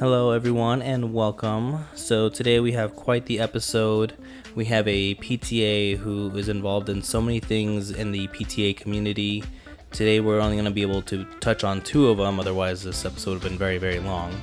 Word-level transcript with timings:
Hello, 0.00 0.32
everyone, 0.32 0.82
and 0.82 1.14
welcome. 1.14 1.84
So, 1.94 2.28
today 2.28 2.58
we 2.58 2.72
have 2.72 2.96
quite 2.96 3.26
the 3.26 3.38
episode. 3.38 4.14
We 4.56 4.64
have 4.64 4.88
a 4.88 5.14
PTA 5.14 5.98
who 5.98 6.36
is 6.36 6.48
involved 6.48 6.88
in 6.88 7.00
so 7.00 7.22
many 7.22 7.38
things 7.38 7.92
in 7.92 8.10
the 8.10 8.26
PTA 8.26 8.76
community. 8.76 9.44
Today, 9.92 10.18
we're 10.18 10.40
only 10.40 10.56
going 10.56 10.64
to 10.64 10.72
be 10.72 10.82
able 10.82 11.02
to 11.02 11.24
touch 11.38 11.62
on 11.62 11.80
two 11.80 12.08
of 12.08 12.18
them, 12.18 12.40
otherwise, 12.40 12.82
this 12.82 13.04
episode 13.04 13.34
would 13.34 13.42
have 13.42 13.50
been 13.52 13.58
very, 13.58 13.78
very 13.78 14.00
long. 14.00 14.34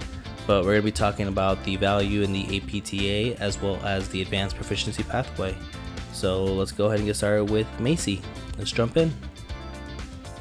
But 0.45 0.63
we're 0.63 0.71
going 0.71 0.83
to 0.83 0.85
be 0.85 0.91
talking 0.93 1.27
about 1.27 1.61
the 1.65 1.75
value 1.75 2.21
in 2.21 2.31
the 2.31 2.45
APTA 2.55 3.41
as 3.43 3.61
well 3.61 3.75
as 3.83 4.07
the 4.07 4.21
advanced 4.21 4.55
proficiency 4.55 5.03
pathway. 5.03 5.53
So, 6.13 6.45
let's 6.45 6.71
go 6.71 6.85
ahead 6.85 6.99
and 6.99 7.07
get 7.07 7.17
started 7.17 7.49
with 7.49 7.67
Macie. 7.77 8.23
Let's 8.57 8.71
jump 8.71 8.95
in. 8.95 9.11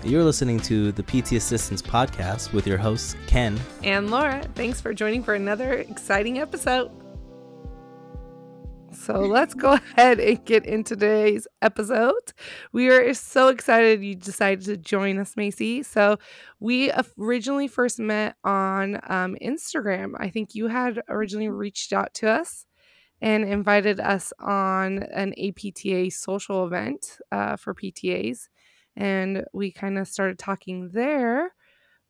You're 0.06 0.22
listening 0.22 0.60
to 0.60 0.92
the 0.92 1.02
PT 1.02 1.32
Assistants 1.32 1.82
Podcast 1.82 2.52
with 2.52 2.64
your 2.64 2.78
hosts, 2.78 3.16
Ken 3.26 3.58
and 3.82 4.08
Laura. 4.08 4.40
Thanks 4.54 4.80
for 4.80 4.94
joining 4.94 5.20
for 5.20 5.34
another 5.34 5.72
exciting 5.72 6.38
episode. 6.38 6.92
So 8.92 9.14
let's 9.14 9.52
go 9.52 9.72
ahead 9.72 10.20
and 10.20 10.44
get 10.44 10.64
into 10.64 10.94
today's 10.94 11.48
episode. 11.60 12.32
We 12.72 12.88
are 12.88 13.12
so 13.14 13.48
excited 13.48 14.00
you 14.04 14.14
decided 14.14 14.64
to 14.66 14.76
join 14.76 15.18
us, 15.18 15.34
Macie. 15.34 15.84
So 15.84 16.18
we 16.60 16.92
originally 17.18 17.66
first 17.66 17.98
met 17.98 18.36
on 18.44 19.00
um, 19.08 19.36
Instagram. 19.42 20.12
I 20.20 20.30
think 20.30 20.54
you 20.54 20.68
had 20.68 21.02
originally 21.08 21.48
reached 21.48 21.92
out 21.92 22.14
to 22.14 22.30
us 22.30 22.64
and 23.20 23.42
invited 23.42 23.98
us 23.98 24.32
on 24.38 25.02
an 25.02 25.34
APTA 25.36 26.12
social 26.12 26.64
event 26.64 27.18
uh, 27.32 27.56
for 27.56 27.74
PTAs 27.74 28.46
and 28.96 29.44
we 29.52 29.70
kind 29.70 29.98
of 29.98 30.08
started 30.08 30.38
talking 30.38 30.90
there. 30.92 31.52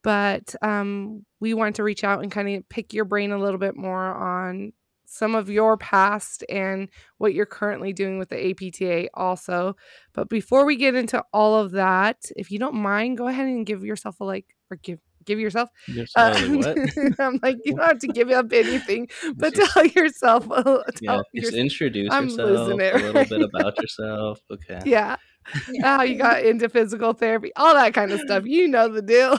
But 0.03 0.55
um, 0.63 1.25
we 1.41 1.53
wanted 1.53 1.77
to 1.77 1.83
reach 1.83 2.05
out 2.05 2.23
and 2.23 2.31
kind 2.31 2.49
of 2.49 2.69
pick 2.69 2.95
your 2.95 3.05
brain 3.05 3.33
a 3.33 3.39
little 3.39 3.59
bit 3.59 3.77
more 3.77 4.15
on 4.15 4.73
some 5.05 5.35
of 5.35 5.49
your 5.49 5.77
past 5.77 6.45
and 6.49 6.89
what 7.19 7.35
you're 7.35 7.47
currently 7.47 7.93
doing 7.93 8.19
with 8.19 8.29
the 8.29 8.51
APTA 8.51 9.09
also. 9.15 9.75
But 10.13 10.29
before 10.29 10.65
we 10.65 10.77
get 10.77 10.95
into 10.95 11.25
all 11.33 11.57
of 11.57 11.73
that, 11.73 12.19
if 12.37 12.51
you 12.51 12.59
don't 12.59 12.75
mind, 12.75 13.19
go 13.19 13.27
ahead 13.27 13.47
and 13.47 13.67
give 13.67 13.85
yourself 13.85 14.21
a 14.21 14.25
like 14.25 14.47
or 14.71 14.77
give 14.77 15.01
give 15.25 15.41
yourself. 15.41 15.71
Uh, 16.15 16.35
I'm 17.19 17.41
like, 17.43 17.57
you 17.65 17.75
don't 17.75 17.85
have 17.85 17.99
to 17.99 18.09
give 18.09 18.31
up 18.31 18.53
anything, 18.53 19.09
but 19.37 19.55
just, 19.55 19.73
tell 19.73 19.87
yourself. 19.87 20.49
tell 20.49 20.85
yeah, 21.01 21.21
just 21.35 21.55
introduce 21.55 22.11
I'm 22.13 22.29
yourself, 22.29 22.49
it, 22.81 22.95
a 22.95 22.99
little 22.99 23.25
bit 23.25 23.43
about 23.43 23.77
yourself. 23.81 24.41
Okay. 24.53 24.81
Yeah 24.85 25.17
how 25.83 26.03
you 26.03 26.17
got 26.17 26.43
into 26.43 26.69
physical 26.69 27.13
therapy, 27.13 27.51
all 27.57 27.75
that 27.75 27.95
kind 27.95 28.13
of 28.13 28.21
stuff. 28.21 28.45
You 28.47 28.69
know 28.69 28.89
the 28.89 29.03
deal. 29.03 29.39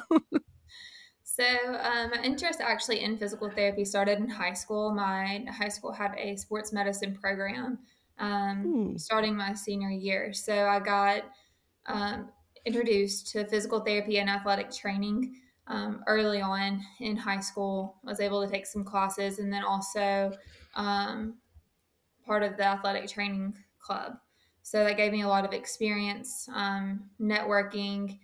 so, 1.23 1.43
um, 1.43 2.11
my 2.11 2.21
interest 2.23 2.61
actually 2.61 3.03
in 3.03 3.17
physical 3.17 3.49
therapy 3.49 3.85
started 3.85 4.19
in 4.19 4.29
high 4.29 4.53
school. 4.53 4.93
My 4.93 5.45
high 5.49 5.69
school 5.69 5.91
had 5.91 6.13
a 6.17 6.35
sports 6.35 6.73
medicine 6.73 7.15
program 7.15 7.79
um, 8.19 8.63
hmm. 8.63 8.97
starting 8.97 9.35
my 9.35 9.53
senior 9.53 9.89
year. 9.89 10.33
So, 10.33 10.67
I 10.67 10.79
got 10.79 11.23
um, 11.85 12.29
introduced 12.65 13.31
to 13.31 13.45
physical 13.45 13.79
therapy 13.79 14.19
and 14.19 14.29
athletic 14.29 14.71
training 14.71 15.35
um, 15.67 16.03
early 16.07 16.41
on 16.41 16.81
in 16.99 17.15
high 17.15 17.39
school. 17.39 17.97
I 18.05 18.09
was 18.09 18.19
able 18.19 18.45
to 18.45 18.51
take 18.51 18.65
some 18.65 18.83
classes 18.83 19.39
and 19.39 19.51
then 19.51 19.63
also 19.63 20.31
um, 20.75 21.35
part 22.25 22.43
of 22.43 22.57
the 22.57 22.65
athletic 22.65 23.07
training 23.07 23.53
club. 23.79 24.13
So 24.67 24.83
that 24.83 24.97
gave 24.97 25.13
me 25.13 25.21
a 25.21 25.27
lot 25.29 25.45
of 25.45 25.53
experience, 25.53 26.49
um, 26.53 27.09
networking, 27.21 28.19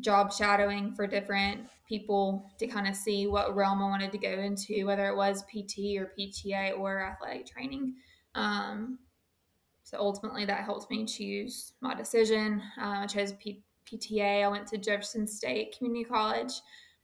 job 0.00 0.30
shadowing 0.30 0.92
for 0.92 1.06
different 1.06 1.70
people 1.88 2.50
to 2.58 2.66
kind 2.66 2.86
of 2.86 2.94
see 2.94 3.26
what 3.28 3.56
realm 3.56 3.80
I 3.80 3.86
wanted 3.86 4.12
to 4.12 4.18
go 4.18 4.28
into, 4.28 4.84
whether 4.84 5.08
it 5.08 5.16
was 5.16 5.44
PT 5.44 5.96
or 5.96 6.12
PTA 6.18 6.78
or 6.78 7.00
athletic 7.02 7.46
training. 7.46 7.94
Um, 8.34 8.98
so 9.84 9.96
ultimately, 9.98 10.44
that 10.44 10.64
helped 10.64 10.90
me 10.90 11.06
choose 11.06 11.72
my 11.80 11.94
decision. 11.94 12.60
Uh, 12.78 12.98
I 12.98 13.06
chose 13.06 13.32
P- 13.32 13.64
PTA. 13.90 14.44
I 14.44 14.48
went 14.48 14.66
to 14.66 14.76
Jefferson 14.76 15.26
State 15.26 15.78
Community 15.78 16.04
College. 16.04 16.52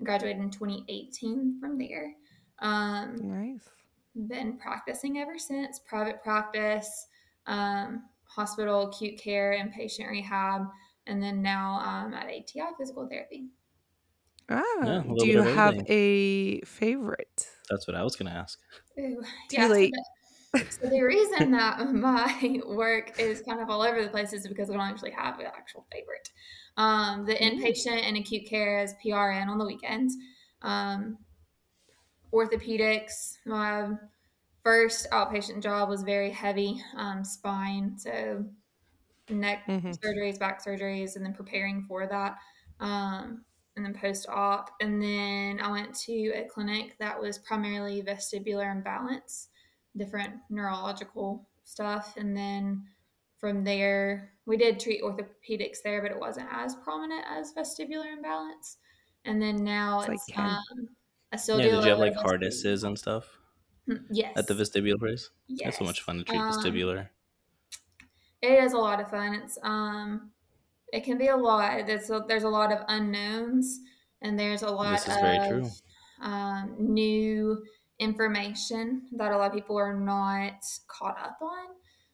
I 0.02 0.04
graduated 0.04 0.42
in 0.42 0.50
2018 0.50 1.58
from 1.58 1.78
there. 1.78 2.12
Um, 2.58 3.16
nice. 3.22 3.70
Been 4.28 4.58
practicing 4.58 5.16
ever 5.16 5.38
since, 5.38 5.78
private 5.78 6.22
practice. 6.22 7.06
Um, 7.47 8.02
hospital, 8.34 8.88
acute 8.88 9.19
care, 9.19 9.53
inpatient 9.53 10.10
rehab, 10.10 10.62
and 11.06 11.22
then 11.22 11.43
now 11.43 11.81
um, 11.84 12.15
at 12.15 12.26
ATI 12.26 12.75
physical 12.78 13.06
therapy. 13.09 13.47
Ah, 14.48 14.62
yeah, 14.84 15.03
do 15.19 15.26
you 15.26 15.43
have 15.43 15.81
a 15.88 16.60
favorite? 16.62 17.48
That's 17.70 17.87
what 17.87 17.97
I 17.97 18.03
was 18.03 18.16
going 18.16 18.31
to 18.31 18.37
ask. 18.37 18.59
Ooh, 18.98 19.22
yeah, 19.50 19.69
so 19.69 19.75
the, 19.75 19.93
so 20.54 20.88
the 20.88 21.00
reason 21.00 21.53
that 21.53 21.91
my 21.93 22.60
work 22.66 23.19
is 23.19 23.41
kind 23.43 23.60
of 23.60 23.70
all 23.70 23.82
over 23.82 24.03
the 24.03 24.10
place 24.10 24.32
is 24.32 24.47
because 24.47 24.69
I 24.69 24.75
don't 24.75 24.82
actually 24.82 25.12
have 25.12 25.38
an 25.38 25.47
actual 25.47 25.87
favorite. 25.93 26.28
Um, 26.76 27.25
the 27.25 27.34
mm. 27.34 27.62
inpatient 27.62 28.03
and 28.03 28.16
acute 28.16 28.47
care 28.47 28.82
is 28.82 28.94
PRN 29.04 29.49
on 29.49 29.59
the 29.59 29.66
weekends. 29.66 30.16
Um, 30.62 31.19
orthopedics, 32.32 33.38
my 33.47 33.91
first 34.62 35.09
outpatient 35.11 35.62
job 35.62 35.89
was 35.89 36.03
very 36.03 36.31
heavy 36.31 36.81
um, 36.97 37.25
spine, 37.25 37.99
so 37.99 38.45
neck 39.28 39.67
mm-hmm. 39.67 39.91
surgeries, 39.91 40.39
back 40.39 40.65
surgeries, 40.65 41.17
and 41.17 41.25
then 41.25 41.34
preparing 41.34 41.83
for 41.83 42.06
that. 42.06 42.37
Um, 42.81 43.45
and 43.77 43.84
then 43.84 43.95
post 43.95 44.27
op. 44.28 44.71
And 44.81 45.03
then 45.03 45.61
I 45.62 45.71
went 45.71 45.95
to 46.00 46.33
a 46.34 46.47
clinic 46.53 46.97
that 46.99 47.19
was 47.19 47.39
primarily 47.39 48.03
vestibular 48.03 48.71
imbalance, 48.71 49.49
different 49.97 50.34
neurological 50.50 51.49
stuff. 51.65 52.15
And 52.17 52.37
then 52.37 52.84
from 53.39 53.65
there, 53.65 54.33
we 54.47 54.56
did 54.56 54.79
treat 54.79 55.03
orthopedics 55.03 55.79
there, 55.83 56.03
but 56.03 56.11
it 56.11 56.21
wasn't 56.21 56.49
as 56.53 56.75
prominent 56.77 57.25
as 57.27 57.55
vestibular 57.55 58.12
imbalance. 58.12 58.77
And 59.25 59.41
then 59.41 59.65
now 59.65 60.00
it's, 60.00 60.29
it's 60.29 60.37
like 60.37 60.39
um, 60.39 60.89
I 61.33 61.37
still 61.37 61.59
yeah, 61.59 61.65
do. 61.65 61.71
Did 61.77 61.84
you 61.84 61.91
have 61.91 61.99
like 61.99 62.17
harnesses 62.17 62.84
and 62.84 62.99
stuff? 62.99 63.39
Yes. 64.10 64.32
At 64.37 64.47
the 64.47 64.54
vestibular 64.54 64.98
place? 64.98 65.31
Yes. 65.48 65.60
That's 65.65 65.78
so 65.78 65.84
much 65.84 66.03
fun 66.03 66.19
to 66.19 66.25
treat 66.25 66.38
um, 66.38 66.53
vestibular. 66.53 67.09
It 68.41 68.62
is 68.65 68.72
a 68.72 68.78
lot 68.78 69.00
of 69.00 69.10
fun. 69.10 69.34
It's 69.34 69.59
um 69.62 70.31
it 70.93 71.04
can 71.04 71.19
be 71.19 71.28
a 71.28 71.37
lot. 71.37 71.87
There's 71.87 72.10
a, 72.10 72.22
there's 72.28 72.43
a 72.43 72.48
lot 72.48 72.70
of 72.70 72.81
unknowns 72.88 73.81
and 74.20 74.38
there's 74.38 74.62
a 74.62 74.70
lot 74.70 75.06
of 75.09 75.72
um, 76.20 76.75
new 76.78 77.62
information 77.98 79.03
that 79.16 79.32
a 79.32 79.37
lot 79.37 79.48
of 79.48 79.54
people 79.54 79.76
are 79.78 79.99
not 79.99 80.64
caught 80.88 81.19
up 81.19 81.38
on. 81.41 81.66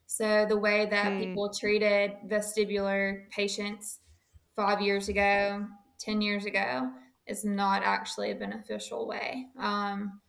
So 0.06 0.46
the 0.48 0.56
way 0.56 0.86
that 0.86 1.12
hmm. 1.12 1.18
people 1.18 1.52
treated 1.52 2.12
vestibular 2.26 3.28
patients 3.30 3.98
five 4.56 4.80
years 4.80 5.08
ago, 5.08 5.66
ten 5.98 6.22
years 6.22 6.46
ago, 6.46 6.90
is 7.26 7.44
not 7.44 7.82
actually 7.82 8.30
a 8.30 8.34
beneficial 8.34 9.06
way. 9.06 9.46
Um, 9.58 10.20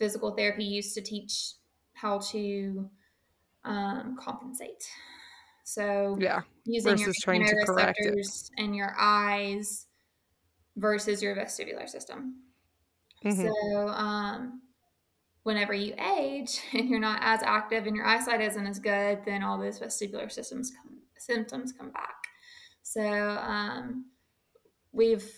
physical 0.00 0.34
therapy 0.34 0.64
used 0.64 0.94
to 0.94 1.02
teach 1.02 1.52
how 1.92 2.18
to 2.18 2.90
um, 3.64 4.16
compensate. 4.18 4.82
So 5.64 6.16
yeah, 6.18 6.40
using 6.64 6.92
versus 6.92 7.06
your 7.06 7.14
trying 7.22 7.46
to 7.46 7.64
correct 7.64 7.98
it 8.00 8.26
and 8.58 8.74
your 8.74 8.96
eyes 8.98 9.86
versus 10.76 11.22
your 11.22 11.36
vestibular 11.36 11.88
system. 11.88 12.36
Mm-hmm. 13.24 13.46
So 13.46 13.88
um, 13.88 14.62
whenever 15.42 15.74
you 15.74 15.94
age 16.16 16.60
and 16.72 16.88
you're 16.88 16.98
not 16.98 17.20
as 17.22 17.42
active 17.42 17.86
and 17.86 17.94
your 17.94 18.06
eyesight 18.06 18.40
isn't 18.40 18.66
as 18.66 18.78
good, 18.78 19.20
then 19.24 19.44
all 19.44 19.58
those 19.58 19.78
vestibular 19.78 20.32
systems 20.32 20.72
come, 20.72 20.98
symptoms 21.18 21.72
come 21.72 21.90
back. 21.90 22.16
So 22.82 23.02
um, 23.02 24.06
we've 24.92 25.30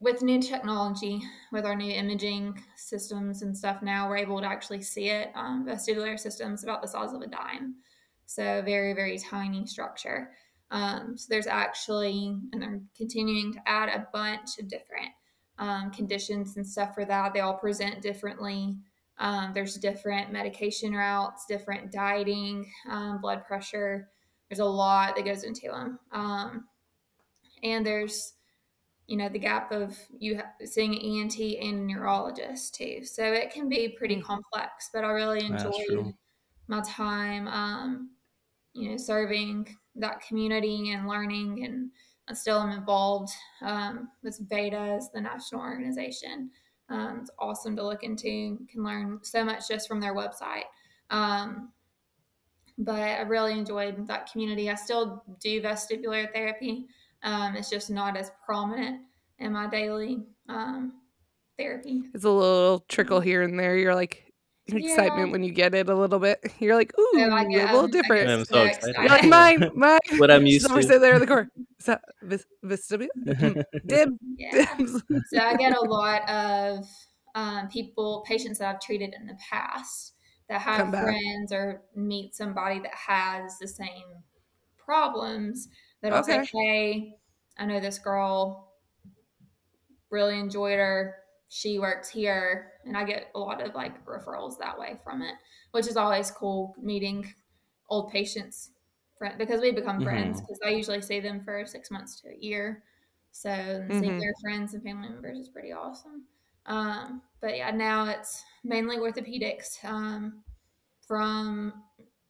with 0.00 0.22
new 0.22 0.40
technology, 0.40 1.22
with 1.52 1.66
our 1.66 1.76
new 1.76 1.92
imaging 1.92 2.62
systems 2.76 3.42
and 3.42 3.56
stuff 3.56 3.82
now, 3.82 4.08
we're 4.08 4.16
able 4.16 4.40
to 4.40 4.46
actually 4.46 4.82
see 4.82 5.10
it. 5.10 5.30
Um, 5.34 5.66
vestibular 5.66 6.18
systems 6.18 6.64
about 6.64 6.80
the 6.80 6.88
size 6.88 7.12
of 7.12 7.20
a 7.20 7.26
dime. 7.26 7.76
So 8.24 8.62
very, 8.64 8.94
very 8.94 9.18
tiny 9.18 9.66
structure. 9.66 10.30
Um, 10.70 11.18
so 11.18 11.26
there's 11.28 11.46
actually, 11.46 12.36
and 12.52 12.62
they're 12.62 12.80
continuing 12.96 13.52
to 13.54 13.60
add 13.66 13.88
a 13.88 14.06
bunch 14.12 14.58
of 14.58 14.68
different 14.68 15.10
um, 15.58 15.90
conditions 15.90 16.56
and 16.56 16.66
stuff 16.66 16.94
for 16.94 17.04
that. 17.04 17.34
They 17.34 17.40
all 17.40 17.58
present 17.58 18.00
differently. 18.00 18.76
Um, 19.18 19.50
there's 19.52 19.76
different 19.76 20.32
medication 20.32 20.94
routes, 20.94 21.44
different 21.46 21.92
dieting, 21.92 22.70
um, 22.88 23.20
blood 23.20 23.44
pressure. 23.44 24.08
There's 24.48 24.60
a 24.60 24.64
lot 24.64 25.16
that 25.16 25.26
goes 25.26 25.42
into 25.42 25.68
them. 25.68 25.98
Um, 26.10 26.64
and 27.62 27.84
there's 27.84 28.32
you 29.10 29.16
know 29.16 29.28
the 29.28 29.40
gap 29.40 29.72
of 29.72 29.98
you 30.16 30.40
seeing 30.64 30.94
an 30.94 31.00
ENT 31.00 31.36
and 31.60 31.80
a 31.80 31.82
neurologist 31.82 32.76
too. 32.76 33.00
So 33.02 33.24
it 33.24 33.52
can 33.52 33.68
be 33.68 33.88
pretty 33.88 34.16
mm. 34.16 34.22
complex, 34.22 34.88
but 34.94 35.04
I 35.04 35.08
really 35.08 35.44
enjoyed 35.44 36.14
my 36.68 36.80
time, 36.82 37.48
um, 37.48 38.10
you 38.72 38.88
know, 38.88 38.96
serving 38.96 39.76
that 39.96 40.20
community 40.20 40.92
and 40.92 41.08
learning 41.08 41.64
and 41.64 41.90
I 42.28 42.34
still 42.34 42.60
am 42.60 42.70
involved 42.70 43.32
um, 43.62 44.10
with 44.22 44.48
VEDA's, 44.48 45.10
the 45.12 45.20
national 45.20 45.62
organization. 45.62 46.48
Um, 46.88 47.18
it's 47.22 47.32
awesome 47.40 47.74
to 47.74 47.84
look 47.84 48.04
into. 48.04 48.28
You 48.28 48.66
can 48.70 48.84
learn 48.84 49.18
so 49.22 49.44
much 49.44 49.66
just 49.66 49.88
from 49.88 50.00
their 50.00 50.14
website. 50.14 50.68
Um, 51.10 51.72
but 52.78 53.00
I 53.00 53.22
really 53.22 53.58
enjoyed 53.58 54.06
that 54.06 54.30
community. 54.30 54.70
I 54.70 54.76
still 54.76 55.24
do 55.40 55.60
vestibular 55.60 56.32
therapy. 56.32 56.86
Um, 57.22 57.56
it's 57.56 57.70
just 57.70 57.90
not 57.90 58.16
as 58.16 58.30
prominent 58.46 59.00
in 59.38 59.52
my 59.52 59.68
daily 59.68 60.24
um, 60.48 60.94
therapy. 61.58 62.02
It's 62.14 62.24
a 62.24 62.30
little 62.30 62.84
trickle 62.88 63.20
here 63.20 63.42
and 63.42 63.58
there. 63.58 63.76
You're 63.76 63.94
like 63.94 64.26
excitement 64.66 65.28
Yeah. 65.28 65.32
when 65.32 65.42
you 65.42 65.52
get 65.52 65.74
it 65.74 65.88
a 65.88 65.94
little 65.94 66.18
bit. 66.20 66.38
You're 66.60 66.76
like, 66.76 66.92
ooh, 66.98 67.10
So 67.14 67.20
I 67.22 67.42
a 67.42 67.48
get- 67.48 67.64
little 67.74 67.80
I 67.80 67.86
get 67.88 67.92
different. 67.92 68.30
I'm 68.30 68.44
so 68.44 68.62
excited. 68.62 68.94
You're 68.96 69.08
like 69.08 69.24
mine, 69.28 69.70
mine. 69.74 69.98
What 70.18 70.30
I'm 70.30 70.46
used 70.46 70.68
always 70.68 70.86
to. 70.86 70.88
sitting 70.92 71.02
there 71.02 71.14
in 71.14 71.20
the 71.20 71.26
corner. 71.26 71.50
Is 71.80 71.86
that 71.86 72.02
vis- 72.22 72.46
vestibular? 72.64 73.64
Dib, 73.86 74.10
Yeah. 74.36 74.76
dibs. 74.76 75.02
so 75.32 75.38
I 75.38 75.56
get 75.56 75.76
a 75.76 75.80
lot 75.80 76.28
of 76.28 76.84
um, 77.34 77.68
people, 77.68 78.24
patients 78.28 78.58
that 78.60 78.72
I've 78.74 78.80
treated 78.80 79.14
in 79.18 79.26
the 79.26 79.36
past 79.50 80.14
that 80.48 80.62
Come 80.62 80.76
have 80.86 80.92
back. 80.92 81.04
friends 81.04 81.52
or 81.52 81.82
meet 81.96 82.34
somebody 82.36 82.78
that 82.80 82.94
has 82.94 83.58
the 83.60 83.68
same 83.68 84.04
problems 84.78 85.68
that'll 86.02 86.22
Okay. 86.22 86.24
say, 86.24 86.48
Hey, 86.52 87.20
I 87.58 87.66
know 87.66 87.80
this 87.80 87.98
girl, 87.98 88.74
really 90.10 90.38
enjoyed 90.38 90.78
her. 90.78 91.16
She 91.48 91.78
works 91.78 92.08
here. 92.08 92.72
And 92.84 92.96
I 92.96 93.04
get 93.04 93.30
a 93.34 93.38
lot 93.38 93.60
of 93.66 93.74
like 93.74 94.04
referrals 94.06 94.58
that 94.58 94.78
way 94.78 94.98
from 95.02 95.22
it, 95.22 95.34
which 95.72 95.86
is 95.86 95.96
always 95.96 96.30
cool 96.30 96.74
meeting 96.78 97.34
old 97.88 98.10
patients 98.10 98.70
friend 99.18 99.36
because 99.38 99.60
we 99.60 99.72
become 99.72 100.02
friends 100.02 100.40
Mhm. 100.40 100.40
because 100.40 100.58
I 100.64 100.70
usually 100.70 101.02
see 101.02 101.20
them 101.20 101.42
for 101.42 101.66
six 101.66 101.90
months 101.90 102.20
to 102.22 102.28
a 102.30 102.36
year. 102.38 102.84
So 103.32 103.88
and 103.88 103.94
seeing 103.94 104.16
their 104.18 104.32
friends 104.42 104.74
and 104.74 104.82
family 104.82 105.08
members 105.08 105.38
is 105.38 105.48
pretty 105.48 105.72
awesome. 105.72 106.26
Um, 106.66 107.22
but 107.40 107.56
yeah, 107.56 107.70
now 107.70 108.06
it's 108.06 108.44
mainly 108.64 108.96
orthopedics. 108.98 109.84
Um, 109.84 110.44
from 111.06 111.84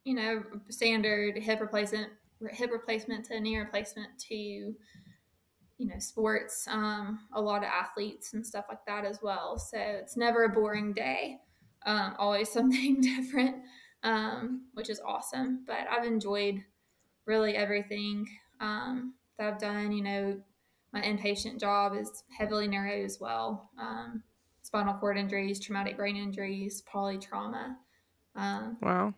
you 0.05 0.15
know 0.15 0.45
standard 0.71 1.37
hip 1.39 1.61
replacement, 1.61 2.13
hip 2.51 2.71
replacement 2.73 3.27
to 3.27 3.41
knee 3.41 3.59
replacement 3.59 4.19
to 4.29 4.35
you 4.35 5.87
know 5.87 5.99
sports. 5.99 6.67
Um, 6.69 7.21
a 7.33 7.41
lot 7.41 7.63
of 7.63 7.69
athletes 7.69 8.35
and 8.35 8.47
stuff 8.47 8.67
like 8.69 8.85
that 8.87 9.05
as 9.05 9.21
well. 9.23 9.59
So 9.59 9.79
it's 9.79 10.17
never 10.17 10.45
a 10.45 10.49
boring 10.49 10.93
day. 10.93 11.39
Um, 11.87 12.15
always 12.19 12.51
something 12.53 13.01
different, 13.01 13.57
um, 14.03 14.67
which 14.75 14.91
is 14.91 15.01
awesome. 15.01 15.65
But 15.67 15.87
I've 15.91 16.05
enjoyed 16.05 16.63
really 17.27 17.57
everything 17.57 18.27
um, 18.61 19.15
that 19.39 19.55
I've 19.55 19.61
done. 19.61 19.93
You 19.93 20.03
know, 20.03 20.41
my 20.93 21.01
inpatient 21.01 21.59
job 21.59 21.95
is 21.97 22.25
heavily 22.37 22.69
neuro 22.69 23.03
as 23.03 23.19
well. 23.21 23.71
Um, 23.81 24.23
spinal 24.63 24.95
cord 24.95 25.17
injuries, 25.17 25.59
traumatic 25.61 25.97
brain 25.97 26.17
injuries, 26.17 26.83
polytrauma, 26.93 27.77
um, 28.37 28.77
Wow. 28.81 29.15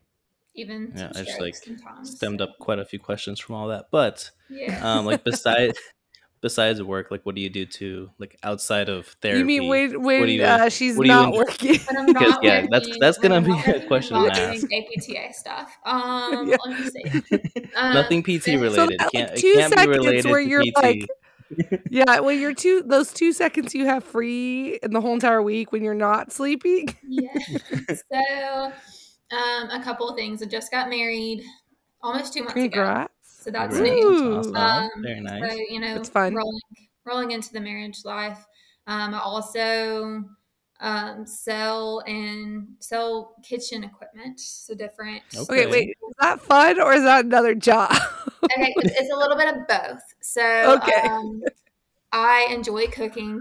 Even 0.54 0.92
Yeah, 0.96 1.10
I 1.14 1.22
just 1.22 1.40
like 1.40 1.54
sometimes. 1.54 2.16
stemmed 2.16 2.40
up 2.40 2.58
quite 2.58 2.78
a 2.78 2.84
few 2.84 2.98
questions 2.98 3.40
from 3.40 3.54
all 3.56 3.68
that. 3.68 3.86
But 3.90 4.30
Yeah. 4.50 4.80
um, 4.82 5.06
like 5.06 5.24
besides 5.30 5.78
besides 6.40 6.82
work, 6.82 7.10
like 7.10 7.24
what 7.24 7.34
do 7.36 7.40
you 7.40 7.48
do 7.48 7.64
to 7.64 8.10
like 8.18 8.36
outside 8.42 8.88
of 8.88 9.06
therapy? 9.22 9.38
You 9.38 9.44
mean 9.44 9.68
when 9.68 9.92
what 10.02 10.20
when 10.20 10.26
do 10.26 10.32
you- 10.32 10.42
uh, 10.44 10.68
she's 10.68 10.96
what 10.98 11.04
do 11.04 11.10
you 11.10 11.14
not 11.16 11.32
working? 11.32 11.78
But 11.86 12.06
Because, 12.06 12.30
not 12.30 12.42
yeah, 12.44 12.54
working, 12.56 12.70
that's- 12.70 12.96
that's 13.00 13.18
gonna 13.18 13.36
I'm 13.36 13.44
be 13.44 13.50
not 13.50 13.66
a 13.66 13.70
working, 13.72 13.86
question 13.88 14.16
to 14.16 14.22
not 14.28 14.36
ask. 14.38 14.60
doing 14.68 14.84
APTA 14.96 15.32
stuff. 15.34 15.72
Um, 15.86 16.48
Yeah. 16.48 16.56
let 16.66 16.94
me. 16.94 17.70
Um, 17.76 17.94
Nothing 17.94 18.22
PT 18.22 18.42
so 18.42 18.58
related. 18.58 18.98
that, 18.98 19.04
like, 19.04 19.12
can't, 19.12 19.36
two 19.36 19.46
it 19.46 19.58
can't 19.58 19.72
be 19.72 19.76
seconds 19.78 19.96
related 19.98 20.24
where 20.26 20.40
you're 20.40 20.62
PT. 20.64 20.76
like- 20.82 21.08
yeah, 21.90 22.20
well, 22.20 22.32
you're 22.32 22.54
two 22.54 22.82
those 22.86 23.12
two 23.12 23.32
seconds 23.32 23.74
you 23.74 23.84
have 23.84 24.02
free 24.04 24.78
in 24.82 24.90
the 24.92 25.00
whole 25.02 25.12
entire 25.12 25.42
week 25.42 25.70
when 25.70 25.82
you're 25.84 25.92
not 25.94 26.32
sleeping. 26.32 26.96
yeah. 27.06 27.28
So, 28.10 28.72
um, 29.32 29.70
a 29.70 29.80
couple 29.82 30.08
of 30.08 30.16
things. 30.16 30.42
I 30.42 30.46
just 30.46 30.70
got 30.70 30.88
married 30.88 31.42
almost 32.02 32.32
two 32.34 32.44
months 32.44 32.64
ago. 32.64 32.84
So 33.22 33.50
that's 33.50 33.74
Congrats. 33.74 33.90
new. 33.90 34.16
Ooh. 34.24 34.32
Awesome. 34.32 34.54
Um, 34.56 34.90
Very 35.02 35.20
nice. 35.20 35.52
So 35.52 35.56
you 35.68 35.80
know, 35.80 35.96
It's 35.96 36.08
fun. 36.08 36.34
rolling 36.34 36.60
rolling 37.04 37.30
into 37.32 37.52
the 37.52 37.60
marriage 37.60 38.04
life. 38.04 38.44
Um, 38.86 39.14
I 39.14 39.20
also 39.20 40.24
um, 40.80 41.26
sell 41.26 42.00
and 42.06 42.68
sell 42.80 43.34
kitchen 43.42 43.84
equipment, 43.84 44.38
so 44.40 44.74
different. 44.74 45.22
Okay, 45.34 45.66
Okay. 45.66 45.70
wait. 45.70 45.88
Is 45.90 46.14
that 46.20 46.40
fun 46.40 46.80
or 46.80 46.92
is 46.92 47.02
that 47.04 47.24
another 47.24 47.54
job? 47.54 47.90
okay, 48.44 48.72
it's, 48.76 49.00
it's 49.00 49.12
a 49.12 49.16
little 49.16 49.36
bit 49.36 49.48
of 49.54 49.66
both. 49.68 50.02
So 50.20 50.76
Okay. 50.76 51.10
um, 51.10 51.42
I 52.12 52.48
enjoy 52.50 52.86
cooking. 52.88 53.40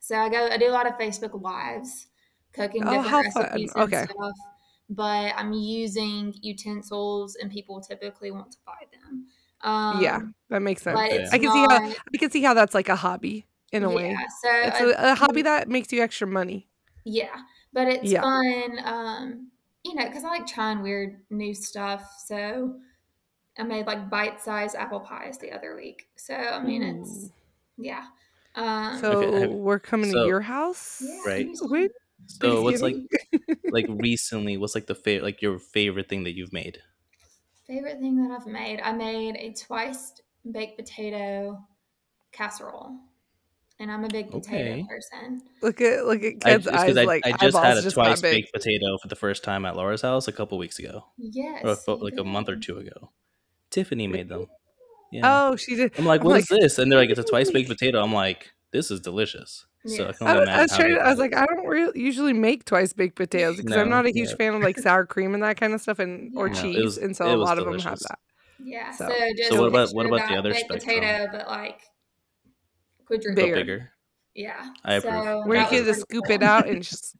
So 0.00 0.16
I 0.18 0.28
go, 0.28 0.48
I 0.48 0.56
do 0.58 0.68
a 0.68 0.72
lot 0.72 0.86
of 0.86 0.94
Facebook 0.98 1.40
lives, 1.40 2.08
cooking 2.52 2.82
Oh, 2.84 2.88
different 2.88 3.10
how 3.10 3.22
fun. 3.32 3.48
recipes 3.54 3.72
and 3.76 3.86
Okay. 3.86 4.04
stuff. 4.10 4.36
But 4.90 5.34
I'm 5.36 5.52
using 5.52 6.34
utensils, 6.42 7.36
and 7.36 7.50
people 7.50 7.80
typically 7.80 8.30
want 8.30 8.52
to 8.52 8.58
buy 8.64 8.86
them. 8.92 9.26
Um, 9.60 10.00
yeah, 10.02 10.20
that 10.50 10.62
makes 10.62 10.82
sense. 10.82 10.98
Yeah. 11.10 11.28
I 11.32 11.38
can 11.38 11.52
see 11.52 11.58
how 11.68 11.94
I 12.14 12.16
can 12.18 12.30
see 12.30 12.42
how 12.42 12.54
that's 12.54 12.74
like 12.74 12.88
a 12.88 12.96
hobby 12.96 13.46
in 13.72 13.82
a 13.84 13.90
way. 13.90 14.10
Yeah, 14.12 14.26
so 14.42 14.48
It's 14.50 14.80
I 14.80 15.08
a, 15.08 15.12
a 15.12 15.14
hobby 15.14 15.42
that 15.42 15.68
makes 15.68 15.92
you 15.92 16.00
extra 16.02 16.26
money. 16.26 16.68
Yeah, 17.04 17.34
but 17.72 17.88
it's 17.88 18.04
Yeah. 18.04 18.22
fun. 18.22 18.78
Um, 18.84 19.50
you 19.84 19.94
know, 19.94 20.06
because 20.06 20.24
I 20.24 20.28
like 20.28 20.46
trying 20.46 20.80
weird 20.82 21.20
new 21.30 21.54
stuff. 21.54 22.02
So 22.26 22.76
I 23.58 23.62
made 23.64 23.86
like 23.86 24.08
bite-sized 24.08 24.74
apple 24.76 25.00
pies 25.00 25.36
the 25.38 25.52
other 25.52 25.74
week. 25.76 26.06
So 26.16 26.34
I 26.34 26.62
mean, 26.62 26.82
it's 26.82 27.30
yeah. 27.76 28.04
Um, 28.54 28.98
So 29.00 29.12
Okay, 29.22 29.46
we're 29.48 29.78
coming 29.80 30.12
so- 30.12 30.22
to 30.22 30.26
your 30.28 30.40
house. 30.40 31.02
yeah, 31.04 31.20
Right. 31.26 31.46
anytime. 31.46 31.68
When? 31.68 31.88
So 32.28 32.62
what's 32.62 32.82
like 32.82 32.96
like 33.70 33.86
recently? 33.88 34.56
What's 34.56 34.74
like 34.74 34.86
the 34.86 34.94
favorite 34.94 35.24
like 35.24 35.42
your 35.42 35.58
favorite 35.58 36.08
thing 36.08 36.24
that 36.24 36.36
you've 36.36 36.52
made? 36.52 36.78
favorite 37.66 37.98
thing 38.00 38.16
that 38.26 38.30
I've 38.34 38.46
made? 38.46 38.80
I 38.80 38.92
made 38.92 39.36
a 39.36 39.52
twice 39.52 40.12
baked 40.50 40.78
potato 40.78 41.58
casserole, 42.32 42.96
and 43.80 43.90
I'm 43.90 44.04
a 44.04 44.08
big 44.08 44.30
potato 44.30 44.72
Okay. 44.72 44.86
person. 44.88 45.42
look 45.62 45.80
at 45.80 46.04
look 46.06 46.22
at 46.22 46.34
I, 46.44 46.50
Ken's 46.50 46.66
it's 46.66 46.76
eyes 46.76 46.86
'cause 46.88 46.96
I, 46.98 47.04
like 47.04 47.26
I 47.26 47.32
just 47.32 47.56
had 47.58 47.64
eyeballs 47.72 47.78
a 47.78 47.82
just 47.82 47.96
got 47.96 48.04
twice 48.04 48.20
big. 48.22 48.32
baked 48.32 48.52
potato 48.52 48.98
for 49.02 49.08
the 49.08 49.16
first 49.16 49.42
time 49.44 49.64
at 49.66 49.76
Laura's 49.76 50.02
house 50.02 50.28
a 50.28 50.32
couple 50.32 50.56
weeks 50.58 50.78
ago, 50.78 51.04
Yes, 51.18 51.64
or 51.64 51.76
fo- 51.76 51.96
you 51.98 52.04
like 52.04 52.18
a 52.18 52.24
month 52.24 52.48
or 52.48 52.56
two 52.56 52.78
ago. 52.78 53.10
Tiffany 53.70 54.06
made 54.06 54.28
them. 54.28 54.46
Yeah. 55.12 55.48
Oh, 55.50 55.56
she 55.56 55.74
did. 55.76 55.98
I'm 55.98 56.04
like, 56.06 56.20
I'm 56.20 56.26
what 56.26 56.34
like, 56.34 56.48
this? 56.48 56.78
And 56.78 56.90
they're 56.92 56.98
like, 56.98 57.10
it's 57.10 57.18
a 57.20 57.24
twice 57.24 57.50
baked 57.52 57.68
potato. 57.70 58.02
I'm 58.02 58.12
like, 58.14 58.52
this 58.72 58.90
is 58.90 59.00
delicious. 59.00 59.66
So 59.86 60.04
I 60.20 60.32
I, 60.32 60.38
was- 60.40 60.48
I 60.48 60.62
was 60.62 60.76
trying. 60.76 60.94
To, 60.94 61.00
I 61.00 61.08
was 61.10 61.18
like. 61.18 61.34
I 61.34 61.46
don't 61.46 61.66
re- 61.66 61.92
usually 61.94 62.32
make 62.32 62.64
twice 62.64 62.92
baked 62.92 63.16
potatoes 63.16 63.56
because 63.60 63.76
I'm 63.76 63.88
not 63.88 64.06
a 64.06 64.10
huge 64.12 64.30
yeah. 64.30 64.36
fan 64.36 64.54
of 64.54 64.62
like 64.62 64.78
sour 64.86 65.06
cream 65.06 65.34
and 65.34 65.42
that 65.42 65.56
kind 65.58 65.72
of 65.72 65.80
stuff, 65.80 65.98
and 65.98 66.32
or 66.36 66.48
Yeah. 66.48 66.52
No, 66.54 66.60
cheese, 66.62 66.84
was- 66.84 66.98
and 66.98 67.16
so 67.16 67.26
a 67.26 67.36
was 67.38 67.46
lot 67.48 67.58
of 67.58 67.64
them 67.64 67.78
have 67.78 67.98
that. 68.00 68.18
Yeah. 68.62 68.90
So- 68.90 69.08
So, 69.08 69.14
just 69.36 69.50
So 69.50 69.60
what 69.60 69.68
about- 69.68 69.90
what 69.94 70.06
about 70.06 70.28
the 70.28 70.36
other 70.36 70.50
baked 70.52 70.66
spectrum? 70.66 70.96
potato, 70.96 71.26
but 71.32 71.46
like 71.46 71.80
quadruple 73.06 73.34
But 73.34 73.42
Bigger. 73.42 73.54
bigger. 73.56 73.90
Yeah. 74.34 74.70
I 74.84 74.94
approve. 74.94 75.46
Where 75.46 75.58
you 75.58 75.62
that 75.64 75.70
can 75.70 75.84
just 75.84 76.08
pretty 76.08 76.20
scoop 76.26 76.30
it 76.30 76.42
out 76.42 76.68
and 76.68 76.82
just 76.90 77.16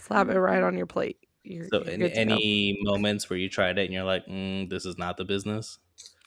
slap 0.00 0.28
it 0.28 0.38
right 0.38 0.62
on 0.62 0.76
your 0.76 0.86
plate. 0.86 1.18
You're, 1.44 1.66
So 1.68 1.78
you're 1.82 1.88
any, 1.90 1.98
good 1.98 2.08
to 2.14 2.14
go. 2.14 2.20
any 2.34 2.78
moments 2.82 3.28
where 3.28 3.38
you 3.38 3.48
tried 3.48 3.78
it 3.78 3.84
and 3.86 3.92
you're 3.92 4.04
like, 4.04 4.26
mm, 4.26 4.70
this 4.70 4.86
is 4.86 4.96
not 4.96 5.16
the 5.16 5.24
business, 5.24 5.78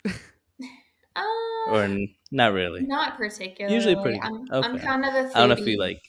Uh, 0.06 1.22
or 1.70 1.88
not 2.32 2.54
really? 2.54 2.82
not 2.82 3.18
particularly. 3.18 3.76
Usually 3.76 3.96
pretty 3.96 4.20
I'm, 4.22 4.46
good. 4.46 4.66
I'm 4.66 4.80
kind 4.80 5.06
of 5.06 5.14
a 5.14 5.24
foodie. 5.30 5.36
I 5.36 5.40
don't 5.40 5.50
know 5.50 5.56
if 5.62 5.68
you 5.68 5.80
like 5.80 6.02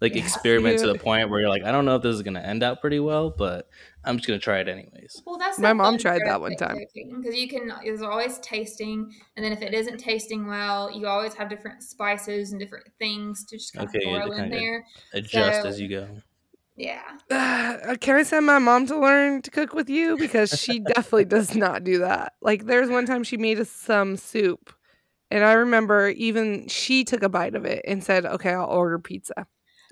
like 0.00 0.14
Yeah. 0.16 0.22
experiment 0.24 0.80
to 0.80 0.88
the 0.92 0.98
point 0.98 1.30
where 1.30 1.38
you're 1.40 1.48
like, 1.48 1.62
I 1.62 1.70
don't 1.70 1.84
know 1.84 1.94
if 1.96 2.02
this 2.02 2.14
is 2.16 2.22
gonna 2.22 2.40
end 2.40 2.62
out 2.64 2.80
pretty 2.80 2.98
well, 2.98 3.30
but 3.30 3.68
I'm 4.04 4.16
just 4.16 4.26
gonna 4.26 4.40
try 4.40 4.58
it 4.58 4.66
anyways. 4.68 5.22
Well, 5.24 5.38
that's 5.38 5.60
My 5.60 5.72
mom 5.72 5.96
tried 5.96 6.22
that 6.26 6.40
one 6.40 6.56
time. 6.56 6.76
because 6.94 7.36
you 7.36 7.48
can. 7.48 7.72
There's 7.84 8.02
always 8.02 8.38
tasting, 8.40 9.12
and 9.36 9.44
then 9.44 9.52
if 9.52 9.62
it 9.62 9.72
isn't 9.74 9.98
tasting 9.98 10.46
well, 10.48 10.90
you 10.90 11.06
always 11.06 11.34
have 11.34 11.48
different 11.48 11.84
spices 11.84 12.50
and 12.50 12.60
different 12.60 12.86
things 12.98 13.44
to 13.46 13.56
just 13.56 13.72
kind 13.74 13.88
Okay, 13.88 13.98
of 14.12 14.22
to 14.22 14.26
throw 14.26 14.36
in 14.44 14.50
there. 14.50 14.84
Adjust 15.14 15.62
So- 15.62 15.68
as 15.68 15.80
you 15.80 15.88
go. 15.88 16.08
Yeah. 16.82 17.18
Uh, 17.30 17.96
can 18.00 18.16
I 18.16 18.22
send 18.24 18.46
my 18.46 18.58
mom 18.58 18.86
to 18.86 18.98
learn 18.98 19.42
to 19.42 19.50
cook 19.50 19.72
with 19.74 19.88
you 19.88 20.18
because 20.18 20.52
she 20.56 20.78
definitely 20.80 21.24
does 21.24 21.54
not 21.56 21.82
do 21.82 21.98
that. 22.00 22.34
Like 22.42 22.66
there's 22.66 22.90
one 22.90 23.06
time 23.06 23.24
she 23.24 23.36
made 23.38 23.58
us 23.58 23.70
some 23.70 24.16
soup, 24.16 24.72
and 25.30 25.44
I 25.44 25.54
remember 25.54 26.10
even 26.10 26.68
she 26.68 27.04
took 27.04 27.22
a 27.22 27.28
bite 27.30 27.54
of 27.54 27.64
it 27.64 27.84
and 27.86 28.04
said, 28.04 28.26
"Okay, 28.26 28.50
I'll 28.52 28.66
order 28.66 28.98
pizza." 28.98 29.46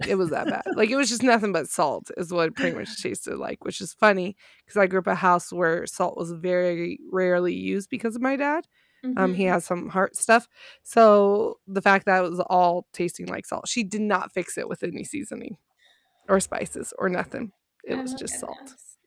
It 0.04 0.16
was 0.16 0.30
that 0.30 0.48
bad. 0.48 0.64
like 0.74 0.90
it 0.90 0.96
was 0.96 1.08
just 1.10 1.22
nothing 1.22 1.52
but 1.52 1.68
salt 1.70 2.10
is 2.18 2.32
what 2.32 2.48
it 2.48 2.56
pretty 2.56 2.76
much 2.76 3.02
tasted 3.02 3.38
like, 3.38 3.64
which 3.64 3.80
is 3.80 3.94
funny 3.94 4.36
because 4.66 4.76
I 4.78 4.86
grew 4.86 5.00
up 5.00 5.06
in 5.08 5.12
a 5.14 5.16
house 5.16 5.52
where 5.52 5.86
salt 5.86 6.16
was 6.18 6.32
very 6.32 7.00
rarely 7.12 7.54
used 7.54 7.90
because 7.90 8.16
of 8.16 8.22
my 8.22 8.36
dad. 8.36 8.66
Um, 9.16 9.34
he 9.34 9.44
Mhm. 9.44 9.46
has 9.46 9.64
some 9.64 9.88
heart 9.90 10.16
stuff, 10.16 10.48
so 10.84 11.58
the 11.68 11.82
fact 11.82 12.06
that 12.06 12.24
it 12.24 12.30
was 12.30 12.40
all 12.40 12.86
tasting 12.92 13.26
like 13.28 13.46
salt, 13.46 13.68
she 13.68 13.84
did 13.84 14.02
not 14.02 14.32
fix 14.32 14.58
it 14.58 14.68
with 14.68 14.82
any 14.84 15.04
seasoning 15.04 15.56
or 16.30 16.40
spices 16.40 16.94
or 16.98 17.10
nothing. 17.10 17.52
It 17.84 17.96
Oh 17.96 18.02
was 18.02 18.14
just 18.14 18.38
salt. 18.40 18.58
goodness. 18.62 18.98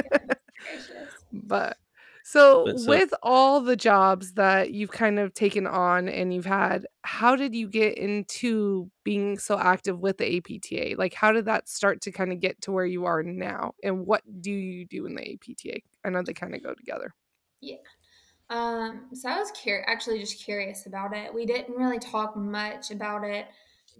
Goodness 0.00 0.38
gracious. 0.62 1.24
But 1.32 1.78
So, 2.26 2.70
so, 2.76 2.94
with 2.96 3.12
all 3.22 3.60
the 3.60 3.76
jobs 3.76 4.32
that 4.34 4.72
you've 4.72 4.92
kind 4.92 5.18
of 5.18 5.34
taken 5.34 5.66
on 5.66 6.08
and 6.08 6.32
you've 6.32 6.46
had, 6.46 6.86
how 7.02 7.36
did 7.36 7.54
you 7.54 7.68
get 7.68 7.98
into 7.98 8.90
being 9.04 9.38
so 9.38 9.58
active 9.58 10.00
with 10.00 10.18
the 10.18 10.38
APTA? 10.38 10.96
Like, 10.98 11.12
how 11.14 11.32
did 11.32 11.44
that 11.46 11.68
start 11.68 12.00
to 12.02 12.12
kind 12.12 12.32
of 12.32 12.40
get 12.40 12.62
to 12.62 12.72
where 12.72 12.86
you 12.86 13.04
are 13.04 13.22
now? 13.22 13.74
And 13.82 14.06
what 14.06 14.22
do 14.40 14.50
you 14.52 14.86
do 14.86 15.04
in 15.06 15.16
the 15.16 15.34
APTA? 15.34 15.80
I 16.04 16.10
know 16.10 16.22
they 16.22 16.32
kind 16.32 16.54
of 16.54 16.62
go 16.62 16.72
together. 16.74 17.14
Yeah. 17.60 17.76
Um, 18.50 19.10
so 19.14 19.28
I 19.30 19.38
was 19.38 19.52
cur- 19.52 19.84
actually 19.86 20.20
just 20.20 20.44
curious 20.44 20.86
about 20.86 21.16
it. 21.16 21.32
We 21.34 21.46
didn't 21.46 21.76
really 21.76 21.98
talk 21.98 22.36
much 22.36 22.90
about 22.90 23.24
it 23.24 23.48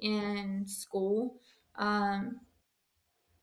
in 0.01 0.67
school. 0.67 1.41
Um, 1.77 2.41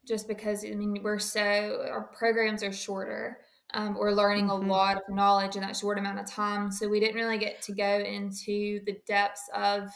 just 0.08 0.27
because 0.27 0.65
I 0.65 0.74
mean 0.75 1.01
we're 1.03 1.20
so 1.20 1.86
our 1.89 2.10
programs 2.17 2.63
are 2.63 2.74
shorter. 2.74 3.39
Um, 3.74 3.96
we're 3.96 4.12
learning 4.12 4.48
mm-hmm. 4.48 4.70
a 4.70 4.74
lot 4.74 4.98
of 4.98 5.03
knowledge 5.10 5.55
in 5.55 5.62
that 5.62 5.77
short 5.77 5.98
amount 5.98 6.20
of 6.20 6.29
time, 6.29 6.72
so 6.72 6.89
we 6.89 7.00
didn't 7.00 7.15
really 7.15 7.38
get 7.38 7.62
to 7.63 7.74
go 7.74 8.00
into 8.00 8.81
the 8.86 8.98
depths 9.08 9.50
of 9.55 9.89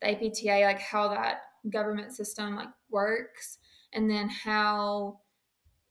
the 0.00 0.10
APTA, 0.10 0.64
like 0.64 0.80
how 0.80 1.08
that 1.08 1.42
government 1.70 2.12
system 2.12 2.56
like 2.56 2.68
works, 2.90 3.58
and 3.92 4.10
then 4.10 4.28
how 4.28 5.20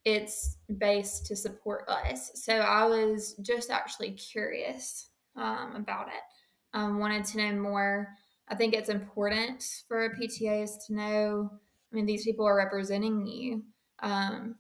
it's 0.05 0.57
based 0.77 1.25
to 1.27 1.35
support 1.35 1.87
us. 1.87 2.31
So 2.35 2.53
I 2.53 2.85
was 2.85 3.35
just 3.41 3.69
actually 3.69 4.11
curious 4.11 5.09
um, 5.35 5.75
about 5.75 6.07
it. 6.07 6.23
Um, 6.73 6.99
wanted 6.99 7.25
to 7.25 7.37
know 7.37 7.51
more. 7.53 8.07
I 8.47 8.55
think 8.55 8.73
it's 8.73 8.89
important 8.89 9.63
for 9.87 10.15
PTAs 10.15 10.85
to 10.87 10.95
know. 10.95 11.51
I 11.91 11.95
mean, 11.95 12.05
these 12.05 12.23
people 12.23 12.47
are 12.47 12.55
representing 12.55 13.25
you, 13.25 13.63
um, 14.01 14.55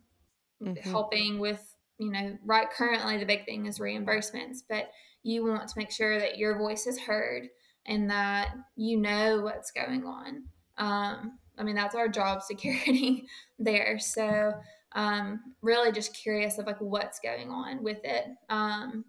mm-hmm. 0.61 0.89
helping 0.89 1.39
with 1.39 1.63
you 1.97 2.11
know. 2.11 2.37
Right, 2.45 2.69
currently 2.69 3.17
the 3.17 3.25
big 3.25 3.45
thing 3.45 3.65
is 3.65 3.79
reimbursements, 3.79 4.59
but 4.67 4.89
you 5.23 5.45
want 5.45 5.67
to 5.67 5.77
make 5.77 5.91
sure 5.91 6.19
that 6.19 6.37
your 6.37 6.57
voice 6.57 6.87
is 6.87 6.99
heard 6.99 7.49
and 7.85 8.09
that 8.09 8.55
you 8.75 8.97
know 8.97 9.41
what's 9.41 9.71
going 9.71 10.05
on. 10.05 10.43
Um, 10.77 11.39
I 11.57 11.63
mean, 11.63 11.75
that's 11.75 11.95
our 11.95 12.07
job 12.07 12.41
security 12.43 13.25
there. 13.57 13.99
So 13.99 14.53
um, 14.93 15.39
really 15.61 15.91
just 15.91 16.15
curious 16.15 16.57
of 16.57 16.65
like 16.65 16.79
what's 16.79 17.19
going 17.19 17.49
on 17.49 17.83
with 17.83 17.99
it. 18.03 18.25
Um, 18.49 19.05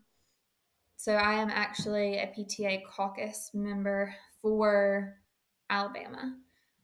so 0.97 1.15
I 1.15 1.35
am 1.35 1.49
actually 1.49 2.19
a 2.19 2.27
PTA 2.27 2.85
caucus 2.85 3.51
member 3.55 4.15
for 4.43 5.17
Alabama 5.71 6.35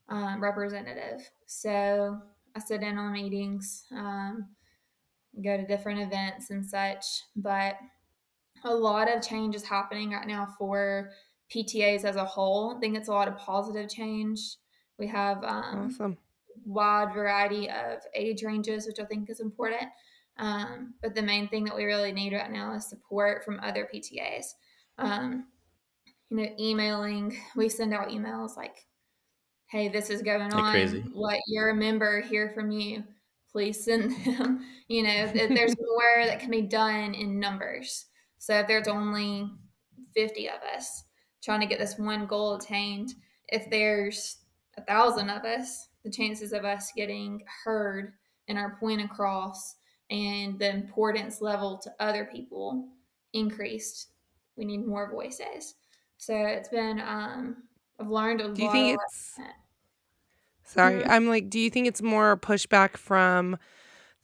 um, 0.09 0.41
representative. 0.41 1.29
So 1.45 2.17
I 2.55 2.59
sit 2.59 2.81
in 2.81 2.97
on 2.97 3.13
meetings, 3.13 3.85
um, 3.91 4.47
go 5.43 5.57
to 5.57 5.65
different 5.65 5.99
events 5.99 6.49
and 6.49 6.65
such, 6.65 7.05
but 7.35 7.77
a 8.63 8.73
lot 8.73 9.13
of 9.13 9.21
change 9.21 9.55
is 9.55 9.63
happening 9.63 10.11
right 10.11 10.27
now 10.27 10.47
for 10.57 11.11
PTAs 11.53 12.03
as 12.03 12.15
a 12.15 12.25
whole. 12.25 12.75
I 12.75 12.79
think 12.79 12.97
it's 12.97 13.09
a 13.09 13.13
lot 13.13 13.27
of 13.27 13.37
positive 13.37 13.89
change. 13.89 14.39
We 14.97 15.07
have 15.07 15.43
um, 15.43 15.91
awesome 15.91 16.17
wide 16.65 17.13
variety 17.13 17.69
of 17.69 17.99
age 18.13 18.43
ranges, 18.43 18.85
which 18.87 18.99
I 18.99 19.05
think 19.05 19.29
is 19.29 19.39
important. 19.39 19.89
Um, 20.37 20.93
but 21.01 21.15
the 21.15 21.21
main 21.21 21.47
thing 21.47 21.65
that 21.65 21.75
we 21.75 21.85
really 21.85 22.11
need 22.11 22.33
right 22.33 22.51
now 22.51 22.73
is 22.73 22.87
support 22.87 23.43
from 23.43 23.59
other 23.61 23.87
PTAs. 23.91 24.53
Um, 24.97 25.47
you 26.29 26.37
know, 26.37 26.49
emailing, 26.59 27.37
we 27.55 27.69
send 27.69 27.93
out 27.93 28.09
emails 28.09 28.55
like, 28.55 28.85
hey, 29.67 29.89
this 29.89 30.09
is 30.09 30.21
going 30.21 30.53
on. 30.53 30.71
Crazy. 30.71 31.03
Let 31.13 31.39
your 31.47 31.73
member 31.73 32.21
hear 32.21 32.51
from 32.55 32.71
you. 32.71 33.03
Please 33.51 33.83
send 33.83 34.11
them. 34.25 34.65
you 34.87 35.03
know, 35.03 35.27
there's 35.27 35.75
more 35.77 36.25
that 36.25 36.39
can 36.39 36.51
be 36.51 36.61
done 36.61 37.13
in 37.13 37.39
numbers. 37.39 38.05
So 38.39 38.59
if 38.59 38.67
there's 38.67 38.87
only 38.87 39.49
50 40.15 40.49
of 40.49 40.61
us 40.75 41.03
trying 41.43 41.61
to 41.61 41.67
get 41.67 41.79
this 41.79 41.97
one 41.97 42.25
goal 42.25 42.55
attained, 42.55 43.13
if 43.49 43.69
there's 43.69 44.37
a 44.77 44.81
thousand 44.83 45.29
of 45.29 45.43
us, 45.43 45.89
the 46.03 46.11
chances 46.11 46.53
of 46.53 46.65
us 46.65 46.91
getting 46.95 47.43
heard 47.63 48.13
and 48.47 48.57
our 48.57 48.77
point 48.79 49.01
across 49.01 49.75
and 50.09 50.57
the 50.57 50.69
importance 50.69 51.41
level 51.41 51.77
to 51.79 51.91
other 51.99 52.25
people 52.25 52.87
increased. 53.33 54.11
We 54.55 54.65
need 54.65 54.85
more 54.85 55.11
voices. 55.11 55.75
So 56.17 56.33
it's 56.33 56.69
been 56.69 56.99
um 56.99 57.63
I've 57.99 58.09
learned 58.09 58.41
a 58.41 58.53
do 58.53 58.63
you 58.63 58.71
think 58.71 58.99
it's 58.99 59.39
sorry, 60.63 61.01
mm-hmm. 61.01 61.11
I'm 61.11 61.27
like, 61.27 61.49
do 61.49 61.59
you 61.59 61.69
think 61.69 61.87
it's 61.87 62.01
more 62.01 62.37
pushback 62.37 62.97
from 62.97 63.57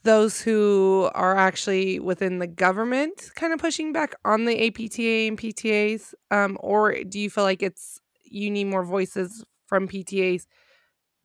those 0.04 0.40
who 0.40 1.10
are 1.14 1.36
actually 1.36 1.98
within 1.98 2.38
the 2.38 2.46
government 2.46 3.30
kind 3.34 3.52
of 3.52 3.58
pushing 3.58 3.92
back 3.92 4.14
on 4.24 4.44
the 4.44 4.66
APTA 4.66 5.26
and 5.28 5.38
PTAs? 5.38 6.14
Um, 6.30 6.56
or 6.60 7.02
do 7.04 7.18
you 7.18 7.30
feel 7.30 7.44
like 7.44 7.62
it's 7.62 8.00
you 8.22 8.50
need 8.50 8.64
more 8.64 8.84
voices 8.84 9.44
from 9.66 9.88
PTAs 9.88 10.46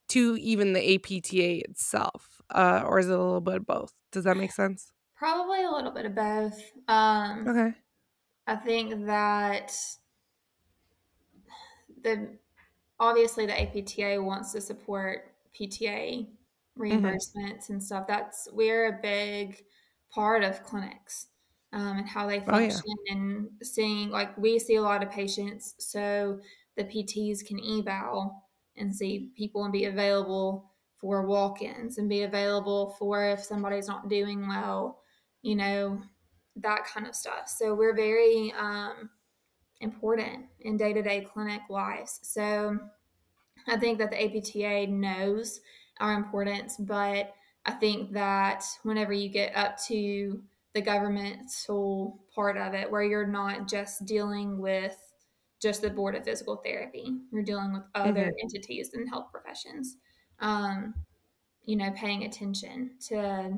to 0.09 0.37
even 0.37 0.73
the 0.73 0.95
APTA 0.95 1.69
itself? 1.69 2.41
Uh, 2.49 2.81
or 2.85 2.99
is 2.99 3.09
it 3.09 3.13
a 3.13 3.17
little 3.17 3.41
bit 3.41 3.55
of 3.55 3.65
both? 3.65 3.93
Does 4.11 4.23
that 4.23 4.37
make 4.37 4.51
sense? 4.51 4.91
Probably 5.15 5.63
a 5.63 5.69
little 5.69 5.91
bit 5.91 6.05
of 6.05 6.15
both. 6.15 6.59
Um, 6.87 7.47
okay. 7.47 7.73
I 8.47 8.55
think 8.55 9.05
that 9.05 9.75
the 12.03 12.29
obviously 12.99 13.45
the 13.45 13.59
APTA 13.59 14.21
wants 14.21 14.51
to 14.53 14.61
support 14.61 15.33
PTA 15.59 16.27
mm-hmm. 16.27 16.81
reimbursements 16.81 17.35
mm-hmm. 17.35 17.73
and 17.73 17.83
stuff. 17.83 18.07
That's 18.07 18.47
we're 18.51 18.87
a 18.87 18.99
big 19.01 19.63
part 20.13 20.43
of 20.43 20.63
clinics 20.63 21.27
um, 21.73 21.99
and 21.99 22.07
how 22.07 22.27
they 22.27 22.39
function 22.39 22.81
oh, 22.87 22.95
yeah. 23.05 23.13
and 23.13 23.49
seeing 23.61 24.09
like 24.09 24.37
we 24.37 24.59
see 24.59 24.75
a 24.75 24.81
lot 24.81 25.03
of 25.03 25.11
patients, 25.11 25.75
so 25.79 26.39
the 26.75 26.83
PTs 26.83 27.45
can 27.45 27.59
eval 27.59 28.43
and 28.77 28.95
see 28.95 29.29
people 29.35 29.63
and 29.63 29.73
be 29.73 29.85
available 29.85 30.71
for 30.97 31.25
walk-ins 31.25 31.97
and 31.97 32.09
be 32.09 32.23
available 32.23 32.95
for 32.99 33.29
if 33.29 33.41
somebody's 33.41 33.87
not 33.87 34.09
doing 34.09 34.47
well, 34.47 35.01
you 35.41 35.55
know, 35.55 36.01
that 36.57 36.85
kind 36.85 37.07
of 37.07 37.15
stuff. 37.15 37.47
So 37.47 37.73
we're 37.73 37.95
very 37.95 38.53
um, 38.57 39.09
important 39.81 40.45
in 40.61 40.77
day-to-day 40.77 41.27
clinic 41.31 41.61
lives. 41.69 42.19
So 42.23 42.77
I 43.67 43.77
think 43.77 43.99
that 43.99 44.11
the 44.11 44.23
APTA 44.23 44.91
knows 44.91 45.61
our 45.99 46.13
importance, 46.13 46.77
but 46.77 47.33
I 47.65 47.71
think 47.71 48.13
that 48.13 48.63
whenever 48.83 49.13
you 49.13 49.29
get 49.29 49.55
up 49.55 49.77
to 49.87 50.41
the 50.73 50.81
governmental 50.81 52.19
part 52.33 52.57
of 52.57 52.73
it, 52.73 52.89
where 52.89 53.03
you're 53.03 53.27
not 53.27 53.67
just 53.67 54.05
dealing 54.05 54.59
with 54.59 54.97
just 55.61 55.81
the 55.81 55.89
board 55.89 56.15
of 56.15 56.23
physical 56.23 56.57
therapy. 56.57 57.17
You're 57.31 57.43
dealing 57.43 57.73
with 57.73 57.83
other 57.95 58.27
mm-hmm. 58.27 58.39
entities 58.41 58.91
and 58.93 59.09
health 59.09 59.27
professions. 59.31 59.97
Um, 60.39 60.93
you 61.65 61.75
know, 61.75 61.91
paying 61.91 62.23
attention 62.23 62.91
to 63.07 63.57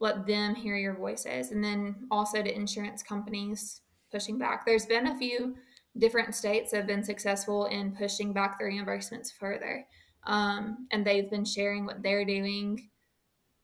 let 0.00 0.26
them 0.26 0.54
hear 0.54 0.76
your 0.76 0.96
voices, 0.96 1.52
and 1.52 1.62
then 1.62 2.08
also 2.10 2.42
to 2.42 2.54
insurance 2.54 3.02
companies 3.02 3.82
pushing 4.12 4.38
back. 4.38 4.64
There's 4.64 4.86
been 4.86 5.08
a 5.08 5.18
few 5.18 5.56
different 5.98 6.34
states 6.34 6.70
that 6.70 6.78
have 6.78 6.86
been 6.86 7.04
successful 7.04 7.66
in 7.66 7.96
pushing 7.96 8.32
back 8.32 8.58
the 8.58 8.64
reimbursements 8.64 9.32
further, 9.32 9.86
um, 10.24 10.86
and 10.90 11.04
they've 11.04 11.30
been 11.30 11.44
sharing 11.44 11.86
what 11.86 12.02
they're 12.02 12.24
doing 12.24 12.90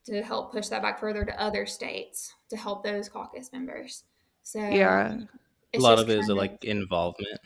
to 0.07 0.23
help 0.23 0.53
push 0.53 0.69
that 0.69 0.83
back 0.83 0.99
further 0.99 1.25
to 1.25 1.41
other 1.41 1.67
states 1.67 2.33
to 2.49 2.57
help 2.57 2.83
those 2.83 3.09
caucus 3.09 3.53
members. 3.53 4.05
So 4.43 4.59
yeah, 4.59 5.19
a 5.75 5.79
lot 5.79 5.99
of 5.99 6.09
it 6.09 6.19
is 6.19 6.29
of, 6.29 6.37
like 6.37 6.65
involvement. 6.65 7.41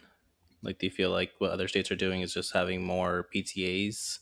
Like, 0.62 0.78
do 0.78 0.86
you 0.86 0.92
feel 0.92 1.10
like 1.10 1.32
what 1.38 1.50
other 1.50 1.66
states 1.66 1.90
are 1.90 1.96
doing 1.96 2.20
is 2.20 2.32
just 2.32 2.52
having 2.52 2.84
more 2.84 3.26
PTAs 3.34 4.20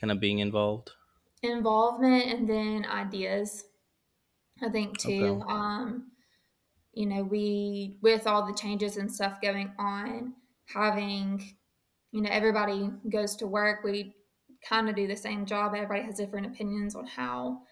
kind 0.00 0.12
of 0.12 0.20
being 0.20 0.38
involved? 0.38 0.92
Involvement 1.42 2.26
and 2.26 2.48
then 2.48 2.86
ideas. 2.86 3.64
I 4.62 4.68
think 4.68 4.98
too. 4.98 5.42
Okay. 5.42 5.52
Um, 5.52 6.11
you 6.92 7.06
know, 7.06 7.22
we 7.22 7.96
with 8.02 8.26
all 8.26 8.46
the 8.46 8.54
changes 8.54 8.96
and 8.96 9.10
stuff 9.10 9.40
going 9.40 9.72
on, 9.78 10.34
having, 10.66 11.56
you 12.10 12.20
know, 12.20 12.30
everybody 12.30 12.90
goes 13.10 13.34
to 13.36 13.46
work. 13.46 13.82
We 13.82 14.14
kind 14.66 14.88
of 14.88 14.96
do 14.96 15.06
the 15.06 15.16
same 15.16 15.46
job. 15.46 15.72
Everybody 15.74 16.02
has 16.02 16.16
different 16.16 16.46
opinions 16.46 16.94
on 16.94 17.06
how 17.06 17.62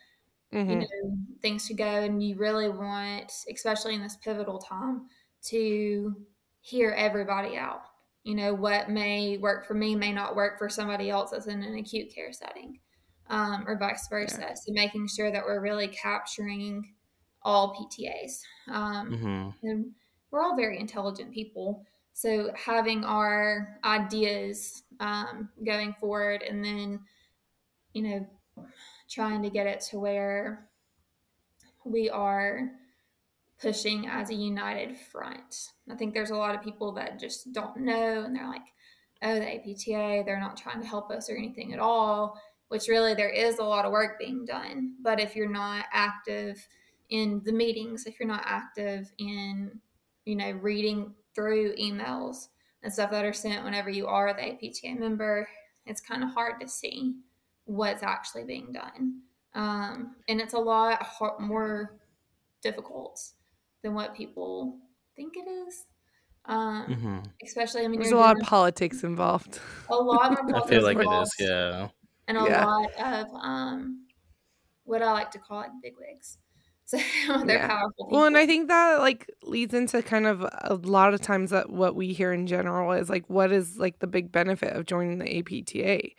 mm-hmm. 0.53 0.71
you 0.71 0.77
know 0.79 1.17
things 1.43 1.67
should 1.67 1.79
go, 1.79 1.85
and 1.85 2.23
you 2.23 2.37
really 2.37 2.69
want, 2.69 3.31
especially 3.53 3.95
in 3.95 4.03
this 4.03 4.17
pivotal 4.25 4.59
time, 4.59 5.07
to 5.49 6.15
hear 6.63 6.91
everybody 6.91 7.57
out. 7.57 7.83
You 8.25 8.37
know, 8.37 8.55
what 8.55 8.91
may 8.91 9.37
work 9.37 9.67
for 9.67 9.75
me 9.75 9.95
may 9.95 10.13
not 10.13 10.37
work 10.37 10.59
for 10.59 10.69
somebody 10.69 11.11
else 11.11 11.31
that's 11.31 11.47
in 11.47 11.63
an 11.63 11.77
acute 11.77 12.15
care 12.15 12.33
setting, 12.33 12.81
um, 13.29 13.65
or 13.67 13.79
vice 13.79 14.09
versa. 14.09 14.39
Yeah. 14.41 14.55
So 14.55 14.73
making 14.73 15.09
sure 15.09 15.31
that 15.31 15.45
we're 15.45 15.61
really 15.61 15.89
capturing 15.89 16.95
all 17.43 17.75
PTAs. 17.75 18.43
Um, 18.69 19.11
mm-hmm. 19.11 19.69
And 19.69 19.93
we're 20.31 20.43
all 20.43 20.57
very 20.57 20.79
intelligent 20.79 21.33
people. 21.33 21.85
So 22.13 22.51
having 22.55 23.05
our 23.05 23.79
ideas 23.85 24.83
um, 25.01 25.49
going 25.65 25.95
forward 25.99 26.43
and 26.43 26.65
then, 26.65 27.01
you 27.95 28.03
know, 28.03 28.67
trying 29.09 29.43
to 29.43 29.51
get 29.51 29.67
it 29.67 29.81
to 29.81 29.99
where 29.99 30.69
we 31.85 32.11
are 32.11 32.71
pushing 33.61 34.07
as 34.07 34.31
a 34.31 34.35
united 34.35 34.97
front. 34.97 35.71
I 35.91 35.95
think 35.95 36.15
there's 36.15 36.31
a 36.31 36.37
lot 36.37 36.55
of 36.55 36.63
people 36.63 36.93
that 36.93 37.19
just 37.19 37.53
don't 37.53 37.79
know 37.79 38.25
and 38.25 38.35
they're 38.35 38.49
like, 38.49 38.63
oh, 39.23 39.35
the 39.35 39.55
APTA, 39.55 40.23
they're 40.25 40.41
not 40.41 40.57
trying 40.57 40.81
to 40.81 40.87
help 40.87 41.11
us 41.11 41.29
or 41.29 41.37
anything 41.37 41.73
at 41.73 41.79
all, 41.79 42.41
which 42.69 42.89
really 42.89 43.15
there 43.15 43.31
is 43.31 43.59
a 43.59 43.65
lot 43.65 43.85
of 43.85 43.93
work 43.93 44.19
being 44.19 44.45
done. 44.45 44.95
But 45.03 45.21
if 45.21 45.37
you're 45.37 45.51
not 45.51 45.87
active 45.93 46.67
in 47.11 47.43
the 47.45 47.53
meetings, 47.53 48.07
if 48.07 48.19
you're 48.19 48.29
not 48.29 48.45
active 48.45 49.13
in, 49.19 49.81
you 50.25 50.37
know, 50.37 50.51
reading 50.53 51.13
through 51.35 51.75
emails 51.77 52.49
and 52.83 52.93
stuff 52.93 53.11
that 53.11 53.25
are 53.25 53.33
sent 53.33 53.65
whenever 53.65 53.91
you 53.91 54.07
are 54.07 54.33
the 54.33 54.53
APTA 54.53 54.99
member, 54.99 55.49
it's 55.87 56.01
kind 56.01 56.23
of 56.23 56.31
hard 56.31 56.61
to 56.61 56.69
see 56.69 57.15
what's 57.65 58.03
actually 58.03 58.45
being 58.45 58.73
done. 58.73 59.21
Um, 59.55 60.17
and 60.29 60.41
it's 60.41 60.55
a 60.55 60.59
lot 60.59 61.03
hard, 61.03 61.41
more 61.41 61.99
difficult 62.63 63.21
than 63.83 63.95
what 63.95 64.15
people 64.15 64.79
think 65.17 65.35
it 65.37 65.49
is. 65.49 65.87
Um, 66.47 66.87
mm-hmm. 66.87 67.19
Especially, 67.45 67.85
I 67.85 67.89
mean, 67.89 68.01
there's 68.01 68.13
a 68.13 68.17
lot 68.17 68.41
of 68.41 68.47
politics 68.47 69.03
involved. 69.03 69.61
A 69.89 69.95
lot 69.95 70.33
more 70.33 70.37
politics. 70.37 70.63
I 70.65 70.69
feel 70.69 70.83
like 70.83 70.99
involved, 70.99 71.31
it 71.39 71.45
is, 71.45 71.51
yeah. 71.51 71.89
And 72.29 72.39
a 72.39 72.45
yeah. 72.45 72.65
lot 72.65 72.91
of 72.99 73.27
um, 73.41 74.07
what 74.85 75.03
I 75.03 75.13
like 75.13 75.31
to 75.33 75.39
call 75.39 75.59
like 75.59 75.71
bigwigs. 75.83 76.39
So 76.91 76.99
they're 77.45 77.59
yeah. 77.59 77.69
powerful. 77.69 78.07
People. 78.07 78.19
Well, 78.19 78.27
and 78.27 78.37
I 78.37 78.47
think 78.47 78.69
that 78.69 78.99
like 78.99 79.31
leads 79.43 79.75
into 79.75 80.03
kind 80.03 80.27
of 80.27 80.43
a 80.43 80.75
lot 80.75 81.15
of 81.15 81.21
times 81.21 81.51
that 81.51 81.71
what 81.71 81.95
we 81.95 82.13
hear 82.13 82.33
in 82.33 82.47
general 82.47 82.93
is 82.93 83.09
like, 83.09 83.29
what 83.29 83.53
is 83.53 83.79
like 83.79 84.01
the 84.01 84.07
big 84.07 84.33
benefit 84.33 84.75
of 84.75 84.87
joining 84.87 85.19
the 85.19 85.39
APTA? 85.39 86.11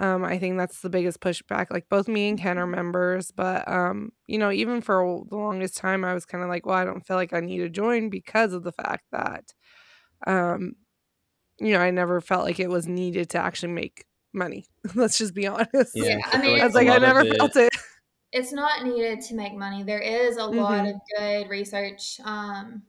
Um, 0.00 0.24
I 0.24 0.38
think 0.38 0.56
that's 0.56 0.80
the 0.80 0.90
biggest 0.90 1.20
pushback. 1.20 1.66
Like 1.70 1.88
both 1.88 2.08
me 2.08 2.28
and 2.28 2.38
Ken 2.38 2.58
are 2.58 2.66
members, 2.66 3.30
but 3.30 3.68
um, 3.68 4.12
you 4.26 4.38
know, 4.38 4.50
even 4.50 4.80
for 4.80 5.24
the 5.28 5.36
longest 5.36 5.76
time, 5.76 6.04
I 6.04 6.14
was 6.14 6.24
kind 6.24 6.42
of 6.42 6.48
like, 6.48 6.66
well, 6.66 6.76
I 6.76 6.84
don't 6.84 7.06
feel 7.06 7.16
like 7.16 7.32
I 7.32 7.40
need 7.40 7.58
to 7.58 7.68
join 7.68 8.08
because 8.08 8.52
of 8.52 8.62
the 8.62 8.72
fact 8.72 9.04
that, 9.12 9.52
um, 10.26 10.74
you 11.58 11.72
know, 11.72 11.80
I 11.80 11.90
never 11.90 12.20
felt 12.20 12.44
like 12.44 12.60
it 12.60 12.70
was 12.70 12.86
needed 12.86 13.30
to 13.30 13.38
actually 13.38 13.72
make 13.72 14.04
money. 14.32 14.66
Let's 14.94 15.18
just 15.18 15.34
be 15.34 15.46
honest. 15.46 15.92
Yeah, 15.94 16.20
I 16.32 16.40
mean, 16.40 16.60
I 16.60 16.64
was 16.64 16.74
like, 16.74 16.88
I 16.88 16.98
never 16.98 17.20
it, 17.20 17.36
felt 17.36 17.56
it. 17.56 17.74
It's 18.32 18.52
not 18.52 18.84
needed 18.84 19.20
to 19.22 19.34
make 19.34 19.54
money. 19.54 19.82
There 19.82 20.00
is 20.00 20.36
a 20.36 20.40
mm-hmm. 20.40 20.58
lot 20.58 20.86
of 20.86 20.94
good 21.16 21.48
research, 21.48 22.20
um, 22.24 22.82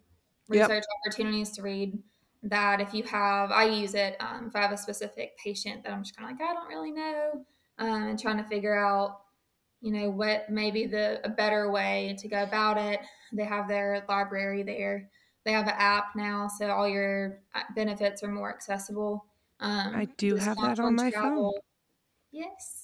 research 0.48 0.70
yep. 0.70 0.84
opportunities 1.06 1.52
to 1.52 1.62
read 1.62 1.98
that 2.44 2.80
if 2.82 2.94
you 2.94 3.04
have, 3.04 3.52
I 3.52 3.66
use 3.66 3.96
it 3.96 4.16
um, 4.20 4.48
if 4.48 4.56
I 4.56 4.62
have 4.62 4.72
a 4.72 4.78
specific 4.78 5.38
patient 5.38 5.84
that 5.84 5.92
I'm 5.92 6.04
just 6.04 6.16
kind 6.16 6.32
of 6.32 6.40
like, 6.40 6.50
I 6.50 6.54
don't 6.54 6.68
really 6.68 6.92
know, 6.92 7.46
um, 7.80 8.04
and 8.04 8.20
trying 8.20 8.38
to 8.38 8.44
figure 8.44 8.78
out, 8.78 9.22
you 9.82 9.92
know, 9.92 10.10
what 10.10 10.50
maybe 10.50 10.86
the 10.86 11.22
a 11.26 11.30
better 11.30 11.72
way 11.72 12.16
to 12.20 12.28
go 12.28 12.44
about 12.44 12.78
it. 12.78 13.00
They 13.34 13.46
have 13.46 13.68
their 13.68 14.04
library 14.10 14.64
there. 14.64 15.10
They 15.46 15.52
have 15.54 15.68
an 15.68 15.76
app 15.78 16.16
now, 16.16 16.48
so 16.48 16.70
all 16.70 16.88
your 16.88 17.40
uh, 17.56 17.62
benefits 17.76 18.24
are 18.24 18.32
more 18.32 18.54
accessible. 18.54 19.26
Um, 19.60 19.96
I 19.96 20.08
do 20.18 20.36
have 20.36 20.58
that 20.58 20.80
on 20.80 20.96
my 20.96 21.12
travel. 21.12 21.54
phone. 21.54 21.62
Yes. 22.32 22.79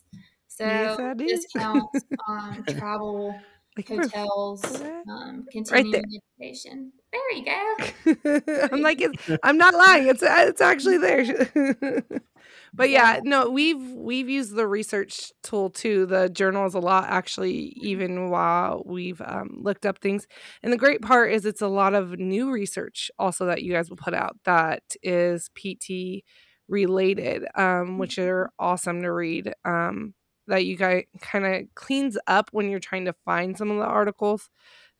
So 0.57 0.63
yes, 0.65 1.17
discounts 1.17 1.99
on 2.29 2.63
travel, 2.69 3.37
like 3.75 3.89
hotels, 3.89 4.63
um, 5.09 5.45
continuing 5.51 5.91
right 5.91 6.05
education. 6.39 6.93
There 7.11 7.31
you 7.33 7.43
go. 7.43 8.69
I'm 8.71 8.81
like, 8.81 9.01
it's, 9.01 9.29
I'm 9.43 9.57
not 9.57 9.73
lying. 9.73 10.07
It's 10.07 10.23
it's 10.25 10.61
actually 10.61 10.97
there. 10.97 12.03
but 12.73 12.89
yeah, 12.89 13.19
no, 13.25 13.49
we've 13.49 13.81
we've 13.81 14.29
used 14.29 14.55
the 14.55 14.65
research 14.65 15.33
tool 15.43 15.71
too, 15.71 16.05
the 16.05 16.29
journals 16.29 16.73
a 16.73 16.79
lot 16.79 17.09
actually, 17.09 17.73
even 17.81 18.29
while 18.29 18.81
we've 18.85 19.21
um, 19.25 19.57
looked 19.61 19.85
up 19.85 19.99
things. 19.99 20.25
And 20.63 20.71
the 20.71 20.77
great 20.77 21.01
part 21.01 21.33
is 21.33 21.45
it's 21.45 21.61
a 21.61 21.67
lot 21.67 21.93
of 21.93 22.17
new 22.17 22.49
research 22.49 23.11
also 23.19 23.45
that 23.47 23.61
you 23.61 23.73
guys 23.73 23.89
will 23.89 23.97
put 23.97 24.13
out 24.13 24.37
that 24.45 24.83
is 25.03 25.49
PT 25.49 26.23
related, 26.69 27.45
um, 27.55 27.97
which 27.97 28.15
mm-hmm. 28.15 28.29
are 28.29 28.51
awesome 28.57 29.01
to 29.01 29.11
read. 29.11 29.53
Um, 29.65 30.13
that 30.47 30.65
you 30.65 30.75
guys 30.75 31.03
kind 31.21 31.45
of 31.45 31.63
cleans 31.75 32.17
up 32.27 32.49
when 32.51 32.69
you're 32.69 32.79
trying 32.79 33.05
to 33.05 33.13
find 33.13 33.57
some 33.57 33.71
of 33.71 33.77
the 33.77 33.85
articles 33.85 34.49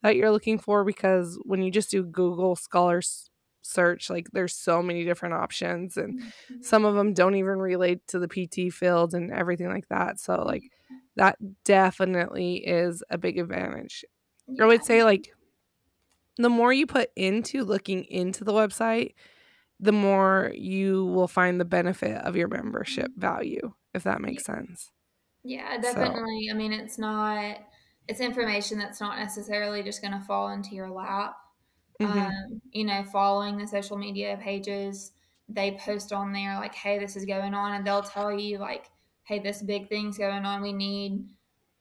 that 0.01 0.15
you're 0.15 0.31
looking 0.31 0.59
for 0.59 0.83
because 0.83 1.39
when 1.43 1.61
you 1.61 1.71
just 1.71 1.91
do 1.91 2.03
Google 2.03 2.55
Scholars 2.55 3.29
search, 3.61 4.09
like 4.09 4.29
there's 4.31 4.53
so 4.53 4.81
many 4.81 5.03
different 5.03 5.35
options 5.35 5.97
and 5.97 6.19
mm-hmm. 6.19 6.61
some 6.61 6.85
of 6.85 6.95
them 6.95 7.13
don't 7.13 7.35
even 7.35 7.59
relate 7.59 8.05
to 8.07 8.19
the 8.19 8.27
PT 8.27 8.73
field 8.73 9.13
and 9.13 9.31
everything 9.31 9.69
like 9.69 9.87
that. 9.89 10.19
So 10.19 10.43
like 10.43 10.63
that 11.15 11.37
definitely 11.63 12.57
is 12.57 13.03
a 13.09 13.17
big 13.17 13.39
advantage. 13.39 14.05
Yeah. 14.47 14.63
I 14.63 14.67
would 14.67 14.83
say 14.83 15.03
like 15.03 15.33
the 16.37 16.49
more 16.49 16.73
you 16.73 16.85
put 16.85 17.09
into 17.15 17.63
looking 17.63 18.03
into 18.05 18.43
the 18.43 18.53
website, 18.53 19.13
the 19.79 19.91
more 19.91 20.51
you 20.53 21.05
will 21.05 21.27
find 21.27 21.59
the 21.59 21.65
benefit 21.65 22.17
of 22.17 22.35
your 22.35 22.47
membership 22.47 23.11
mm-hmm. 23.11 23.21
value, 23.21 23.73
if 23.93 24.03
that 24.03 24.21
makes 24.21 24.45
sense. 24.45 24.91
Yeah, 25.45 25.77
definitely. 25.77 26.47
So. 26.47 26.53
I 26.53 26.57
mean, 26.57 26.73
it's 26.73 26.97
not 26.97 27.57
it's 28.07 28.19
information 28.19 28.77
that's 28.77 28.99
not 28.99 29.17
necessarily 29.17 29.83
just 29.83 30.01
going 30.01 30.13
to 30.13 30.25
fall 30.25 30.49
into 30.49 30.75
your 30.75 30.89
lap. 30.89 31.37
Mm-hmm. 32.01 32.19
Um, 32.19 32.61
you 32.71 32.83
know, 32.83 33.03
following 33.11 33.57
the 33.57 33.67
social 33.67 33.97
media 33.97 34.37
pages, 34.41 35.11
they 35.47 35.77
post 35.79 36.11
on 36.11 36.33
there 36.33 36.55
like, 36.55 36.75
"Hey, 36.75 36.99
this 36.99 37.15
is 37.15 37.25
going 37.25 37.53
on," 37.53 37.75
and 37.75 37.87
they'll 37.87 38.01
tell 38.01 38.37
you 38.37 38.57
like, 38.57 38.89
"Hey, 39.23 39.39
this 39.39 39.61
big 39.61 39.87
thing's 39.87 40.17
going 40.17 40.45
on. 40.45 40.61
We 40.61 40.73
need." 40.73 41.25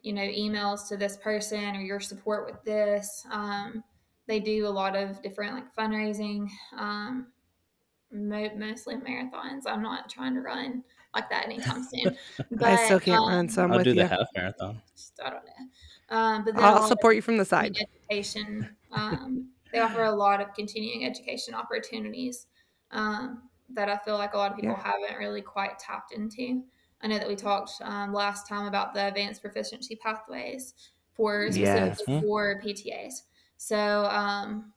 you 0.05 0.13
know 0.13 0.23
emails 0.23 0.87
to 0.87 0.97
this 0.97 1.17
person 1.17 1.75
or 1.75 1.81
your 1.81 1.99
support 1.99 2.47
with 2.47 2.63
this 2.63 3.27
um, 3.33 3.83
they 4.29 4.39
do 4.39 4.67
a 4.67 4.69
lot 4.69 4.95
of 4.95 5.21
different 5.23 5.55
like 5.55 5.75
fundraising 5.75 6.47
um, 6.79 7.27
mostly 8.13 8.95
marathons 8.97 9.63
i'm 9.67 9.83
not 9.83 10.09
trying 10.09 10.35
to 10.35 10.41
run 10.41 10.85
like 11.15 11.29
that 11.31 11.45
anytime 11.45 11.83
soon 11.85 12.17
but, 12.51 12.63
i 12.63 12.85
still 12.85 13.01
can't 13.01 13.23
um, 13.23 13.29
run 13.29 13.49
so 13.49 13.63
i'm 13.63 13.73
I'll 13.73 13.79
with 13.79 13.85
do 13.85 13.91
you. 13.91 13.97
the 13.97 14.07
half 14.07 14.27
marathon 14.35 14.81
i 15.25 15.31
don't 15.31 15.45
know 15.45 15.69
um, 16.11 16.45
but 16.45 16.57
I'll 16.57 16.87
support 16.87 17.17
you 17.17 17.23
from 17.23 17.37
the 17.39 17.45
side. 17.45 17.77
Education. 18.11 18.69
Um, 18.93 19.49
they 19.73 19.81
offer 19.81 20.05
a 20.05 20.15
lot 20.15 20.41
of 20.41 20.55
continuing 20.55 21.05
education 21.05 21.55
opportunities 21.55 22.47
um, 22.91 23.43
that 23.71 23.89
I 23.89 23.97
feel 23.99 24.17
like 24.17 24.35
a 24.35 24.39
lot 24.39 24.53
of 24.53 24.57
people 24.57 24.77
yeah. 24.79 24.93
haven't 24.93 25.19
really 25.19 25.43
quite 25.43 25.79
tapped 25.79 26.13
into. 26.13 26.63
I 27.03 27.09
know 27.09 27.19
that 27.19 27.27
we 27.27 27.35
talked 27.35 27.73
um, 27.83 28.13
last 28.13 28.49
time 28.49 28.67
about 28.67 28.95
the 28.95 29.09
advanced 29.09 29.43
proficiency 29.43 29.97
pathways 29.97 30.75
for 31.13 31.51
specifically 31.51 32.15
yes. 32.15 32.23
for 32.23 32.61
PTAs. 32.65 33.15
So, 33.57 34.05
um, 34.07 34.73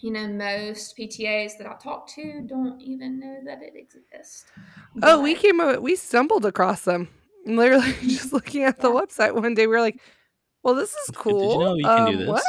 you 0.00 0.10
know, 0.10 0.26
most 0.28 0.96
PTAs 0.96 1.58
that 1.58 1.66
I 1.66 1.74
talk 1.74 2.08
to 2.14 2.42
don't 2.46 2.80
even 2.80 3.18
know 3.20 3.40
that 3.44 3.62
it 3.62 3.74
exists. 3.76 4.46
Oh, 5.02 5.22
we 5.22 5.34
came, 5.34 5.60
we 5.82 5.96
stumbled 5.96 6.44
across 6.46 6.82
them. 6.82 7.08
Literally, 7.46 7.92
just 8.02 8.32
looking 8.32 8.64
at 8.64 8.80
the 8.80 8.90
website 8.90 9.34
one 9.34 9.54
day, 9.54 9.66
we 9.66 9.74
were 9.74 9.80
like, 9.80 10.00
well, 10.62 10.74
this 10.74 10.94
is 10.94 11.10
cool. 11.14 11.40
Did 11.40 11.52
you 11.52 11.58
know 11.58 11.74
you 11.74 11.84
can 11.84 12.06
um, 12.06 12.12
do 12.12 12.18
this? 12.18 12.28
What? 12.28 12.42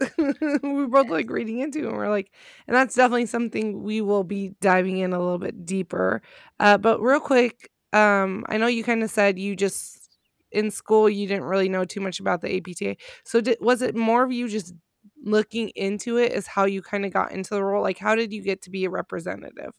we 0.62 0.70
were 0.72 0.88
both 0.88 1.08
like 1.08 1.28
reading 1.28 1.58
into 1.58 1.80
it 1.80 1.86
and 1.86 1.96
we're 1.96 2.08
like, 2.08 2.32
and 2.66 2.74
that's 2.74 2.94
definitely 2.94 3.26
something 3.26 3.82
we 3.82 4.00
will 4.00 4.24
be 4.24 4.54
diving 4.60 4.96
in 4.98 5.12
a 5.12 5.18
little 5.18 5.38
bit 5.38 5.66
deeper. 5.66 6.22
Uh, 6.58 6.78
but 6.78 7.00
real 7.02 7.20
quick, 7.20 7.70
um, 7.92 8.44
I 8.48 8.56
know 8.56 8.66
you 8.66 8.82
kind 8.82 9.02
of 9.02 9.10
said 9.10 9.38
you 9.38 9.56
just 9.56 10.08
in 10.52 10.70
school 10.70 11.08
you 11.08 11.28
didn't 11.28 11.44
really 11.44 11.68
know 11.68 11.84
too 11.84 12.00
much 12.00 12.18
about 12.18 12.40
the 12.40 12.56
APTA. 12.56 12.96
So 13.24 13.40
did, 13.42 13.58
was 13.60 13.82
it 13.82 13.94
more 13.94 14.22
of 14.22 14.32
you 14.32 14.48
just 14.48 14.74
looking 15.22 15.68
into 15.70 16.16
it 16.16 16.32
is 16.32 16.46
how 16.46 16.64
you 16.64 16.82
kind 16.82 17.04
of 17.04 17.12
got 17.12 17.32
into 17.32 17.54
the 17.54 17.62
role? 17.62 17.82
Like, 17.82 17.98
how 17.98 18.14
did 18.14 18.32
you 18.32 18.42
get 18.42 18.62
to 18.62 18.70
be 18.70 18.84
a 18.84 18.90
representative 18.90 19.72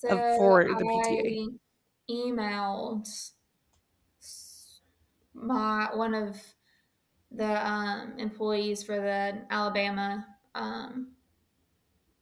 so 0.00 0.08
of, 0.08 0.36
for 0.36 0.64
the 0.64 0.84
PTA? 0.84 1.46
I 1.46 2.12
emailed 2.12 3.08
my 5.34 5.88
one 5.94 6.14
of 6.14 6.36
the 7.30 7.68
um, 7.68 8.14
employees 8.18 8.82
for 8.82 8.96
the 8.96 9.42
Alabama 9.50 10.26
um, 10.54 11.12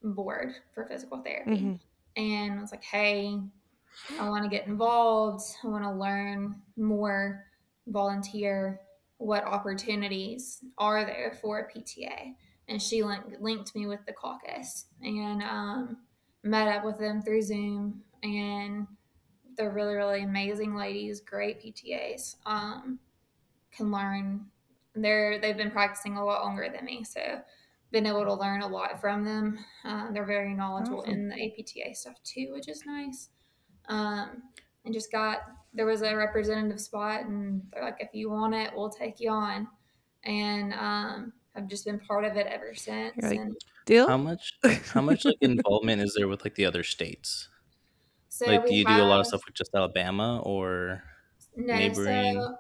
board 0.03 0.55
for 0.75 0.85
physical 0.87 1.23
therapy. 1.23 1.51
Mm-hmm. 1.51 1.75
And 2.17 2.59
I 2.59 2.61
was 2.61 2.73
like, 2.73 2.85
hey, 2.85 3.39
I 4.19 4.29
want 4.29 4.45
to 4.45 4.51
get 4.51 4.67
involved. 4.67 5.45
I 5.63 5.69
want 5.69 5.85
to 5.85 5.93
learn 5.93 6.61
more, 6.77 7.45
volunteer. 7.87 8.81
What 9.19 9.45
opportunities 9.45 10.61
are 10.79 11.05
there 11.05 11.39
for 11.41 11.61
a 11.61 11.73
PTA? 11.73 12.35
And 12.69 12.83
she 12.83 13.03
link- 13.03 13.37
linked 13.41 13.75
me 13.75 13.87
with 13.87 14.05
the 14.07 14.13
caucus 14.13 14.87
and 15.01 15.43
um, 15.43 15.99
met 16.43 16.69
up 16.69 16.85
with 16.85 16.99
them 16.99 17.23
through 17.23 17.43
Zoom. 17.43 18.03
And 18.23 18.87
they're 19.57 19.71
really, 19.71 19.95
really 19.95 20.23
amazing 20.23 20.75
ladies, 20.75 21.21
great 21.21 21.63
PTAs. 21.63 22.37
Um, 22.45 22.99
can 23.71 23.91
learn 23.91 24.47
they're 24.95 25.39
they've 25.39 25.57
been 25.57 25.71
practicing 25.71 26.17
a 26.17 26.25
lot 26.25 26.43
longer 26.43 26.69
than 26.75 26.85
me, 26.85 27.05
so 27.05 27.41
been 27.93 28.07
able 28.07 28.25
to 28.25 28.35
learn 28.35 28.63
a 28.63 28.67
lot 28.67 29.01
from 29.01 29.25
them. 29.25 29.59
Uh, 29.85 30.11
they're 30.13 30.25
very 30.25 30.55
knowledgeable 30.55 31.01
awesome. 31.01 31.13
in 31.13 31.29
the 31.29 31.35
APTA 31.35 31.95
stuff 31.95 32.17
too, 32.25 32.49
which 32.53 32.69
is 32.69 32.85
nice. 32.87 33.29
Um, 33.89 34.43
and 34.85 34.95
just 34.95 35.13
got 35.13 35.39
there 35.75 35.87
was 35.87 36.03
a 36.03 36.17
representative 36.17 36.81
spot, 36.81 37.27
and 37.27 37.63
they're 37.73 37.85
like, 37.85 37.99
if 38.01 38.11
you 38.13 38.31
want 38.31 38.55
it, 38.55 38.71
we'll 38.75 38.91
take 38.91 39.21
you 39.21 39.31
on. 39.31 39.69
And 40.25 40.73
um, 40.73 41.33
have 41.57 41.69
just 41.69 41.85
been 41.85 41.99
part 41.99 42.25
of 42.25 42.37
it 42.37 42.47
ever 42.47 42.75
since. 42.75 43.15
Like, 43.21 43.39
and 43.39 43.57
deal? 43.87 44.07
How 44.07 44.17
much 44.17 44.53
how 44.93 45.01
much 45.01 45.25
like 45.25 45.37
involvement 45.41 46.03
is 46.03 46.15
there 46.17 46.29
with 46.29 46.45
like 46.45 46.55
the 46.55 46.67
other 46.67 46.83
states? 46.83 47.49
So 48.29 48.47
like 48.47 48.67
do 48.67 48.75
you 48.75 48.85
have, 48.87 48.99
do 48.99 49.03
a 49.03 49.07
lot 49.07 49.21
of 49.21 49.27
stuff 49.27 49.41
with 49.47 49.55
just 49.55 49.75
Alabama 49.75 50.41
or 50.45 51.03
no, 51.57 51.75
neighboring? 51.75 52.35
So 52.35 52.57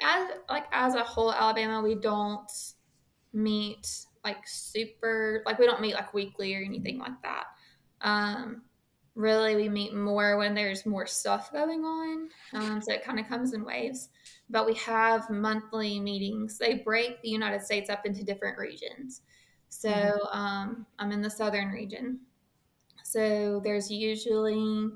as 0.00 0.28
like 0.48 0.64
as 0.72 0.94
a 0.94 1.04
whole 1.04 1.32
Alabama, 1.32 1.82
we 1.82 1.94
don't 1.94 2.50
meet 3.32 3.86
like 4.24 4.46
super 4.46 5.42
like 5.44 5.58
we 5.58 5.66
don't 5.66 5.80
meet 5.80 5.94
like 5.94 6.14
weekly 6.14 6.54
or 6.54 6.62
anything 6.62 6.98
like 6.98 7.20
that. 7.22 7.44
Um 8.00 8.62
really 9.16 9.56
we 9.56 9.68
meet 9.68 9.94
more 9.94 10.36
when 10.36 10.54
there's 10.54 10.86
more 10.86 11.06
stuff 11.06 11.50
going 11.50 11.84
on. 11.84 12.28
Um, 12.52 12.80
so 12.80 12.92
it 12.92 13.02
kind 13.02 13.18
of 13.18 13.26
comes 13.26 13.54
in 13.54 13.64
waves. 13.64 14.10
But 14.48 14.66
we 14.66 14.74
have 14.74 15.28
monthly 15.30 15.98
meetings. 15.98 16.58
They 16.58 16.74
break 16.74 17.20
the 17.22 17.30
United 17.30 17.62
States 17.62 17.90
up 17.90 18.06
into 18.06 18.22
different 18.22 18.58
regions. 18.58 19.22
So 19.70 19.88
mm-hmm. 19.88 20.38
um, 20.38 20.86
I'm 20.98 21.10
in 21.10 21.22
the 21.22 21.30
southern 21.30 21.70
region. 21.70 22.20
So 23.02 23.60
there's 23.64 23.90
usually 23.90 24.88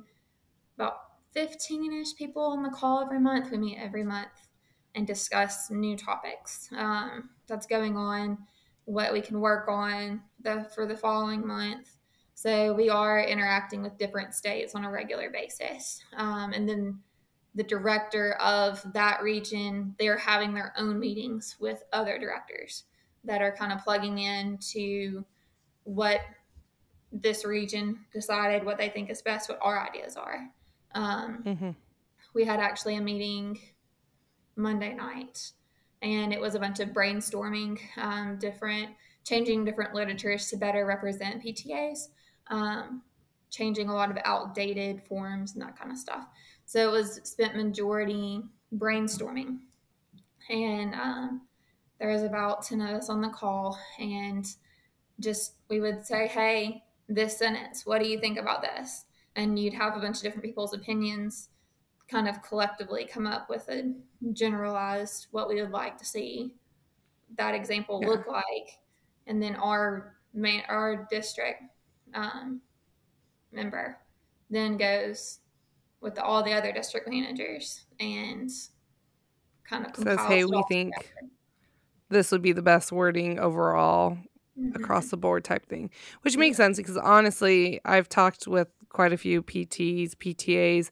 about 0.76 0.96
15 1.32 1.92
ish 2.00 2.14
people 2.14 2.42
on 2.42 2.62
the 2.62 2.70
call 2.70 3.00
every 3.00 3.20
month. 3.20 3.50
We 3.50 3.58
meet 3.58 3.78
every 3.78 4.04
month 4.04 4.28
and 4.94 5.06
discuss 5.06 5.70
new 5.70 5.96
topics 5.96 6.68
um, 6.76 7.30
that's 7.46 7.66
going 7.66 7.96
on, 7.96 8.36
what 8.84 9.12
we 9.12 9.20
can 9.20 9.40
work 9.40 9.68
on 9.68 10.20
the, 10.42 10.68
for 10.74 10.86
the 10.86 10.96
following 10.96 11.46
month. 11.46 11.88
So 12.40 12.72
we 12.72 12.88
are 12.88 13.22
interacting 13.22 13.82
with 13.82 13.98
different 13.98 14.34
states 14.34 14.74
on 14.74 14.86
a 14.86 14.90
regular 14.90 15.28
basis. 15.28 16.02
Um, 16.16 16.54
and 16.54 16.66
then 16.66 16.98
the 17.54 17.62
director 17.62 18.32
of 18.40 18.82
that 18.94 19.22
region, 19.22 19.94
they're 19.98 20.16
having 20.16 20.54
their 20.54 20.72
own 20.78 20.98
meetings 20.98 21.56
with 21.60 21.82
other 21.92 22.18
directors 22.18 22.84
that 23.24 23.42
are 23.42 23.54
kind 23.54 23.74
of 23.74 23.84
plugging 23.84 24.20
in 24.20 24.56
to 24.72 25.22
what 25.84 26.22
this 27.12 27.44
region 27.44 27.98
decided, 28.10 28.64
what 28.64 28.78
they 28.78 28.88
think 28.88 29.10
is 29.10 29.20
best, 29.20 29.50
what 29.50 29.58
our 29.60 29.86
ideas 29.86 30.16
are. 30.16 30.50
Um, 30.94 31.42
mm-hmm. 31.44 31.70
We 32.32 32.46
had 32.46 32.58
actually 32.58 32.96
a 32.96 33.02
meeting 33.02 33.60
Monday 34.56 34.94
night, 34.94 35.52
and 36.00 36.32
it 36.32 36.40
was 36.40 36.54
a 36.54 36.58
bunch 36.58 36.80
of 36.80 36.88
brainstorming, 36.88 37.78
um, 37.98 38.38
different, 38.38 38.92
changing 39.26 39.66
different 39.66 39.92
literatures 39.92 40.48
to 40.48 40.56
better 40.56 40.86
represent 40.86 41.44
PTAs, 41.44 42.08
um, 42.50 43.02
changing 43.50 43.88
a 43.88 43.94
lot 43.94 44.10
of 44.10 44.18
outdated 44.24 45.02
forms 45.02 45.54
and 45.54 45.62
that 45.62 45.78
kind 45.78 45.90
of 45.90 45.98
stuff. 45.98 46.26
So 46.66 46.88
it 46.88 46.92
was 46.92 47.20
spent 47.24 47.56
majority 47.56 48.42
brainstorming, 48.76 49.58
and 50.48 50.94
um, 50.94 51.40
there 52.00 52.08
was 52.08 52.22
about 52.22 52.62
10 52.62 52.80
of 52.80 52.90
us 52.90 53.08
on 53.08 53.20
the 53.20 53.28
call 53.28 53.78
and 54.00 54.46
just 55.20 55.54
we 55.68 55.80
would 55.80 56.04
say 56.04 56.26
hey 56.26 56.82
this 57.08 57.36
sentence 57.36 57.84
what 57.84 58.02
do 58.02 58.08
you 58.08 58.18
think 58.18 58.38
about 58.38 58.62
this 58.62 59.04
and 59.36 59.58
you'd 59.58 59.74
have 59.74 59.96
a 59.96 60.00
bunch 60.00 60.16
of 60.16 60.22
different 60.22 60.44
people's 60.44 60.72
opinions 60.72 61.50
kind 62.08 62.26
of 62.26 62.42
collectively 62.42 63.04
come 63.04 63.26
up 63.26 63.48
with 63.48 63.68
a 63.68 63.92
generalized 64.32 65.28
what 65.30 65.48
we 65.48 65.60
would 65.60 65.70
like 65.70 65.96
to 65.98 66.04
see 66.04 66.54
that 67.36 67.54
example 67.54 68.00
yeah. 68.02 68.08
look 68.08 68.26
like 68.26 68.80
and 69.26 69.42
then 69.42 69.54
our 69.56 70.16
man 70.32 70.62
our 70.68 71.06
district 71.10 71.62
um, 72.14 72.60
member 73.52 73.98
then 74.48 74.76
goes 74.76 75.40
with 76.00 76.14
the, 76.14 76.22
all 76.22 76.42
the 76.42 76.52
other 76.52 76.72
district 76.72 77.08
managers 77.08 77.84
and 77.98 78.50
kind 79.64 79.86
of 79.86 79.94
says 79.96 80.18
hey 80.26 80.44
we 80.44 80.62
think 80.68 80.94
together 80.96 81.30
this 82.10 82.32
would 82.32 82.42
be 82.42 82.52
the 82.52 82.62
best 82.62 82.92
wording 82.92 83.38
overall 83.38 84.18
mm-hmm. 84.58 84.76
across 84.76 85.08
the 85.08 85.16
board 85.16 85.44
type 85.44 85.66
thing, 85.66 85.90
which 86.22 86.36
makes 86.36 86.56
sense 86.56 86.76
because 86.76 86.96
honestly, 86.96 87.80
I've 87.84 88.08
talked 88.08 88.46
with 88.46 88.68
quite 88.88 89.12
a 89.12 89.16
few 89.16 89.42
PTs, 89.42 90.16
PTAs, 90.16 90.90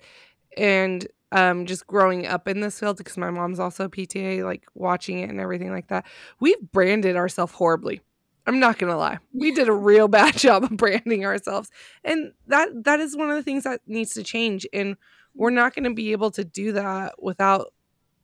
and 0.57 1.07
um, 1.31 1.67
just 1.67 1.87
growing 1.87 2.27
up 2.27 2.49
in 2.49 2.61
this 2.61 2.81
field 2.81 2.97
because 2.97 3.19
my 3.19 3.31
mom's 3.31 3.61
also 3.61 3.85
a 3.85 3.91
PTA, 3.91 4.45
like 4.45 4.65
watching 4.75 5.19
it 5.19 5.29
and 5.29 5.41
everything 5.41 5.73
like 5.73 5.89
that. 5.89 6.07
We've 6.41 6.61
branded 6.73 7.17
ourselves 7.17 7.53
horribly. 7.53 8.01
I'm 8.49 8.59
not 8.59 8.79
gonna 8.79 8.97
lie. 8.97 9.19
We 9.35 9.53
did 9.53 9.69
a 9.69 9.73
real 9.73 10.09
bad 10.19 10.37
job 10.37 10.65
of 10.65 10.71
branding 10.71 11.25
ourselves. 11.25 11.71
And 12.03 12.33
that 12.47 12.69
that 12.85 13.01
is 13.01 13.17
one 13.17 13.31
of 13.31 13.37
the 13.37 13.43
things 13.43 13.65
that 13.65 13.81
needs 13.87 14.15
to 14.15 14.23
change. 14.23 14.67
And 14.73 14.97
we're 15.35 15.51
not 15.51 15.75
gonna 15.75 15.95
be 15.95 16.13
able 16.13 16.31
to 16.33 16.45
do 16.45 16.73
that 16.73 17.23
without 17.23 17.73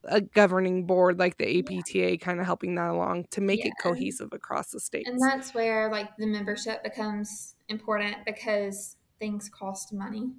a 0.07 0.21
governing 0.21 0.87
board 0.87 1.19
like 1.19 1.39
the 1.39 1.59
APTA 1.59 1.99
yeah. 1.99 2.17
kind 2.17 2.41
of 2.41 2.47
helping 2.47 2.75
that 2.75 2.91
along 2.91 3.25
to 3.31 3.41
make 3.41 3.61
yeah. 3.61 3.69
it 3.69 3.75
cohesive 3.81 4.33
across 4.33 4.71
the 4.71 4.81
states. 4.81 5.09
And 5.09 5.19
that's 5.21 5.55
where 5.55 5.91
like 5.91 6.17
the 6.17 6.27
membership 6.27 6.83
becomes 6.83 7.55
important 7.69 8.17
because 8.27 8.97
things 9.19 9.49
cost 9.49 9.93
money 9.93 10.33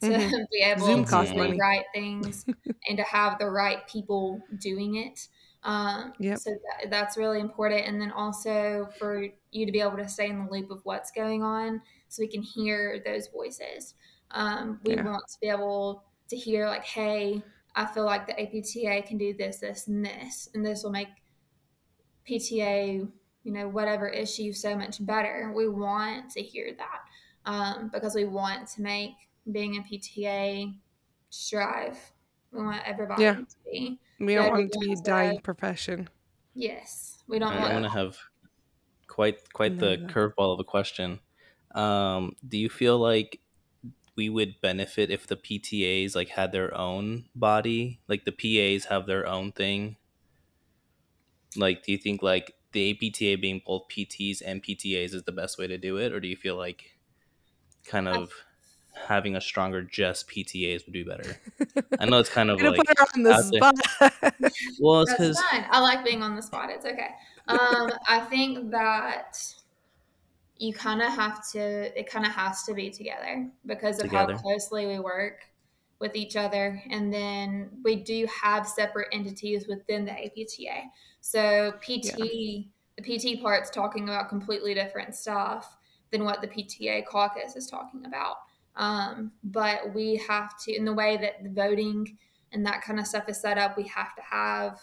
to 0.00 0.08
mm-hmm. 0.08 0.36
be 0.52 0.62
able 0.62 0.86
Zoom 0.86 1.04
to 1.04 1.26
do 1.26 1.52
the 1.52 1.56
right 1.56 1.84
things 1.94 2.44
and 2.88 2.96
to 2.96 3.04
have 3.04 3.38
the 3.38 3.50
right 3.50 3.86
people 3.88 4.40
doing 4.58 4.96
it. 4.96 5.28
Um, 5.62 6.12
yep. 6.18 6.38
So 6.38 6.50
that, 6.50 6.90
that's 6.90 7.16
really 7.16 7.40
important. 7.40 7.86
And 7.86 8.00
then 8.00 8.10
also 8.10 8.88
for 8.98 9.26
you 9.50 9.66
to 9.66 9.72
be 9.72 9.80
able 9.80 9.96
to 9.98 10.08
stay 10.08 10.28
in 10.28 10.44
the 10.44 10.50
loop 10.50 10.70
of 10.70 10.80
what's 10.84 11.10
going 11.10 11.42
on 11.42 11.82
so 12.08 12.22
we 12.22 12.28
can 12.28 12.42
hear 12.42 13.02
those 13.04 13.28
voices. 13.28 13.94
Um, 14.30 14.80
we 14.84 14.94
yeah. 14.94 15.04
want 15.04 15.24
to 15.28 15.38
be 15.40 15.48
able 15.48 16.04
to 16.28 16.36
hear, 16.36 16.66
like, 16.66 16.84
hey, 16.84 17.42
I 17.74 17.86
feel 17.86 18.04
like 18.04 18.26
the 18.26 18.40
APTA 18.40 19.06
can 19.06 19.18
do 19.18 19.34
this, 19.34 19.58
this, 19.58 19.86
and 19.88 20.04
this, 20.04 20.48
and 20.54 20.64
this 20.64 20.82
will 20.82 20.90
make 20.90 21.08
PTA, 22.28 23.08
you 23.42 23.52
know, 23.52 23.68
whatever 23.68 24.08
issue 24.08 24.52
so 24.52 24.76
much 24.76 25.04
better. 25.04 25.52
We 25.54 25.68
want 25.68 26.30
to 26.32 26.42
hear 26.42 26.74
that 26.76 27.50
um, 27.50 27.90
because 27.92 28.14
we 28.14 28.24
want 28.24 28.68
to 28.68 28.82
make 28.82 29.12
being 29.50 29.76
a 29.76 29.80
PTA 29.82 30.74
strive. 31.30 31.98
We 32.52 32.62
want 32.62 32.82
everybody 32.86 33.22
yeah. 33.22 33.34
to 33.34 33.46
be. 33.64 34.00
We 34.20 34.34
don't 34.34 34.50
want 34.50 34.66
it 34.66 34.72
to 34.72 34.78
be 34.78 34.92
a 34.92 34.96
dying 34.96 35.40
profession. 35.40 36.08
Yes, 36.54 37.22
we 37.26 37.38
don't. 37.38 37.54
Want 37.54 37.70
I 37.70 37.72
want 37.72 37.84
to 37.86 37.90
have 37.90 38.18
quite 39.06 39.52
quite 39.52 39.78
the 39.78 39.96
curveball 40.08 40.52
of 40.52 40.60
a 40.60 40.64
question. 40.64 41.20
Um, 41.74 42.36
do 42.46 42.58
you 42.58 42.68
feel 42.68 42.98
like 42.98 43.40
we 44.16 44.28
would 44.28 44.60
benefit 44.60 45.10
if 45.10 45.26
the 45.26 45.36
PTAs 45.36 46.14
like 46.14 46.28
had 46.28 46.52
their 46.52 46.76
own 46.76 47.24
body, 47.34 48.00
like 48.06 48.26
the 48.26 48.32
PAs 48.32 48.84
have 48.90 49.06
their 49.06 49.26
own 49.26 49.52
thing. 49.52 49.96
Like, 51.56 51.84
do 51.84 51.92
you 51.92 51.98
think 51.98 52.22
like 52.22 52.54
the 52.72 52.90
APTA 52.90 53.40
being 53.40 53.62
both 53.64 53.88
PTs 53.88 54.42
and 54.44 54.62
PTAs 54.62 55.14
is 55.14 55.22
the 55.22 55.32
best 55.32 55.58
way 55.58 55.66
to 55.66 55.78
do 55.78 55.96
it, 55.96 56.12
or 56.12 56.20
do 56.20 56.28
you 56.28 56.36
feel 56.36 56.56
like 56.56 56.98
kind 57.84 58.08
of 58.08 58.30
I, 58.30 58.49
having 59.06 59.36
a 59.36 59.40
stronger 59.40 59.82
just 59.82 60.28
PTAs 60.28 60.84
would 60.86 60.92
be 60.92 61.02
better? 61.02 61.38
I 61.98 62.06
know 62.06 62.18
it's 62.18 62.30
kind 62.30 62.50
of 62.50 62.60
like 62.60 62.76
put 62.76 62.88
her 62.88 63.06
on 63.16 63.22
the 63.22 63.42
spot. 63.42 64.52
well, 64.80 65.02
it's 65.02 65.12
because 65.12 65.42
I 65.70 65.80
like 65.80 66.04
being 66.04 66.22
on 66.22 66.36
the 66.36 66.42
spot. 66.42 66.70
It's 66.70 66.86
okay. 66.86 67.10
Um, 67.48 67.90
I 68.08 68.20
think 68.30 68.70
that 68.70 69.38
you 70.58 70.74
kind 70.74 71.00
of 71.00 71.08
have 71.08 71.48
to 71.50 71.98
it 71.98 72.08
kind 72.08 72.26
of 72.26 72.32
has 72.32 72.62
to 72.64 72.74
be 72.74 72.90
together 72.90 73.48
because 73.66 73.96
of 73.96 74.04
together. 74.04 74.34
how 74.34 74.38
closely 74.38 74.86
we 74.86 74.98
work 74.98 75.46
with 76.00 76.14
each 76.14 76.36
other 76.36 76.82
and 76.90 77.12
then 77.12 77.70
we 77.82 77.96
do 77.96 78.26
have 78.42 78.66
separate 78.66 79.08
entities 79.12 79.66
within 79.66 80.04
the 80.04 80.12
APTA. 80.12 80.82
So 81.20 81.72
PT 81.82 82.04
yeah. 82.04 82.16
the 82.18 82.66
PT 83.02 83.42
part's 83.42 83.70
talking 83.70 84.04
about 84.04 84.28
completely 84.28 84.74
different 84.74 85.14
stuff 85.14 85.76
than 86.10 86.24
what 86.24 86.40
the 86.40 86.48
PTA 86.48 87.06
caucus 87.06 87.56
is 87.56 87.66
talking 87.66 88.04
about. 88.04 88.36
Um, 88.76 89.32
but 89.44 89.94
we 89.94 90.16
have 90.28 90.58
to 90.64 90.74
in 90.74 90.84
the 90.84 90.92
way 90.92 91.16
that 91.16 91.42
the 91.42 91.50
voting 91.50 92.16
and 92.52 92.64
that 92.66 92.82
kind 92.82 92.98
of 92.98 93.06
stuff 93.06 93.28
is 93.28 93.40
set 93.40 93.58
up, 93.58 93.76
we 93.76 93.86
have 93.88 94.14
to 94.16 94.22
have 94.22 94.78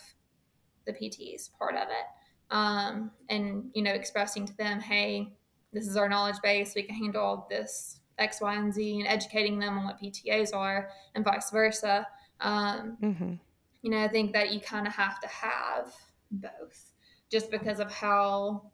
the 0.86 0.94
PTs 0.94 1.50
part 1.58 1.76
of 1.76 1.84
it. 1.84 2.06
Um, 2.50 3.12
and 3.30 3.70
you 3.74 3.82
know, 3.82 3.92
expressing 3.92 4.46
to 4.46 4.58
them, 4.58 4.80
hey, 4.80 5.34
this 5.74 5.88
is 5.88 5.98
our 5.98 6.08
knowledge 6.08 6.38
base. 6.42 6.74
We 6.76 6.84
can 6.84 6.96
handle 6.96 7.46
this 7.50 8.00
X, 8.18 8.42
Y, 8.42 8.56
and 8.56 8.74
Z, 8.74 9.00
and 9.00 9.08
educating 9.08 9.60
them 9.60 9.78
on 9.78 9.86
what 9.86 10.02
PTAs 10.02 10.56
are, 10.56 10.90
and 11.16 11.24
vice 11.24 11.52
versa. 11.52 12.08
Um, 12.40 12.98
mm-hmm. 13.02 13.34
You 13.82 13.92
know, 13.92 14.04
I 14.04 14.08
think 14.08 14.34
that 14.34 14.54
you 14.54 14.60
kind 14.60 14.88
of 14.88 14.94
have 14.94 15.20
to 15.20 15.28
have 15.28 15.94
both, 16.32 16.94
just 17.30 17.52
because 17.52 17.80
of 17.80 17.92
how 17.92 18.72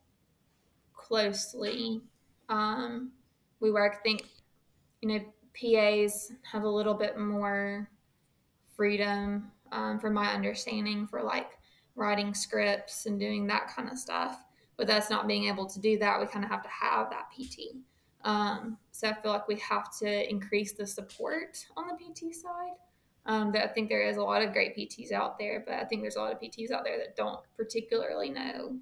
closely 0.94 2.02
um, 2.50 3.12
we 3.60 3.72
work. 3.72 3.96
I 4.00 4.04
think 4.04 4.28
you 5.04 5.10
know 5.10 5.20
PAs 5.60 6.32
have 6.50 6.64
a 6.64 6.70
little 6.70 6.94
bit 6.94 7.20
more 7.20 7.90
freedom, 8.76 9.52
um, 9.74 10.00
from 10.00 10.14
my 10.14 10.34
understanding, 10.34 11.06
for 11.08 11.22
like 11.22 11.60
writing 11.96 12.34
scripts 12.34 13.06
and 13.06 13.20
doing 13.20 13.46
that 13.48 13.68
kind 13.68 13.90
of 13.90 13.98
stuff 13.98 14.40
with 14.80 14.90
us 14.90 15.10
not 15.10 15.28
being 15.28 15.46
able 15.46 15.66
to 15.68 15.80
do 15.80 16.00
that, 16.00 16.20
we 16.20 16.26
kind 16.26 16.46
of 16.46 16.50
have 16.50 16.64
to 16.64 16.70
have 16.70 17.10
that 17.10 17.26
PT. 17.32 17.76
Um, 18.24 18.78
so 18.92 19.10
I 19.10 19.14
feel 19.14 19.32
like 19.32 19.48
we 19.48 19.58
have 19.58 19.96
to 20.00 20.30
increase 20.30 20.72
the 20.72 20.88
support 20.88 21.64
on 21.76 21.86
the 21.88 21.96
PT 21.96 22.34
side. 22.34 22.78
Um, 23.26 23.52
that 23.54 23.64
I 23.64 23.68
think 23.68 23.88
there 23.88 24.08
is 24.08 24.18
a 24.18 24.22
lot 24.22 24.42
of 24.42 24.52
great 24.52 24.76
PTs 24.76 25.12
out 25.12 25.38
there, 25.38 25.64
but 25.66 25.76
I 25.76 25.86
think 25.86 26.02
there's 26.02 26.18
a 26.18 26.22
lot 26.22 26.34
of 26.34 26.42
PTs 26.42 26.72
out 26.72 26.84
there 26.84 26.98
that 26.98 27.16
don't 27.16 27.40
particularly 27.56 28.30
know. 28.30 28.76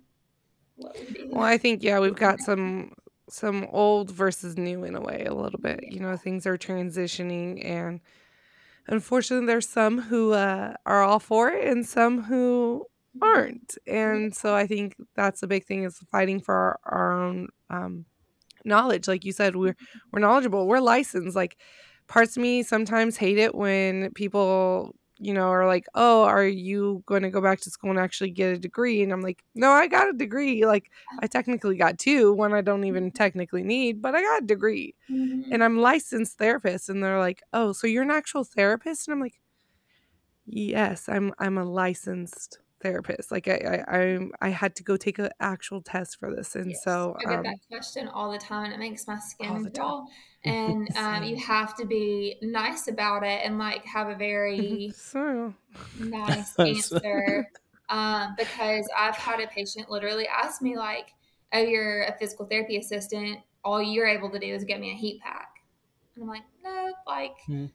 Well, 0.77 1.43
I 1.43 1.57
think 1.59 1.83
yeah, 1.83 1.99
we've 1.99 2.15
got 2.15 2.39
some 2.39 2.93
some 3.33 3.65
old 3.71 4.11
versus 4.11 4.57
new 4.57 4.83
in 4.83 4.95
a 4.95 5.01
way 5.01 5.25
a 5.25 5.33
little 5.33 5.59
bit. 5.59 5.81
You 5.83 5.99
know, 5.99 6.17
things 6.17 6.45
are 6.45 6.57
transitioning 6.57 7.63
and 7.65 8.01
unfortunately 8.87 9.47
there's 9.47 9.67
some 9.69 9.99
who 10.01 10.33
uh, 10.33 10.75
are 10.85 11.03
all 11.03 11.19
for 11.19 11.49
it 11.51 11.67
and 11.67 11.85
some 11.85 12.23
who 12.23 12.85
Mm-hmm. 13.15 13.35
aren't. 13.35 13.77
And 13.87 14.35
so 14.35 14.55
I 14.55 14.67
think 14.67 14.95
that's 15.15 15.41
the 15.41 15.47
big 15.47 15.65
thing 15.65 15.83
is 15.83 15.99
fighting 16.11 16.39
for 16.41 16.55
our, 16.55 16.79
our 16.85 17.21
own 17.23 17.47
um, 17.69 18.05
knowledge. 18.65 19.07
Like 19.07 19.25
you 19.25 19.31
said, 19.31 19.55
we're 19.55 19.75
we're 20.11 20.19
knowledgeable. 20.19 20.67
We're 20.67 20.79
licensed. 20.79 21.35
Like 21.35 21.57
parts 22.07 22.37
of 22.37 22.41
me 22.43 22.63
sometimes 22.63 23.17
hate 23.17 23.37
it 23.37 23.55
when 23.55 24.11
people 24.13 24.95
you 25.21 25.33
know 25.33 25.47
are 25.49 25.67
like 25.67 25.85
oh 25.95 26.23
are 26.23 26.45
you 26.47 27.03
going 27.05 27.23
to 27.23 27.29
go 27.29 27.41
back 27.41 27.59
to 27.61 27.69
school 27.71 27.91
and 27.91 27.99
actually 27.99 28.31
get 28.31 28.53
a 28.53 28.59
degree 28.59 29.03
and 29.03 29.13
i'm 29.13 29.21
like 29.21 29.43
no 29.55 29.71
i 29.71 29.87
got 29.87 30.09
a 30.09 30.13
degree 30.13 30.65
like 30.65 30.91
i 31.19 31.27
technically 31.27 31.77
got 31.77 31.99
two 31.99 32.33
one 32.33 32.53
i 32.53 32.61
don't 32.61 32.85
even 32.85 33.11
technically 33.11 33.63
need 33.63 34.01
but 34.01 34.15
i 34.15 34.21
got 34.21 34.43
a 34.43 34.47
degree 34.47 34.95
Mhm. 35.09 35.43
and 35.51 35.63
i'm 35.63 35.79
licensed 35.79 36.37
therapist 36.37 36.89
and 36.89 37.03
they're 37.03 37.19
like 37.19 37.43
oh 37.53 37.73
so 37.73 37.87
you're 37.87 38.03
an 38.03 38.11
actual 38.11 38.43
therapist 38.45 39.07
and 39.07 39.13
i'm 39.13 39.21
like 39.21 39.39
yes 40.45 41.07
i'm 41.09 41.33
i'm 41.39 41.57
a 41.57 41.63
licensed 41.65 42.59
therapist 42.81 43.31
like 43.31 43.47
i 43.47 43.83
i 43.87 43.97
I'm, 43.99 44.31
i 44.41 44.49
had 44.49 44.75
to 44.77 44.83
go 44.83 44.97
take 44.97 45.19
an 45.19 45.29
actual 45.39 45.81
test 45.81 46.17
for 46.19 46.33
this 46.35 46.55
and 46.55 46.75
Yes. 46.75 46.77
so 46.77 47.17
I 47.19 47.25
get 47.27 47.39
um 47.39 47.43
that 47.43 47.57
question 47.67 48.07
all 48.07 48.31
the 48.31 48.37
time, 48.37 48.65
and 48.65 48.73
it 48.73 48.79
makes 48.79 49.07
my 49.07 49.17
skin 49.19 49.61
crawl. 49.73 50.07
And 50.43 50.89
um, 50.95 51.23
you 51.23 51.37
have 51.37 51.75
to 51.77 51.85
be 51.85 52.37
nice 52.41 52.87
about 52.87 53.23
it 53.23 53.41
and 53.45 53.59
like 53.59 53.85
have 53.85 54.09
a 54.09 54.15
very 54.15 54.97
so 55.01 55.53
nice 55.93 56.57
answer. 56.65 57.47
Um, 57.89 58.35
because 58.37 58.89
I've 58.97 59.15
had 59.17 59.39
a 59.41 59.47
patient 59.47 59.89
literally 59.89 60.27
ask 60.27 60.61
me 60.61 60.77
like, 60.77 61.11
"Oh, 61.53 61.59
you're 61.59 62.03
a 62.03 62.17
physical 62.17 62.45
therapy 62.45 62.77
assistant. 62.77 63.39
All 63.63 63.81
you're 63.81 64.07
able 64.07 64.29
to 64.31 64.39
do 64.39 64.47
is 64.53 64.63
get 64.63 64.79
me 64.79 64.91
a 64.91 64.95
heat 64.95 65.21
pack." 65.21 65.49
And 66.15 66.23
I'm 66.23 66.29
like, 66.29 66.43
"No, 66.63 66.93
like." 67.07 67.35
Hmm. 67.45 67.65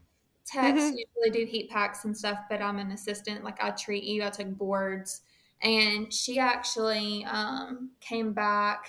Techs 0.46 0.92
Mhm. 0.92 0.96
usually 0.96 1.30
do 1.30 1.44
heat 1.50 1.70
packs 1.70 2.04
and 2.04 2.16
stuff, 2.16 2.40
but 2.48 2.62
I'm 2.62 2.78
an 2.78 2.92
assistant. 2.92 3.44
Like 3.44 3.62
I 3.62 3.70
treat 3.72 4.04
you. 4.04 4.22
I 4.24 4.30
took 4.30 4.48
boards, 4.56 5.22
and 5.62 6.12
she 6.12 6.38
actually 6.38 7.24
um, 7.24 7.92
came 8.00 8.32
back 8.32 8.88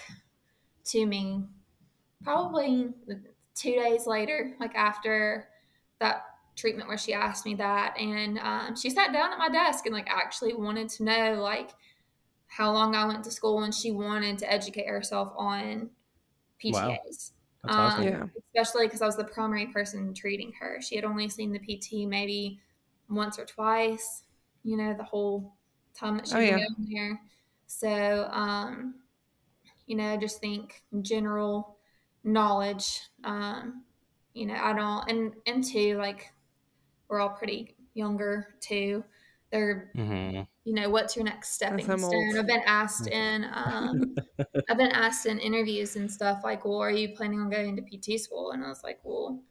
to 0.86 1.06
me 1.06 1.46
probably 2.24 2.94
two 3.58 3.74
days 3.74 4.08
later, 4.08 4.56
like 4.60 4.76
after 4.76 5.50
that 6.00 6.24
treatment 6.56 6.88
where 6.90 6.98
she 6.98 7.14
asked 7.14 7.46
me 7.46 7.56
that, 7.56 7.96
and 8.00 8.40
um, 8.40 8.76
she 8.76 8.90
sat 8.90 9.14
down 9.14 9.32
at 9.34 9.40
my 9.40 9.50
desk 9.50 9.86
and 9.86 9.96
like 9.96 10.10
actually 10.10 10.54
wanted 10.54 10.90
to 10.90 11.04
know 11.04 11.36
like 11.42 11.72
how 12.48 12.72
long 12.72 12.96
I 12.96 13.06
went 13.06 13.24
to 13.26 13.32
school, 13.32 13.64
and 13.64 13.74
she 13.74 13.92
wanted 13.92 14.38
to 14.40 14.52
educate 14.52 14.88
herself 14.88 15.34
on 15.38 15.90
PTAs. 16.60 16.94
Wow. 16.94 17.64
That's 17.64 17.78
awesome. 17.78 18.04
Um, 18.04 18.08
Yeah. 18.08 18.28
Especially 18.56 18.88
because 18.88 19.02
I 19.02 19.06
was 19.06 19.18
the 19.18 19.24
primary 19.26 19.68
person 19.68 20.14
treating 20.14 20.54
her. 20.60 20.80
She 20.82 20.96
had 20.96 21.06
only 21.06 21.30
seen 21.30 21.52
the 21.52 21.60
PT 21.60 22.06
maybe 22.06 22.60
once 23.10 23.38
or 23.40 23.46
twice, 23.46 24.24
you 24.64 24.78
know, 24.78 24.94
the 24.94 25.04
whole 25.04 25.58
time 25.94 26.18
that 26.18 26.28
she's 26.28 26.36
Oh, 26.36 26.40
been 26.40 26.56
yeah. 26.58 26.58
going 26.58 26.90
there. 26.94 27.22
So, 27.68 28.26
um, 28.32 28.96
you 29.86 29.96
know, 29.96 30.18
just 30.18 30.40
think 30.40 30.84
in 30.92 31.04
general 31.04 31.77
knowledge, 32.28 33.02
um, 33.24 33.86
you 34.34 34.46
know, 34.48 34.56
I 34.56 34.74
don't, 34.74 35.10
and, 35.12 35.36
and 35.48 35.64
two, 35.64 35.98
like, 35.98 36.34
we're 37.10 37.20
all 37.20 37.30
pretty 37.32 37.78
younger 37.94 38.56
too. 38.62 39.04
They're, 39.52 39.96
hmm 39.96 40.48
you 40.66 40.74
know, 40.74 40.90
what's 40.90 41.16
your 41.16 41.26
next 41.26 41.52
stepping 41.52 41.98
stone? 41.98 42.20
old. 42.30 42.38
I've 42.40 42.48
been 42.48 42.64
asked 42.66 43.08
in, 43.08 43.46
um, 43.54 44.20
I've 44.70 44.78
been 44.78 44.92
asked 44.92 45.26
in 45.26 45.40
interviews 45.40 45.96
and 45.96 46.12
stuff 46.12 46.42
like, 46.44 46.66
well, 46.66 46.80
are 46.80 46.92
you 46.92 47.16
planning 47.16 47.40
on 47.42 47.50
going 47.50 47.76
to 47.78 47.82
PT 47.84 48.18
school? 48.18 48.52
And 48.52 48.64
I 48.64 48.70
was 48.70 48.84
like, 48.84 49.00
well, 49.04 49.44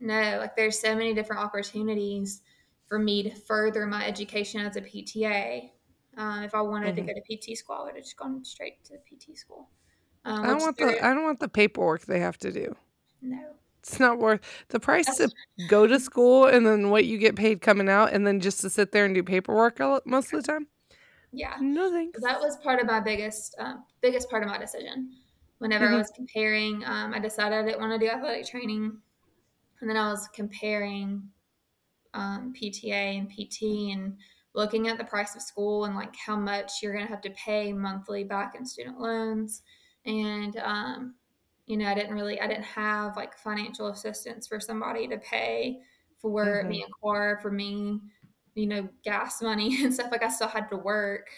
no, 0.00 0.38
like 0.38 0.56
there's 0.56 0.78
so 0.80 0.94
many 0.96 1.14
different 1.14 1.42
opportunities 1.42 2.42
for 2.86 2.98
me 2.98 3.22
to 3.24 3.34
further 3.34 3.86
my 3.86 4.06
education 4.06 4.60
as 4.60 4.76
a 4.76 4.82
PTA. 4.82 5.74
Um, 6.16 6.44
if 6.44 6.54
I 6.54 6.60
wanted 6.62 6.96
Mhm. 6.96 6.96
to 6.96 7.02
go 7.02 7.14
to 7.14 7.20
PT 7.22 7.54
school, 7.54 7.76
I 7.76 7.84
would 7.84 7.94
have 7.96 8.04
just 8.04 8.16
gone 8.16 8.44
straight 8.44 8.84
to 8.86 8.98
PT 8.98 9.36
school. 9.36 9.70
Um, 10.24 10.44
I 10.44 10.46
don't 10.48 10.60
want 10.62 10.78
the 10.78 11.04
I 11.04 11.12
don't 11.14 11.24
want 11.24 11.40
the 11.40 11.48
paperwork 11.48 12.06
they 12.06 12.20
have 12.20 12.38
to 12.38 12.52
do. 12.52 12.74
no. 13.22 13.38
It's 13.80 14.00
not 14.00 14.18
worth 14.18 14.40
the 14.68 14.80
price 14.80 15.14
to 15.18 15.30
go 15.68 15.86
to 15.86 16.00
school 16.08 16.46
and 16.46 16.66
then 16.66 16.88
what 16.88 17.04
you 17.04 17.18
get 17.18 17.36
paid 17.36 17.60
coming 17.60 17.90
out 17.90 18.14
and 18.14 18.26
then 18.26 18.40
just 18.40 18.62
to 18.62 18.70
sit 18.70 18.92
there 18.92 19.04
and 19.04 19.14
do 19.14 19.22
paperwork 19.22 19.78
most 20.06 20.32
of 20.32 20.42
the 20.42 20.46
time. 20.52 20.68
Yeah. 21.32 21.56
No 21.60 21.90
thanks. 21.90 22.18
that 22.22 22.40
was 22.40 22.56
part 22.56 22.80
of 22.80 22.86
my 22.86 23.00
biggest 23.00 23.54
um, 23.58 23.84
biggest 24.00 24.30
part 24.30 24.42
of 24.42 24.48
my 24.48 24.56
decision 24.56 25.10
whenever 25.58 25.86
i 25.86 25.92
Mhm. 25.92 25.98
was 25.98 26.10
comparing 26.16 26.82
um, 26.86 27.12
i 27.12 27.18
decided 27.18 27.58
i 27.58 27.62
didn't 27.62 27.80
want 27.80 27.92
to 27.92 27.98
do 28.06 28.10
athletic 28.10 28.46
training 28.46 28.96
and 29.80 29.90
then 29.90 29.96
i 29.96 30.08
was 30.08 30.28
comparing 30.28 31.22
um, 32.14 32.52
pta 32.54 33.18
and 33.18 33.28
pt 33.28 33.92
and 33.92 34.16
looking 34.54 34.88
at 34.88 34.96
the 34.98 35.04
price 35.04 35.34
of 35.36 35.42
school 35.42 35.84
and 35.84 35.94
like 35.96 36.14
how 36.16 36.36
much 36.36 36.72
you're 36.82 36.92
going 36.92 37.04
to 37.04 37.10
have 37.10 37.20
to 37.22 37.30
pay 37.30 37.72
monthly 37.72 38.24
back 38.24 38.54
in 38.54 38.64
student 38.64 38.98
loans 39.00 39.62
and 40.06 40.56
um, 40.58 41.16
you 41.66 41.76
know 41.76 41.86
i 41.88 41.94
didn't 41.94 42.14
really 42.14 42.40
i 42.40 42.46
didn't 42.46 42.64
have 42.64 43.16
like 43.16 43.36
financial 43.38 43.88
assistance 43.88 44.46
for 44.46 44.60
somebody 44.60 45.08
to 45.08 45.18
pay 45.18 45.80
for 46.18 46.64
Mhm. 46.64 46.68
me 46.68 46.84
a 46.86 47.06
car 47.06 47.38
for 47.42 47.50
me 47.50 48.00
you 48.54 48.66
know 48.66 48.88
gas 49.02 49.40
money 49.42 49.82
and 49.84 49.94
stuff 49.94 50.10
like 50.10 50.22
i 50.22 50.28
still 50.28 50.48
had 50.48 50.68
to 50.68 50.76
work 50.76 51.28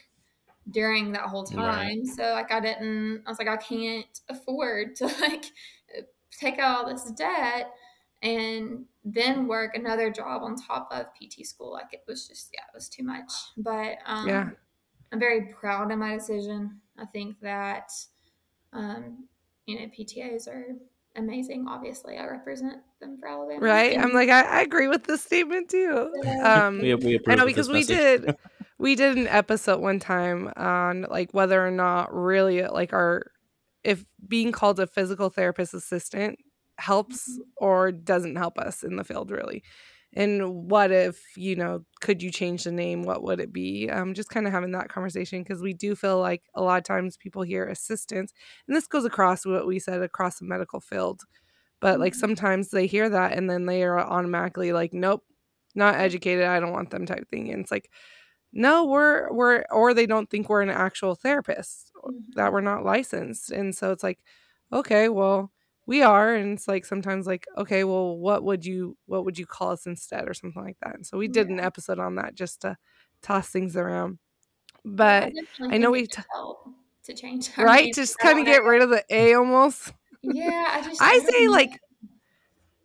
during 0.71 1.13
that 1.13 1.29
whole 1.29 1.45
Right. 1.51 1.97
time 1.97 2.05
so 2.05 2.33
like 2.33 2.51
i 2.53 2.61
didn't 2.61 3.23
i 3.27 3.31
was 3.31 3.39
like 3.39 3.49
i 3.49 3.57
can't 3.57 4.21
afford 4.29 4.97
to 4.97 5.07
like 5.21 5.45
take 6.31 6.59
out 6.59 6.79
all 6.79 6.93
this 6.93 7.11
debt 7.13 7.73
and 8.23 8.87
then 9.05 9.47
work 9.47 9.75
another 9.77 10.11
job 10.11 10.43
on 10.43 10.57
top 10.57 10.89
of 10.91 11.13
pt 11.15 11.45
school 11.45 11.73
like 11.73 11.93
it 11.93 12.03
was 12.09 12.27
just 12.27 12.51
yeah 12.53 12.63
it 12.63 12.75
was 12.75 12.89
too 12.89 13.05
much 13.05 13.33
but 13.57 13.99
um 14.07 14.45
Yeah. 14.45 14.51
i'm 15.13 15.21
very 15.21 15.53
proud 15.53 15.93
of 15.93 15.99
my 15.99 16.15
decision 16.17 16.81
i 16.99 17.05
think 17.07 17.41
that 17.41 17.91
um 18.73 19.27
you 19.67 19.79
know 19.79 19.87
ptas 19.87 20.49
are 20.49 20.67
amazing 21.17 21.67
obviously 21.69 22.17
i 22.19 22.27
represent 22.27 22.77
them 23.01 23.17
for 23.19 23.29
alabama 23.29 23.61
Right? 23.61 23.99
I'm 23.99 24.13
like 24.13 24.29
I, 24.29 24.43
I 24.43 24.61
agree 24.63 24.89
with 24.89 25.05
this 25.05 25.23
statement 25.23 25.71
too. 25.71 26.11
Um 26.43 26.81
We, 26.81 26.95
we 26.95 27.21
I 27.29 27.35
know 27.37 27.47
because 27.47 27.69
this 27.69 27.89
we 27.89 27.95
did 27.97 28.37
we 28.79 28.95
did 28.95 29.17
an 29.17 29.27
episode 29.29 29.81
one 29.81 29.99
time 29.99 30.53
on 30.57 31.07
like 31.11 31.33
whether 31.33 31.65
or 31.67 31.71
not 31.71 32.15
really 32.15 32.63
like 32.67 32.93
our 32.93 33.31
if 33.85 34.05
being 34.27 34.53
called 34.53 34.81
a 34.81 34.87
physical 34.87 35.31
therapist 35.31 35.73
assistant 35.75 36.39
helps 36.79 37.29
Mhm. 37.31 37.43
or 37.57 37.93
doesn't 37.93 38.37
help 38.37 38.59
us 38.59 38.83
in 38.83 38.97
the 38.97 39.05
field 39.05 39.31
really. 39.31 39.63
And 40.17 40.71
what 40.71 40.93
if, 40.93 41.37
you 41.37 41.57
know, 41.57 41.85
could 42.01 42.23
you 42.23 42.33
change 42.33 42.65
the 42.65 42.73
name? 42.73 43.05
What 43.05 43.23
would 43.25 43.41
it 43.41 43.53
be? 43.53 43.91
Um, 43.91 44.15
just 44.15 44.31
kind 44.31 44.47
of 44.47 44.53
having 44.53 44.73
that 44.73 44.89
conversation 44.91 45.43
because 45.45 45.63
we 45.63 45.75
do 45.75 45.95
feel 45.97 46.21
like 46.21 46.45
a 46.55 46.63
lot 46.63 46.79
of 46.79 46.85
times 46.85 47.19
people 47.19 47.43
hear 47.43 47.67
assistants, 47.67 48.33
and 48.69 48.77
this 48.77 48.89
goes 48.89 49.05
across 49.07 49.47
what 49.47 49.67
we 49.67 49.79
said 49.79 50.03
across 50.03 50.39
the 50.41 50.47
medical 50.47 50.81
field. 50.81 51.23
But 51.81 52.01
like 52.01 52.15
Mhm. 52.15 52.17
sometimes 52.17 52.71
they 52.71 52.87
hear 52.87 53.09
that 53.11 53.33
and 53.35 53.51
then 53.51 53.67
they 53.67 53.85
are 53.85 53.99
automatically 54.01 54.73
like, 54.73 54.93
nope, 54.95 55.25
not 55.75 55.97
educated. 55.97 56.45
I 56.47 56.61
don't 56.61 56.73
want 56.73 56.91
them 56.91 57.07
type 57.07 57.29
thing. 57.31 57.51
And 57.53 57.63
it's 57.63 57.71
like, 57.71 57.91
no, 58.53 58.87
we're 58.87 59.33
we're 59.33 59.65
or 59.71 59.95
they 59.95 60.07
don't 60.07 60.31
think 60.31 60.49
we're 60.49 60.63
an 60.63 60.71
actual 60.71 61.15
therapist 61.15 61.93
or 62.03 62.13
that 62.37 62.53
Mhm. 62.53 62.55
we're 62.55 62.61
not 62.63 62.85
licensed. 62.85 63.51
And 63.51 63.75
so 63.77 63.93
it's 63.93 64.03
like, 64.03 64.21
okay, 64.73 65.09
well, 65.09 65.53
we 65.87 66.03
are. 66.03 66.35
And 66.35 66.59
it's 66.59 66.69
like 66.69 66.85
sometimes 66.85 67.27
like, 67.27 67.47
okay, 67.57 67.85
well, 67.85 68.17
what 68.17 68.43
would 68.45 68.65
you 68.67 68.97
what 69.07 69.25
would 69.25 69.39
you 69.39 69.47
call 69.47 69.71
us 69.71 69.87
instead 69.87 70.29
or 70.29 70.35
something 70.35 70.63
like 70.63 70.77
that. 70.83 70.95
And 70.95 71.07
so 71.07 71.17
we 71.17 71.29
did 71.29 71.49
an 71.49 71.61
episode 71.61 71.99
on 71.99 72.17
that 72.17 72.35
just 72.35 72.63
to 72.63 72.77
toss 73.23 73.49
things 73.49 73.77
around. 73.77 74.19
But 74.85 75.33
definitely 75.35 75.75
I 75.75 75.79
know 75.79 75.91
we 75.91 76.07
t- 76.07 76.23
to 77.05 77.15
change 77.15 77.51
right, 77.57 77.95
just 77.95 78.19
kind 78.19 78.39
of 78.39 78.45
get 78.45 78.65
rid 78.65 78.83
of 78.83 78.91
the 78.91 79.05
A 79.11 79.35
almost. 79.35 79.93
Yeah, 80.23 80.69
I 80.71 80.83
just 80.85 81.03
I 81.03 81.19
say 81.21 81.49
like 81.49 81.81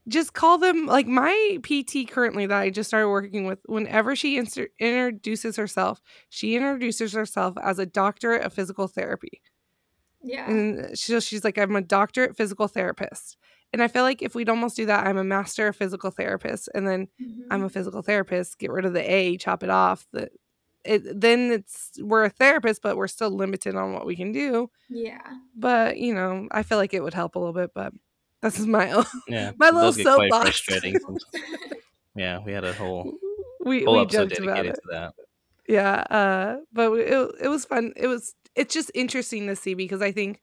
just 0.07 0.33
call 0.33 0.57
them 0.57 0.87
like 0.87 1.07
my 1.07 1.59
PT 1.63 2.09
currently 2.09 2.45
that 2.47 2.59
I 2.59 2.69
just 2.69 2.89
started 2.89 3.09
working 3.09 3.45
with. 3.45 3.59
Whenever 3.65 4.15
she 4.15 4.37
inter- 4.37 4.69
introduces 4.79 5.55
herself, 5.55 6.01
she 6.29 6.55
introduces 6.55 7.13
herself 7.13 7.55
as 7.61 7.79
a 7.79 7.85
doctorate 7.85 8.43
of 8.43 8.53
physical 8.53 8.87
therapy, 8.87 9.41
Yeah. 10.23 10.49
and 10.49 10.97
she, 10.97 11.19
she's 11.21 11.43
like, 11.43 11.57
"I'm 11.57 11.75
a 11.75 11.81
doctorate 11.81 12.35
physical 12.37 12.67
therapist." 12.67 13.37
And 13.73 13.81
I 13.81 13.87
feel 13.87 14.03
like 14.03 14.21
if 14.21 14.35
we'd 14.35 14.49
almost 14.49 14.75
do 14.75 14.85
that, 14.87 15.07
I'm 15.07 15.17
a 15.17 15.23
master 15.23 15.67
of 15.67 15.75
physical 15.77 16.11
therapist, 16.11 16.67
and 16.75 16.85
then 16.87 17.07
I'm 17.49 17.61
Mhm. 17.61 17.65
a 17.65 17.69
physical 17.69 18.01
therapist. 18.01 18.59
Get 18.59 18.69
rid 18.71 18.85
of 18.85 18.93
the 18.93 19.09
A, 19.09 19.37
chop 19.37 19.63
it 19.63 19.69
off. 19.69 20.07
The 20.11 20.29
it 20.83 21.21
then 21.21 21.51
it's 21.51 21.91
we're 22.01 22.23
a 22.25 22.29
therapist, 22.29 22.81
but 22.81 22.97
we're 22.97 23.07
still 23.07 23.29
limited 23.29 23.75
on 23.75 23.93
what 23.93 24.05
we 24.05 24.15
can 24.15 24.31
do. 24.31 24.69
Yeah. 24.89 25.21
But 25.55 25.97
you 25.99 26.13
know, 26.13 26.47
I 26.51 26.63
feel 26.63 26.77
like 26.79 26.93
it 26.93 27.01
would 27.03 27.13
help 27.13 27.35
a 27.35 27.39
little 27.39 27.53
bit. 27.53 27.71
But 27.73 27.93
this 28.41 28.59
is 28.59 28.67
my 28.67 28.91
own 28.91 29.05
Yeah, 29.27 29.51
my 29.57 29.69
little 29.69 29.91
does 29.91 29.97
get 29.97 30.05
quite 30.15 30.31
soapbox. 30.31 30.67
Yeah, 32.15 32.39
we 32.45 32.51
had 32.51 32.63
a 32.65 32.73
whole 32.73 33.13
we 33.63 33.83
whole 33.83 33.95
we 33.95 34.01
episode 34.01 34.29
joked 34.29 34.41
about 34.41 34.65
it. 34.65 34.75
to 34.75 34.81
that. 34.91 35.13
Yeah, 35.67 35.93
uh, 36.09 36.57
but 36.73 36.91
it 36.93 37.31
it 37.41 37.47
was 37.47 37.63
fun. 37.65 37.93
It 37.95 38.07
was 38.07 38.33
it's 38.55 38.73
just 38.73 38.91
interesting 38.93 39.47
to 39.47 39.55
see 39.55 39.73
because 39.73 40.01
I 40.01 40.11
think 40.11 40.41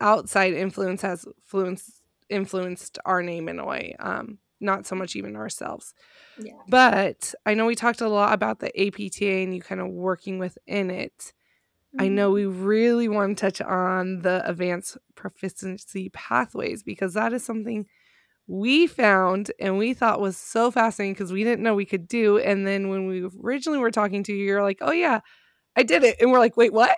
outside 0.00 0.54
influence 0.54 1.02
has 1.02 1.26
influenced 1.44 2.02
influenced 2.28 2.98
our 3.04 3.22
name 3.22 3.48
in 3.48 3.58
a 3.58 3.66
way. 3.66 3.96
Um, 3.98 4.38
not 4.60 4.86
so 4.86 4.94
much 4.94 5.16
even 5.16 5.36
ourselves. 5.36 5.94
Yeah. 6.38 6.52
But 6.68 7.34
I 7.46 7.54
know 7.54 7.66
we 7.66 7.74
talked 7.74 8.00
a 8.00 8.08
lot 8.08 8.34
about 8.34 8.60
the 8.60 8.68
APTA 8.78 9.26
and 9.26 9.54
you 9.54 9.62
kind 9.62 9.80
of 9.80 9.88
working 9.88 10.38
within 10.38 10.90
it. 10.90 11.32
Mm-hmm. 11.94 12.02
I 12.02 12.08
know 12.08 12.30
we 12.30 12.46
really 12.46 13.08
want 13.08 13.36
to 13.36 13.40
touch 13.40 13.60
on 13.60 14.20
the 14.20 14.48
advanced 14.48 14.98
proficiency 15.14 16.10
pathways 16.10 16.82
because 16.82 17.14
that 17.14 17.32
is 17.32 17.42
something 17.42 17.86
we 18.46 18.86
found 18.86 19.50
and 19.58 19.78
we 19.78 19.94
thought 19.94 20.20
was 20.20 20.36
so 20.36 20.70
fascinating 20.70 21.14
because 21.14 21.32
we 21.32 21.44
didn't 21.44 21.62
know 21.62 21.74
we 21.74 21.86
could 21.86 22.06
do. 22.06 22.38
And 22.38 22.66
then 22.66 22.88
when 22.88 23.06
we 23.06 23.28
originally 23.42 23.78
were 23.78 23.90
talking 23.90 24.22
to 24.24 24.32
you, 24.32 24.44
you're 24.44 24.62
like, 24.62 24.78
oh, 24.80 24.92
yeah, 24.92 25.20
I 25.76 25.84
did 25.84 26.04
it. 26.04 26.16
And 26.20 26.30
we're 26.30 26.38
like, 26.38 26.56
wait, 26.56 26.72
what? 26.72 26.96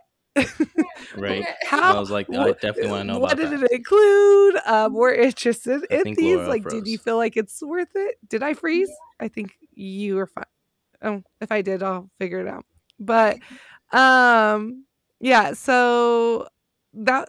Right. 1.16 1.44
How? 1.66 1.96
I 1.96 2.00
was 2.00 2.10
like, 2.10 2.28
I 2.30 2.52
definitely 2.52 2.88
want 2.88 3.00
to 3.00 3.12
know 3.12 3.18
what 3.18 3.36
did 3.36 3.50
that. 3.50 3.62
it 3.62 3.72
include? 3.72 4.56
Um, 4.66 4.94
we're 4.94 5.14
interested 5.14 5.84
in 5.90 6.14
these. 6.14 6.38
Like, 6.38 6.62
froze. 6.62 6.74
did 6.74 6.86
you 6.86 6.98
feel 6.98 7.16
like 7.16 7.36
it's 7.36 7.62
worth 7.62 7.90
it? 7.94 8.16
Did 8.28 8.42
I 8.42 8.54
freeze? 8.54 8.90
I 9.20 9.28
think 9.28 9.56
you 9.74 10.16
were 10.16 10.26
fine. 10.26 10.44
Oh, 11.02 11.22
if 11.40 11.50
I 11.50 11.62
did, 11.62 11.82
I'll 11.82 12.08
figure 12.18 12.40
it 12.40 12.48
out. 12.48 12.64
But, 12.98 13.38
um, 13.92 14.84
yeah. 15.20 15.52
So 15.52 16.48
that, 16.94 17.28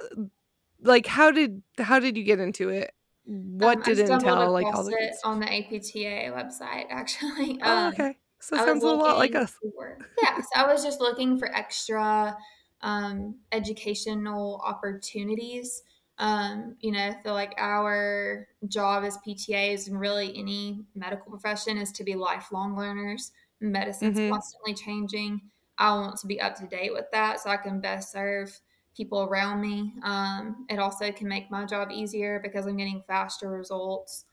like, 0.82 1.08
how 1.08 1.32
did 1.32 1.62
how 1.78 2.00
did 2.00 2.18
you 2.18 2.24
get 2.24 2.40
into 2.40 2.70
it? 2.70 2.94
What 3.26 3.78
um, 3.78 3.84
did 3.84 4.00
it 4.00 4.10
entail? 4.10 4.52
Like 4.52 4.66
all 4.68 4.84
the 4.84 5.14
on 5.24 5.40
the 5.40 5.52
APTA 5.52 6.32
website, 6.36 6.86
actually. 6.90 7.60
Oh, 7.64 7.78
um, 7.78 7.94
okay. 7.94 8.18
So 8.40 8.58
it 8.58 8.66
sounds 8.66 8.84
a 8.84 8.88
lot 8.88 9.18
like 9.18 9.36
us. 9.36 9.56
For, 9.74 9.98
yeah. 10.22 10.36
So 10.36 10.48
I 10.58 10.72
was 10.72 10.84
just 10.84 11.00
looking 11.00 11.40
for 11.40 11.48
extra 11.56 12.36
um, 12.84 13.36
educational 13.52 14.62
opportunities. 14.64 15.82
Um, 16.20 16.76
you 16.80 16.92
know, 16.92 17.00
I 17.00 17.16
feel 17.24 17.34
like 17.34 17.56
our 17.58 18.48
job 18.68 19.04
as 19.04 19.18
PTAs 19.26 19.88
and 19.88 20.00
really 20.00 20.38
any 20.38 20.86
medical 20.94 21.32
profession 21.32 21.78
is 21.78 21.92
to 21.94 22.04
be 22.04 22.14
lifelong 22.14 22.78
learners. 22.78 23.32
Medicine's 23.60 24.20
mm-hmm. 24.20 24.32
constantly 24.32 24.76
changing. 24.76 25.42
I 25.80 25.96
want 25.96 26.18
to 26.18 26.28
be 26.28 26.40
up 26.40 26.56
to 26.58 26.68
date 26.68 26.94
with 26.94 27.06
that 27.14 27.40
so 27.40 27.50
I 27.50 27.58
can 27.58 27.82
best 27.82 28.12
serve 28.12 28.60
people 28.96 29.24
around 29.24 29.60
me. 29.62 29.94
Um, 30.04 30.68
it 30.70 30.78
also 30.78 31.12
can 31.12 31.28
make 31.28 31.50
my 31.50 31.66
job 31.66 31.90
easier 31.92 32.40
because 32.44 32.68
I'm 32.68 32.78
getting 32.78 33.02
faster 33.08 33.50
results 33.50 34.26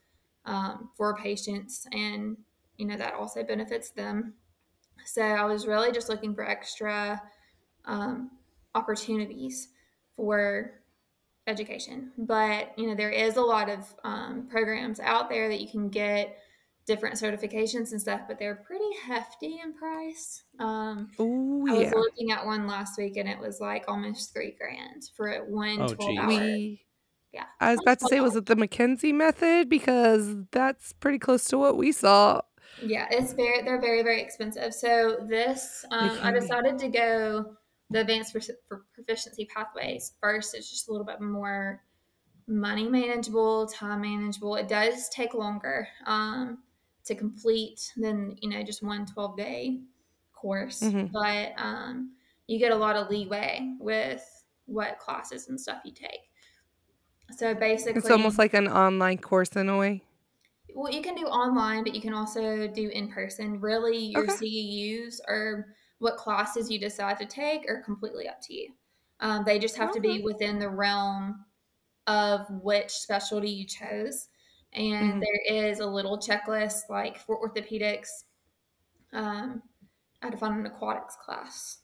um, 0.44 0.90
for 0.96 1.16
patients, 1.16 1.86
and 1.92 2.36
you 2.76 2.86
know 2.86 2.96
that 2.96 3.14
also 3.14 3.42
benefits 3.42 3.90
them. 3.90 4.34
So 5.06 5.22
I 5.22 5.44
was 5.44 5.66
really 5.66 5.92
just 5.92 6.10
looking 6.10 6.34
for 6.34 6.46
extra 6.46 7.22
um, 7.86 8.30
opportunities 8.74 9.68
for 10.14 10.80
education, 11.46 12.12
but 12.18 12.72
you 12.76 12.86
know 12.86 12.94
there 12.94 13.10
is 13.10 13.36
a 13.36 13.42
lot 13.42 13.68
of 13.68 13.86
um, 14.04 14.46
programs 14.50 15.00
out 15.00 15.28
there 15.28 15.48
that 15.48 15.60
you 15.60 15.68
can 15.68 15.88
get 15.88 16.36
different 16.86 17.16
certifications 17.16 17.92
and 17.92 18.00
stuff, 18.00 18.22
but 18.26 18.38
they're 18.38 18.64
pretty 18.66 18.84
hefty 19.06 19.60
in 19.62 19.72
price. 19.74 20.42
Um, 20.58 21.08
Ooh, 21.20 21.66
I 21.68 21.78
was 21.78 21.92
looking 21.92 22.32
at 22.32 22.44
one 22.44 22.66
last 22.66 22.98
week 22.98 23.16
and 23.16 23.28
it 23.28 23.38
was 23.38 23.60
like 23.60 23.84
almost 23.86 24.32
three 24.32 24.56
grand 24.58 25.04
for 25.16 25.44
one 25.48 25.82
oh, 25.82 25.88
12 25.88 26.18
hour. 26.18 26.28
We, 26.28 26.82
yeah. 27.32 27.44
I 27.60 27.70
was 27.70 27.80
about 27.80 28.00
to 28.00 28.06
say, 28.08 28.20
was 28.20 28.34
it 28.34 28.46
the 28.46 28.56
McKenzie 28.56 29.14
method? 29.14 29.68
Because 29.68 30.34
that's 30.50 30.92
pretty 30.94 31.18
close 31.18 31.44
to 31.46 31.58
what 31.58 31.76
we 31.76 31.92
saw. 31.92 32.40
Yeah, 32.82 33.06
it's 33.10 33.34
very, 33.34 33.62
they're 33.62 33.80
very, 33.80 34.02
very 34.02 34.20
expensive. 34.20 34.74
So 34.74 35.18
this, 35.28 35.84
um, 35.92 36.18
I 36.22 36.32
decided 36.32 36.78
to 36.80 36.88
go 36.88 37.56
the 37.90 38.00
advanced 38.00 38.32
for 38.66 38.84
proficiency 38.94 39.46
pathways 39.46 40.12
first. 40.20 40.54
It's 40.54 40.70
just 40.70 40.88
a 40.88 40.92
little 40.92 41.06
bit 41.06 41.20
more 41.20 41.82
money 42.46 42.88
manageable, 42.88 43.66
time 43.66 44.02
manageable. 44.02 44.56
It 44.56 44.68
does 44.68 45.08
take 45.08 45.34
longer. 45.34 45.88
Um, 46.06 46.58
to 47.04 47.14
complete 47.14 47.92
than 47.96 48.36
you 48.40 48.48
know 48.48 48.62
just 48.62 48.82
one 48.82 49.06
12 49.06 49.36
day 49.36 49.80
course 50.32 50.80
mm-hmm. 50.80 51.06
but 51.12 51.52
um, 51.56 52.12
you 52.46 52.58
get 52.58 52.72
a 52.72 52.76
lot 52.76 52.96
of 52.96 53.10
leeway 53.10 53.60
with 53.78 54.24
what 54.66 54.98
classes 54.98 55.48
and 55.48 55.60
stuff 55.60 55.78
you 55.84 55.92
take 55.92 56.30
so 57.36 57.54
basically 57.54 57.98
it's 57.98 58.10
almost 58.10 58.38
like 58.38 58.54
an 58.54 58.68
online 58.68 59.18
course 59.18 59.50
in 59.50 59.68
a 59.68 59.76
way 59.76 60.02
well 60.74 60.92
you 60.92 61.02
can 61.02 61.14
do 61.14 61.24
online 61.24 61.82
but 61.82 61.94
you 61.94 62.00
can 62.00 62.14
also 62.14 62.68
do 62.68 62.88
in 62.90 63.08
person 63.08 63.60
really 63.60 63.98
your 63.98 64.24
okay. 64.24 64.34
ceus 64.34 65.20
or 65.26 65.66
what 66.00 66.16
classes 66.16 66.70
you 66.70 66.78
decide 66.78 67.18
to 67.18 67.26
take 67.26 67.68
are 67.68 67.82
completely 67.82 68.28
up 68.28 68.40
to 68.42 68.54
you 68.54 68.68
um, 69.20 69.44
they 69.44 69.58
just 69.58 69.76
have 69.76 69.90
okay. 69.90 69.98
to 69.98 70.00
be 70.00 70.22
within 70.22 70.58
the 70.58 70.68
realm 70.68 71.44
of 72.06 72.46
which 72.62 72.90
specialty 72.90 73.50
you 73.50 73.64
chose 73.64 74.28
and 74.72 75.10
mm-hmm. 75.10 75.20
there 75.20 75.68
is 75.68 75.80
a 75.80 75.86
little 75.86 76.18
checklist 76.18 76.88
like 76.88 77.18
for 77.18 77.40
orthopedics. 77.40 78.24
Um, 79.12 79.62
I 80.22 80.26
had 80.26 80.32
to 80.32 80.38
find 80.38 80.58
an 80.58 80.66
aquatics 80.66 81.16
class 81.16 81.78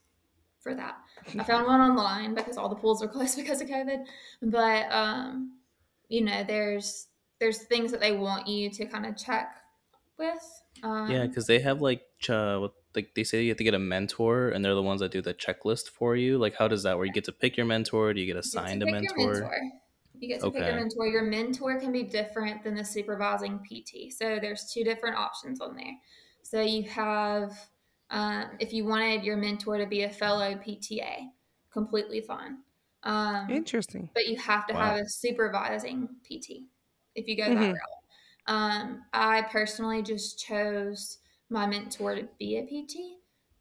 for 0.61 0.75
that. 0.75 0.97
I 1.39 1.45
found 1.45 1.67
one 1.67 1.81
online 1.81 2.35
because 2.35 2.57
all 2.57 2.69
the 2.69 2.77
pools 2.77 3.01
were 3.01 3.09
closed 3.13 3.37
because 3.37 3.61
of 3.61 3.69
COVID. 3.69 4.05
But 4.43 4.93
um, 4.93 5.59
you 6.09 6.23
know, 6.23 6.45
there's 6.45 7.09
there's 7.41 7.63
things 7.65 7.91
that 7.91 8.01
they 8.01 8.13
want 8.13 8.47
you 8.47 8.71
to 8.71 8.85
kind 8.87 9.05
of 9.05 9.17
check 9.17 9.55
with. 10.19 10.63
Um, 10.83 11.11
yeah, 11.11 11.27
because 11.27 11.47
they 11.47 11.59
have 11.61 11.81
like 11.81 12.03
uh, 12.29 12.69
like 12.97 13.15
they 13.15 13.25
say 13.25 13.43
you 13.43 13.51
have 13.51 13.59
to 13.59 13.65
get 13.65 13.75
a 13.75 13.79
mentor, 13.79 14.49
and 14.49 14.65
they're 14.65 14.75
the 14.75 14.83
ones 14.83 15.01
that 15.01 15.13
do 15.13 15.21
the 15.21 15.35
checklist 15.35 15.89
for 15.89 16.17
you. 16.17 16.39
Like, 16.39 16.57
how 16.57 16.67
does 16.67 16.83
that? 16.83 16.97
Where 16.97 17.07
you 17.07 17.13
get 17.13 17.25
to 17.25 17.33
pick 17.33 17.57
your 17.57 17.67
mentor? 17.67 18.13
Do 18.13 18.21
you 18.21 18.27
get 18.27 18.37
assigned 18.37 18.83
you 18.83 18.89
a 18.89 18.91
mentor? 18.91 19.17
mentor? 19.17 19.61
You 20.19 20.29
get 20.29 20.41
to 20.41 20.47
okay. 20.47 20.59
pick 20.59 20.67
your 20.69 20.77
mentor. 20.77 21.07
Your 21.07 21.23
mentor 21.23 21.79
can 21.79 21.93
be 21.93 22.03
different 22.03 22.65
than 22.65 22.75
the 22.75 22.85
supervising 22.85 23.59
PT. 23.59 24.13
So 24.13 24.39
there's 24.41 24.71
two 24.73 24.83
different 24.83 25.17
options 25.17 25.61
on 25.61 25.77
there. 25.77 25.95
So 26.43 26.61
you 26.63 26.85
have, 26.85 27.53
um, 28.11 28.51
if 28.59 28.73
you 28.73 28.87
wanted 28.87 29.25
your 29.25 29.37
mentor 29.37 29.79
to 29.79 29.87
be 29.87 30.05
a 30.05 30.11
fellow 30.11 30.55
PTA, 30.55 31.29
completely 31.71 32.23
fine. 32.23 32.59
Um, 33.03 33.51
Interesting. 33.51 34.09
But 34.15 34.27
you 34.27 34.37
have 34.39 34.67
to 34.69 34.75
wow. 34.75 34.81
have 34.81 35.01
a 35.01 35.09
supervising 35.09 36.09
PT 36.25 36.63
if 37.15 37.29
you 37.29 37.37
go 37.37 37.45
mm-hmm. 37.45 37.61
that 37.61 37.69
route. 37.69 37.77
Um, 38.49 39.03
I 39.13 39.43
personally 39.43 40.03
just 40.03 40.39
chose 40.39 41.19
my 41.51 41.67
mentor 41.67 42.15
to 42.15 42.29
be 42.39 42.57
a 42.57 42.65
PT. 42.65 42.97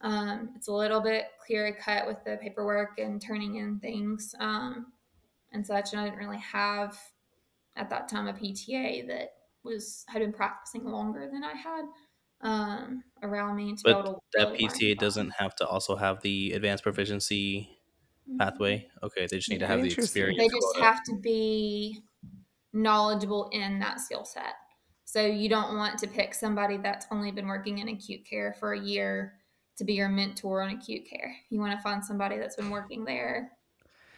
Um, 0.01 0.49
it's 0.55 0.67
a 0.67 0.73
little 0.73 1.01
bit 1.01 1.25
clearer 1.45 1.71
cut 1.73 2.07
with 2.07 2.17
the 2.25 2.37
paperwork 2.41 2.99
and 2.99 3.21
turning 3.21 3.55
in 3.55 3.79
things. 3.79 4.33
Um, 4.39 4.87
and 5.55 5.65
such. 5.65 5.93
And 5.93 6.01
I 6.01 6.05
didn't 6.05 6.19
really 6.19 6.39
have 6.39 6.99
at 7.75 7.89
that 7.89 8.07
time 8.07 8.27
a 8.27 8.33
PTA 8.33 9.07
that 9.07 9.29
was 9.63 10.05
had 10.07 10.19
been 10.19 10.33
practicing 10.33 10.85
longer 10.85 11.27
than 11.31 11.43
I 11.43 11.53
had 11.55 11.85
um, 12.41 13.03
around 13.23 13.55
me. 13.55 13.75
To 13.75 13.81
but 13.83 14.19
that 14.33 14.51
really 14.51 14.67
PTA 14.67 14.97
doesn't 14.99 15.31
have 15.39 15.55
to 15.55 15.65
also 15.65 15.95
have 15.95 16.21
the 16.21 16.51
advanced 16.51 16.83
proficiency 16.83 17.69
mm-hmm. 18.29 18.37
pathway. 18.37 18.87
Okay, 19.01 19.27
they 19.29 19.37
just 19.37 19.49
need 19.49 19.59
to 19.59 19.67
have 19.67 19.81
the 19.81 19.91
experience. 19.91 20.37
They 20.37 20.47
just 20.47 20.77
have 20.79 21.03
to 21.05 21.15
be 21.15 21.99
knowledgeable 22.73 23.49
in 23.51 23.79
that 23.79 23.99
skill 23.99 24.25
set. 24.25 24.53
So 25.15 25.25
you 25.25 25.47
don't 25.47 25.77
want 25.77 25.97
to 25.99 26.07
pick 26.07 26.33
somebody 26.33 26.75
that's 26.75 27.05
only 27.09 27.31
been 27.31 27.47
working 27.47 27.77
in 27.77 27.87
acute 27.87 28.25
care 28.25 28.53
for 28.59 28.73
a 28.73 28.79
year 28.81 29.35
to 29.77 29.85
be 29.85 29.93
your 29.93 30.09
mentor 30.09 30.61
on 30.61 30.71
acute 30.71 31.07
care. 31.09 31.33
You 31.49 31.61
want 31.61 31.71
to 31.71 31.81
find 31.81 32.03
somebody 32.03 32.37
that's 32.37 32.57
been 32.57 32.69
working 32.69 33.05
there 33.05 33.53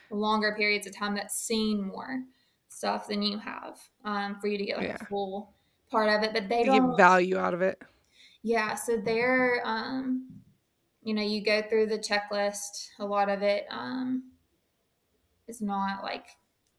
longer 0.09 0.55
periods 0.57 0.87
of 0.87 0.95
time 0.95 1.13
that's 1.13 1.35
seen 1.35 1.85
more 1.85 2.23
stuff 2.69 3.07
than 3.07 3.21
you 3.21 3.37
have 3.37 3.77
um, 4.05 4.37
for 4.41 4.47
you 4.47 4.57
to 4.57 4.65
get 4.65 4.77
like 4.79 4.87
yeah. 4.87 4.97
a 4.99 5.05
full 5.05 5.53
part 5.91 6.09
of 6.09 6.23
it. 6.23 6.33
But 6.33 6.49
they 6.49 6.63
don't 6.63 6.89
get 6.89 6.97
value 6.97 7.37
out 7.37 7.53
of 7.53 7.61
it. 7.61 7.79
Yeah, 8.41 8.73
so 8.73 8.97
they're 8.97 9.61
um, 9.65 10.27
you 11.03 11.13
know 11.13 11.21
you 11.21 11.43
go 11.43 11.61
through 11.61 11.85
the 11.89 11.99
checklist. 11.99 12.87
A 12.97 13.05
lot 13.05 13.29
of 13.29 13.43
it 13.43 13.67
um, 13.69 14.31
is 15.47 15.61
not 15.61 16.03
like 16.03 16.25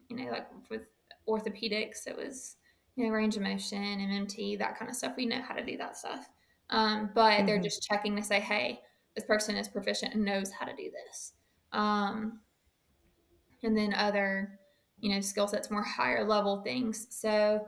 you 0.09 0.17
know 0.17 0.33
like 0.33 0.49
with 0.71 0.89
orthopedics. 1.29 2.09
It 2.09 2.17
was 2.17 2.57
you 2.99 3.05
know 3.05 3.11
range 3.11 3.37
of 3.37 3.43
motion, 3.43 3.79
MMT, 3.79 4.59
that 4.59 4.77
kind 4.77 4.91
of 4.91 4.97
stuff. 4.97 5.15
We 5.17 5.25
know 5.25 5.41
how 5.41 5.55
to 5.55 5.65
do 5.65 5.77
that 5.79 5.97
stuff. 5.97 6.29
Um, 6.69 7.11
but 7.15 7.31
mm-hmm. 7.31 7.47
they're 7.47 7.61
just 7.61 7.81
checking 7.83 8.17
to 8.17 8.23
say, 8.25 8.41
hey, 8.41 8.81
this 9.15 9.25
person 9.25 9.57
is 9.57 9.69
proficient 9.69 10.15
and 10.15 10.25
knows 10.25 10.51
how 10.51 10.67
to 10.67 10.75
do 10.75 10.91
this. 10.91 11.33
Um, 11.73 12.41
and 13.63 13.77
then 13.79 13.95
other, 13.95 14.59
you 14.99 15.15
know, 15.15 15.21
skill 15.21 15.47
sets, 15.47 15.71
more 15.71 15.85
higher 15.85 16.25
level 16.25 16.61
things. 16.63 17.07
So 17.11 17.65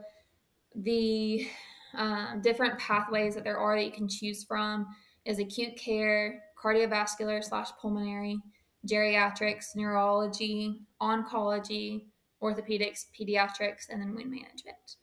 the 0.75 1.47
um, 1.95 2.41
different 2.43 2.77
pathways 2.77 3.33
that 3.35 3.45
there 3.45 3.57
are 3.57 3.77
that 3.77 3.85
you 3.85 3.91
can 3.91 4.09
choose 4.09 4.43
from 4.43 4.85
is 5.23 5.39
acute 5.39 5.77
care, 5.77 6.43
cardiovascular 6.61 7.41
slash 7.41 7.69
pulmonary, 7.81 8.37
geriatrics, 8.85 9.77
neurology, 9.77 10.81
oncology, 11.01 12.07
orthopedics, 12.43 13.05
pediatrics, 13.17 13.87
and 13.89 14.01
then 14.01 14.13
wound 14.13 14.29
management. 14.29 14.97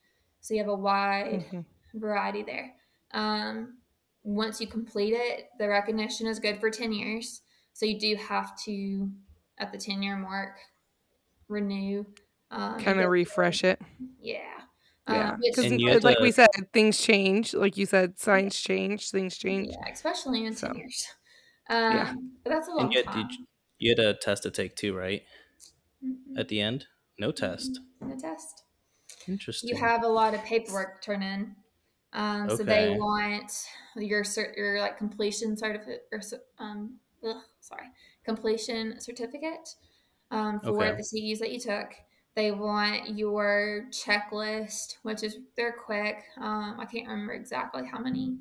So 0.49 0.55
you 0.55 0.61
have 0.61 0.71
a 0.71 0.75
wide 0.75 1.45
mm-hmm. 1.53 1.61
variety 2.01 2.43
there. 2.43 2.73
Um, 3.13 3.75
once 4.23 4.63
you 4.63 4.67
complete 4.67 5.13
it, 5.13 5.51
the 5.59 5.69
recognition 5.69 6.27
is 6.27 6.39
good 6.39 6.59
for 6.59 6.71
10 6.71 6.91
years. 6.91 7.43
So 7.75 7.85
you 7.85 8.01
do 8.01 8.17
have 8.17 8.59
to 8.65 9.11
at 9.59 9.73
the 9.73 9.77
10 9.77 10.03
year 10.03 10.17
mark 10.17 10.57
renew. 11.49 12.07
Um, 12.51 12.81
kind 12.81 12.99
of 12.99 13.11
refresh 13.11 13.63
it. 13.63 13.79
Yeah. 14.23 14.39
Yeah, 15.07 15.37
because 15.39 15.71
um, 15.71 15.79
like 16.03 16.17
to... 16.17 16.23
we 16.23 16.33
said, 16.33 16.49
things 16.73 16.99
change. 16.99 17.53
Like 17.53 17.77
you 17.77 17.85
said, 17.85 18.19
signs 18.19 18.63
yeah. 18.63 18.75
change, 18.75 19.11
things 19.11 19.37
change. 19.37 19.69
Yeah, 19.73 19.93
especially 19.93 20.47
in 20.47 20.55
so. 20.55 20.69
ten 20.69 20.77
years. 20.77 21.09
Um, 21.71 21.93
yeah, 21.95 22.15
but 22.45 22.51
that's 22.51 22.69
a 22.69 22.73
long 22.73 22.93
you, 22.93 23.03
time. 23.03 23.29
You, 23.31 23.47
you, 23.79 23.91
had 23.91 23.99
a 24.01 24.13
test 24.13 24.43
to 24.43 24.51
take 24.51 24.77
too, 24.77 24.95
right? 24.95 25.23
Mm-hmm. 26.05 26.39
At 26.39 26.49
the 26.49 26.61
end, 26.61 26.89
no 27.19 27.33
test. 27.33 27.81
Mm-hmm. 28.03 28.11
No 28.11 28.19
test. 28.19 28.65
Interesting. 29.29 29.71
You 29.71 29.77
have 29.77 30.03
a 30.05 30.09
lot 30.09 30.35
of 30.35 30.43
paperwork 30.45 31.01
to 31.01 31.07
turn 31.07 31.23
in. 31.23 31.55
Um, 32.13 32.45
okay. 32.47 32.57
So 32.57 32.63
they 32.63 32.97
want 32.99 33.53
your 33.97 34.23
cert, 34.23 34.57
your 34.57 34.81
like 34.81 34.97
completion 34.97 35.57
certificate 35.57 36.05
or 36.11 36.21
um, 36.59 36.99
ugh, 37.27 37.37
sorry, 37.61 37.87
completion 38.25 39.01
certificate 39.01 39.69
um, 40.31 40.59
for 40.61 40.83
okay. 40.83 40.97
the 40.97 41.05
CEs 41.05 41.39
that 41.41 41.53
you 41.53 41.61
took. 41.61 41.93
They 42.35 42.53
want 42.53 43.19
your 43.19 43.87
checklist, 43.91 44.97
which 45.03 45.23
is 45.23 45.39
they're 45.57 45.77
quick. 45.85 46.23
Um, 46.41 46.77
I 46.79 46.87
can't 46.87 47.09
remember 47.09 47.35
exactly 47.35 47.85
how 47.85 47.99
many 47.99 48.39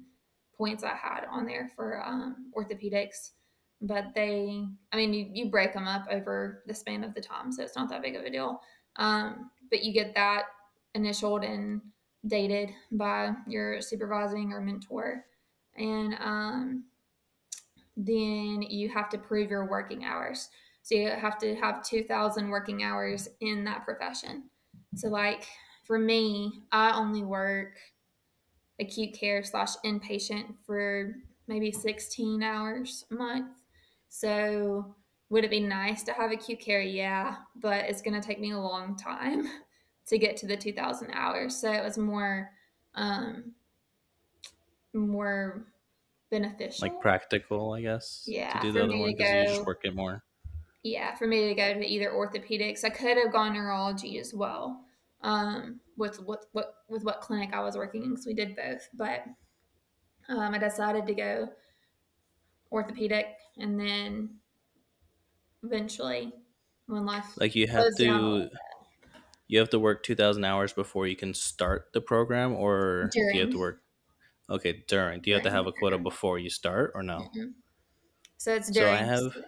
points 0.56 0.84
I 0.84 0.96
had 0.96 1.26
on 1.30 1.46
there 1.46 1.70
for 1.76 2.06
um, 2.06 2.52
orthopedics, 2.56 3.32
but 3.82 4.14
they, 4.16 4.66
I 4.92 4.98
mean, 4.98 5.14
you, 5.14 5.30
you 5.34 5.50
break 5.50 5.74
them 5.74 5.88
up 5.88 6.06
over 6.12 6.64
the 6.68 6.74
span 6.74 7.04
of 7.04 7.16
the 7.16 7.22
time, 7.22 7.52
so 7.52 7.64
it's 7.64 7.76
not 7.76 7.90
that 7.90 8.02
big 8.02 8.16
of 8.16 8.24
a 8.24 8.30
deal. 8.30 8.62
Um, 8.98 9.50
but 9.70 9.84
you 9.84 9.94
get 9.94 10.14
that 10.16 10.44
initialed 10.96 11.44
and 11.44 11.82
dated 12.26 12.70
by 12.92 13.34
your 13.48 13.82
supervising 13.82 14.52
or 14.52 14.62
mentor. 14.62 15.26
And 15.76 16.16
um, 16.20 16.86
then 17.96 18.62
you 18.62 18.90
have 18.90 19.10
to 19.10 19.18
prove 19.18 19.50
your 19.50 19.66
working 19.70 20.06
hours. 20.06 20.50
So 20.84 20.96
you 20.96 21.10
have 21.10 21.38
to 21.40 21.56
have 21.56 21.84
2,000 21.84 22.50
working 22.50 22.84
hours 22.84 23.28
in 23.42 23.64
that 23.66 23.84
profession. 23.84 24.44
So, 24.96 25.10
like 25.10 25.46
for 25.84 26.00
me, 26.00 26.64
I 26.72 26.98
only 26.98 27.24
work 27.24 27.78
acute 28.80 29.14
care 29.14 29.44
slash 29.44 29.76
inpatient 29.84 30.56
for 30.66 31.16
maybe 31.48 31.72
16 31.72 32.42
hours 32.44 33.06
a 33.12 33.16
month. 33.16 33.52
So, 34.10 34.96
would 35.30 35.44
it 35.44 35.52
be 35.52 35.60
nice 35.60 36.04
to 36.04 36.14
have 36.14 36.32
acute 36.32 36.62
care? 36.62 36.82
Yeah, 36.82 37.36
but 37.56 37.86
it's 37.86 38.02
going 38.02 38.20
to 38.20 38.26
take 38.26 38.40
me 38.40 38.52
a 38.52 38.60
long 38.60 38.96
time 38.96 39.50
to 40.08 40.18
get 40.18 40.38
to 40.38 40.48
the 40.48 40.58
2,000 40.58 41.12
hours. 41.12 41.56
So, 41.56 41.72
it 41.72 41.84
was 41.84 41.98
more, 41.98 42.50
um, 42.96 43.54
more 44.94 45.68
beneficial. 46.30 46.88
Like 46.88 47.02
practical, 47.02 47.74
I 47.74 47.82
guess. 47.82 48.24
Yeah. 48.28 48.60
To 48.60 48.68
do 48.68 48.72
the 48.72 48.84
other 48.84 48.98
one 48.98 49.12
because 49.16 49.50
you 49.50 49.56
just 49.56 49.66
work 49.66 49.82
it 49.84 49.96
more 49.96 50.24
yeah, 50.92 51.16
for 51.16 51.28
me 51.28 51.48
to 51.48 51.56
go 51.56 51.74
to 51.74 51.86
either 51.86 52.12
orthopedics, 52.12 52.84
I 52.84 52.90
could 52.90 53.18
have 53.18 53.32
gone 53.32 53.54
neurology 53.54 54.20
as 54.20 54.34
well. 54.34 54.82
Um, 55.22 55.80
with 55.98 56.22
what 56.22 56.46
what 56.52 56.76
with 56.90 57.04
what 57.04 57.22
clinic 57.22 57.50
I 57.54 57.62
was 57.62 57.76
working 57.76 58.04
in, 58.04 58.12
because 58.12 58.26
we 58.26 58.34
did 58.34 58.56
both. 58.56 58.88
But 58.94 59.26
um, 60.30 60.54
I 60.54 60.58
decided 60.58 61.08
to 61.08 61.14
go 61.14 61.50
orthopedic, 62.72 63.28
and 63.58 63.80
then 63.80 64.30
eventually, 65.64 66.32
when 66.86 67.06
life 67.06 67.26
like 67.38 67.56
you 67.56 67.68
have 67.68 67.96
to 67.96 68.50
you 69.48 69.60
have 69.60 69.70
to 69.70 69.80
work 69.80 70.04
2000 70.04 70.44
hours 70.44 70.74
before 70.74 71.08
you 71.08 71.16
can 71.16 71.34
start 71.34 71.88
the 71.94 72.02
program 72.02 72.54
or 72.54 73.10
during. 73.12 73.32
do 73.32 73.38
you 73.38 73.42
have 73.44 73.52
to 73.52 73.60
work 73.60 73.82
okay 74.50 74.84
during 74.88 75.22
do 75.22 75.30
you 75.30 75.36
during. 75.36 75.44
have 75.44 75.52
to 75.52 75.56
have 75.58 75.68
a 75.68 75.72
quota 75.72 75.98
before 75.98 76.40
you 76.40 76.50
start 76.50 76.92
or 76.96 77.04
no 77.04 77.20
mm-hmm. 77.20 77.48
so 78.38 78.54
it's 78.54 78.70
during 78.70 78.98
so 78.98 79.04
i 79.04 79.06
have 79.06 79.20
so 79.20 79.44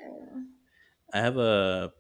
I 1.14 1.20
have 1.20 1.38
a 1.38 1.92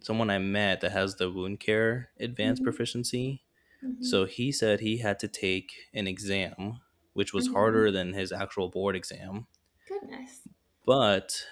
someone 0.00 0.30
I 0.30 0.38
met 0.38 0.80
that 0.80 0.92
has 0.92 1.16
the 1.16 1.30
wound 1.30 1.60
care 1.60 2.10
advanced 2.18 2.62
mm-hmm. 2.62 2.70
proficiency. 2.70 3.42
Mm-hmm. 3.84 4.02
So 4.02 4.24
he 4.24 4.52
said 4.52 4.80
he 4.80 4.98
had 4.98 5.18
to 5.20 5.28
take 5.28 5.72
an 5.94 6.06
exam, 6.06 6.80
which 7.12 7.32
was 7.32 7.46
mm-hmm. 7.46 7.54
harder 7.54 7.90
than 7.90 8.12
his 8.12 8.32
actual 8.32 8.68
board 8.68 8.96
exam. 8.96 9.46
Goodness. 9.88 10.40
But 10.86 11.44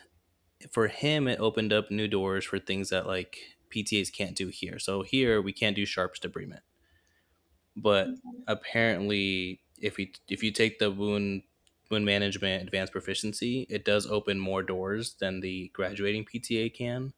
for 0.71 0.89
him, 0.89 1.29
it 1.29 1.41
opened 1.41 1.73
up 1.73 1.91
new 1.91 2.09
doors 2.09 2.45
for 2.45 2.59
things 2.59 2.91
that 2.91 3.07
like 3.07 3.39
PTAs 3.71 4.13
can't 4.13 4.37
do 4.37 4.49
here. 4.49 4.79
So 4.79 5.03
here 5.03 5.41
we 5.41 5.53
can't 5.53 5.77
do 5.77 5.87
sharps 5.87 6.21
debridement. 6.21 6.61
But 7.77 8.09
apparently, 8.47 9.61
if 9.81 9.99
you 9.99 10.09
if 10.29 10.43
you 10.43 10.51
take 10.51 10.79
the 10.79 10.91
wound 10.91 11.43
wound 11.91 12.05
management 12.05 12.63
advanced 12.63 12.93
proficiency, 12.93 13.67
it 13.71 13.85
does 13.85 14.07
open 14.07 14.39
more 14.39 14.63
doors 14.63 15.15
than 15.15 15.41
the 15.41 15.71
graduating 15.73 16.25
PTA 16.25 16.75
can. 16.75 17.13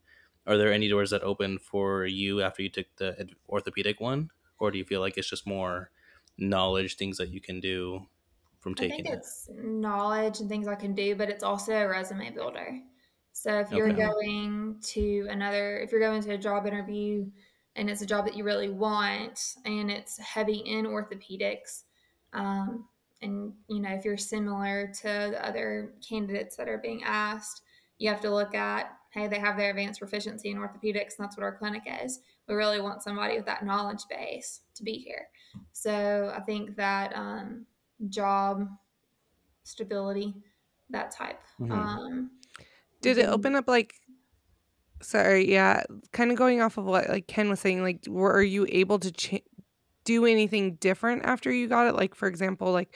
Are 0.46 0.56
there 0.56 0.72
any 0.72 0.88
doors 0.88 1.10
that 1.10 1.22
open 1.22 1.58
for 1.58 2.06
you 2.06 2.42
after 2.42 2.62
you 2.62 2.68
took 2.70 2.86
the 2.96 3.28
orthopedic 3.48 4.00
one, 4.00 4.30
or 4.58 4.70
do 4.70 4.78
you 4.78 4.84
feel 4.84 5.00
like 5.00 5.16
it's 5.18 5.28
just 5.28 5.46
more 5.46 5.90
knowledge, 6.38 6.96
things 6.96 7.18
that 7.18 7.30
you 7.30 7.40
can 7.40 7.60
do 7.60 8.06
from 8.60 8.74
taking 8.74 9.06
I 9.06 9.10
think 9.10 9.14
it? 9.14 9.18
It's 9.18 9.48
knowledge 9.62 10.40
and 10.40 10.48
things 10.48 10.66
I 10.68 10.74
can 10.74 10.94
do, 10.94 11.14
but 11.14 11.28
it's 11.30 11.44
also 11.44 11.72
a 11.72 11.88
resume 11.88 12.30
builder. 12.30 12.80
So 13.40 13.58
if 13.58 13.70
you're 13.70 13.88
okay. 13.88 14.06
going 14.06 14.76
to 14.82 15.26
another, 15.30 15.78
if 15.78 15.90
you're 15.90 16.00
going 16.00 16.22
to 16.24 16.32
a 16.32 16.36
job 16.36 16.66
interview 16.66 17.24
and 17.74 17.88
it's 17.88 18.02
a 18.02 18.06
job 18.06 18.26
that 18.26 18.36
you 18.36 18.44
really 18.44 18.68
want 18.68 19.56
and 19.64 19.90
it's 19.90 20.18
heavy 20.18 20.58
in 20.58 20.84
orthopedics, 20.84 21.84
um, 22.34 22.84
and 23.22 23.54
you 23.66 23.80
know 23.80 23.88
if 23.94 24.04
you're 24.04 24.18
similar 24.18 24.92
to 25.00 25.28
the 25.32 25.42
other 25.42 25.94
candidates 26.06 26.54
that 26.56 26.68
are 26.68 26.78
being 26.78 27.02
asked 27.02 27.62
you 27.98 28.08
have 28.08 28.20
to 28.20 28.30
look 28.30 28.54
at 28.54 28.92
hey 29.10 29.28
they 29.28 29.38
have 29.38 29.56
their 29.56 29.70
advanced 29.70 30.00
proficiency 30.00 30.50
in 30.50 30.56
orthopedics 30.56 31.18
and 31.18 31.24
that's 31.24 31.36
what 31.36 31.44
our 31.44 31.54
clinic 31.54 31.82
is 32.02 32.20
we 32.48 32.54
really 32.54 32.80
want 32.80 33.02
somebody 33.02 33.36
with 33.36 33.44
that 33.44 33.64
knowledge 33.64 34.04
base 34.08 34.60
to 34.74 34.82
be 34.82 34.94
here 34.94 35.28
so 35.72 36.32
i 36.34 36.40
think 36.40 36.76
that 36.76 37.14
um, 37.14 37.66
job 38.08 38.66
stability 39.64 40.34
that 40.88 41.10
type 41.10 41.42
mm-hmm. 41.60 41.72
um, 41.72 42.30
did 43.00 43.18
it 43.18 43.28
open 43.28 43.54
up 43.54 43.68
like 43.68 43.94
sorry 45.02 45.50
yeah 45.50 45.82
kind 46.12 46.30
of 46.30 46.36
going 46.36 46.60
off 46.60 46.76
of 46.76 46.84
what 46.84 47.08
like 47.08 47.26
ken 47.26 47.48
was 47.48 47.60
saying 47.60 47.82
like 47.82 48.04
were 48.06 48.42
you 48.42 48.66
able 48.68 48.98
to 48.98 49.10
ch- 49.10 49.42
do 50.04 50.26
anything 50.26 50.74
different 50.74 51.24
after 51.24 51.50
you 51.50 51.68
got 51.68 51.86
it 51.86 51.94
like 51.94 52.14
for 52.14 52.28
example 52.28 52.72
like 52.72 52.94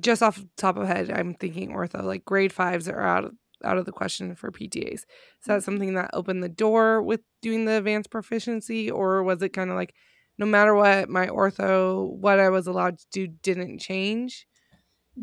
just 0.00 0.22
off 0.22 0.36
the 0.36 0.48
top 0.56 0.76
of 0.76 0.86
head, 0.86 1.10
I'm 1.10 1.34
thinking 1.34 1.70
ortho, 1.70 2.02
like 2.02 2.24
grade 2.24 2.52
fives 2.52 2.88
are 2.88 3.00
out 3.00 3.24
of 3.24 3.34
out 3.62 3.78
of 3.78 3.86
the 3.86 3.92
question 3.92 4.34
for 4.34 4.50
PTAs. 4.50 4.92
Is 4.92 5.06
that 5.46 5.52
mm-hmm. 5.52 5.64
something 5.64 5.94
that 5.94 6.10
opened 6.12 6.42
the 6.42 6.48
door 6.48 7.02
with 7.02 7.20
doing 7.40 7.64
the 7.64 7.78
advanced 7.78 8.10
proficiency, 8.10 8.90
or 8.90 9.22
was 9.22 9.42
it 9.42 9.50
kind 9.50 9.70
of 9.70 9.76
like 9.76 9.94
no 10.36 10.46
matter 10.46 10.74
what, 10.74 11.08
my 11.08 11.28
ortho, 11.28 12.10
what 12.10 12.40
I 12.40 12.48
was 12.48 12.66
allowed 12.66 12.98
to 12.98 13.06
do 13.12 13.26
didn't 13.28 13.78
change? 13.78 14.46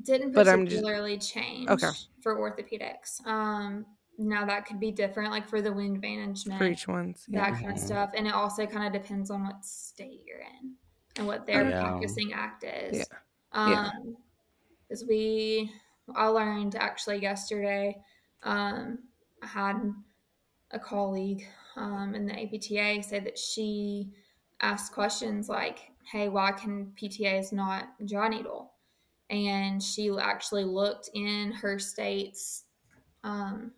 Didn't 0.04 0.34
particularly 0.34 1.18
just, 1.18 1.34
change 1.34 1.70
okay. 1.70 1.90
for 2.22 2.38
orthopedics. 2.38 3.26
Um, 3.28 3.86
now 4.18 4.46
that 4.46 4.66
could 4.66 4.80
be 4.80 4.92
different, 4.92 5.32
like 5.32 5.48
for 5.48 5.62
the 5.62 5.72
wound 5.72 6.02
management, 6.02 6.60
for 6.60 6.66
each 6.66 6.88
one's 6.88 7.26
yeah. 7.28 7.50
that 7.50 7.60
kind 7.60 7.72
of 7.72 7.80
stuff, 7.80 8.12
and 8.16 8.28
it 8.28 8.34
also 8.34 8.66
kind 8.66 8.86
of 8.86 9.02
depends 9.02 9.32
on 9.32 9.44
what 9.44 9.64
state 9.66 10.22
you're 10.26 10.40
in 10.40 10.74
and 11.18 11.28
what 11.28 11.46
their 11.46 11.70
yeah. 11.70 11.82
practicing 11.82 12.34
act 12.34 12.64
is. 12.64 12.98
Yeah. 12.98 13.04
Um, 13.54 13.72
yeah 13.72 13.92
because 14.92 15.06
we 15.08 15.72
I 16.16 16.28
learned 16.28 16.76
actually 16.76 17.20
yesterday. 17.20 17.98
Um, 18.44 19.00
I 19.42 19.48
had 19.48 19.94
a 20.72 20.80
colleague 20.80 21.48
um, 21.78 22.14
in 22.14 22.26
the 22.26 22.34
APTA 22.34 23.08
say 23.08 23.20
that 23.20 23.38
she 23.38 24.10
asked 24.62 24.92
questions 24.92 25.48
like, 25.48 25.92
"Hey, 26.04 26.28
why 26.28 26.52
can 26.52 26.92
PTAs 27.02 27.54
not 27.54 27.88
dry 28.06 28.28
needle?" 28.28 28.74
And 29.30 29.82
she 29.82 30.12
actually 30.20 30.66
looked 30.66 31.10
in 31.14 31.54
her 31.54 31.80
state's 31.80 32.66
um, 33.24 33.72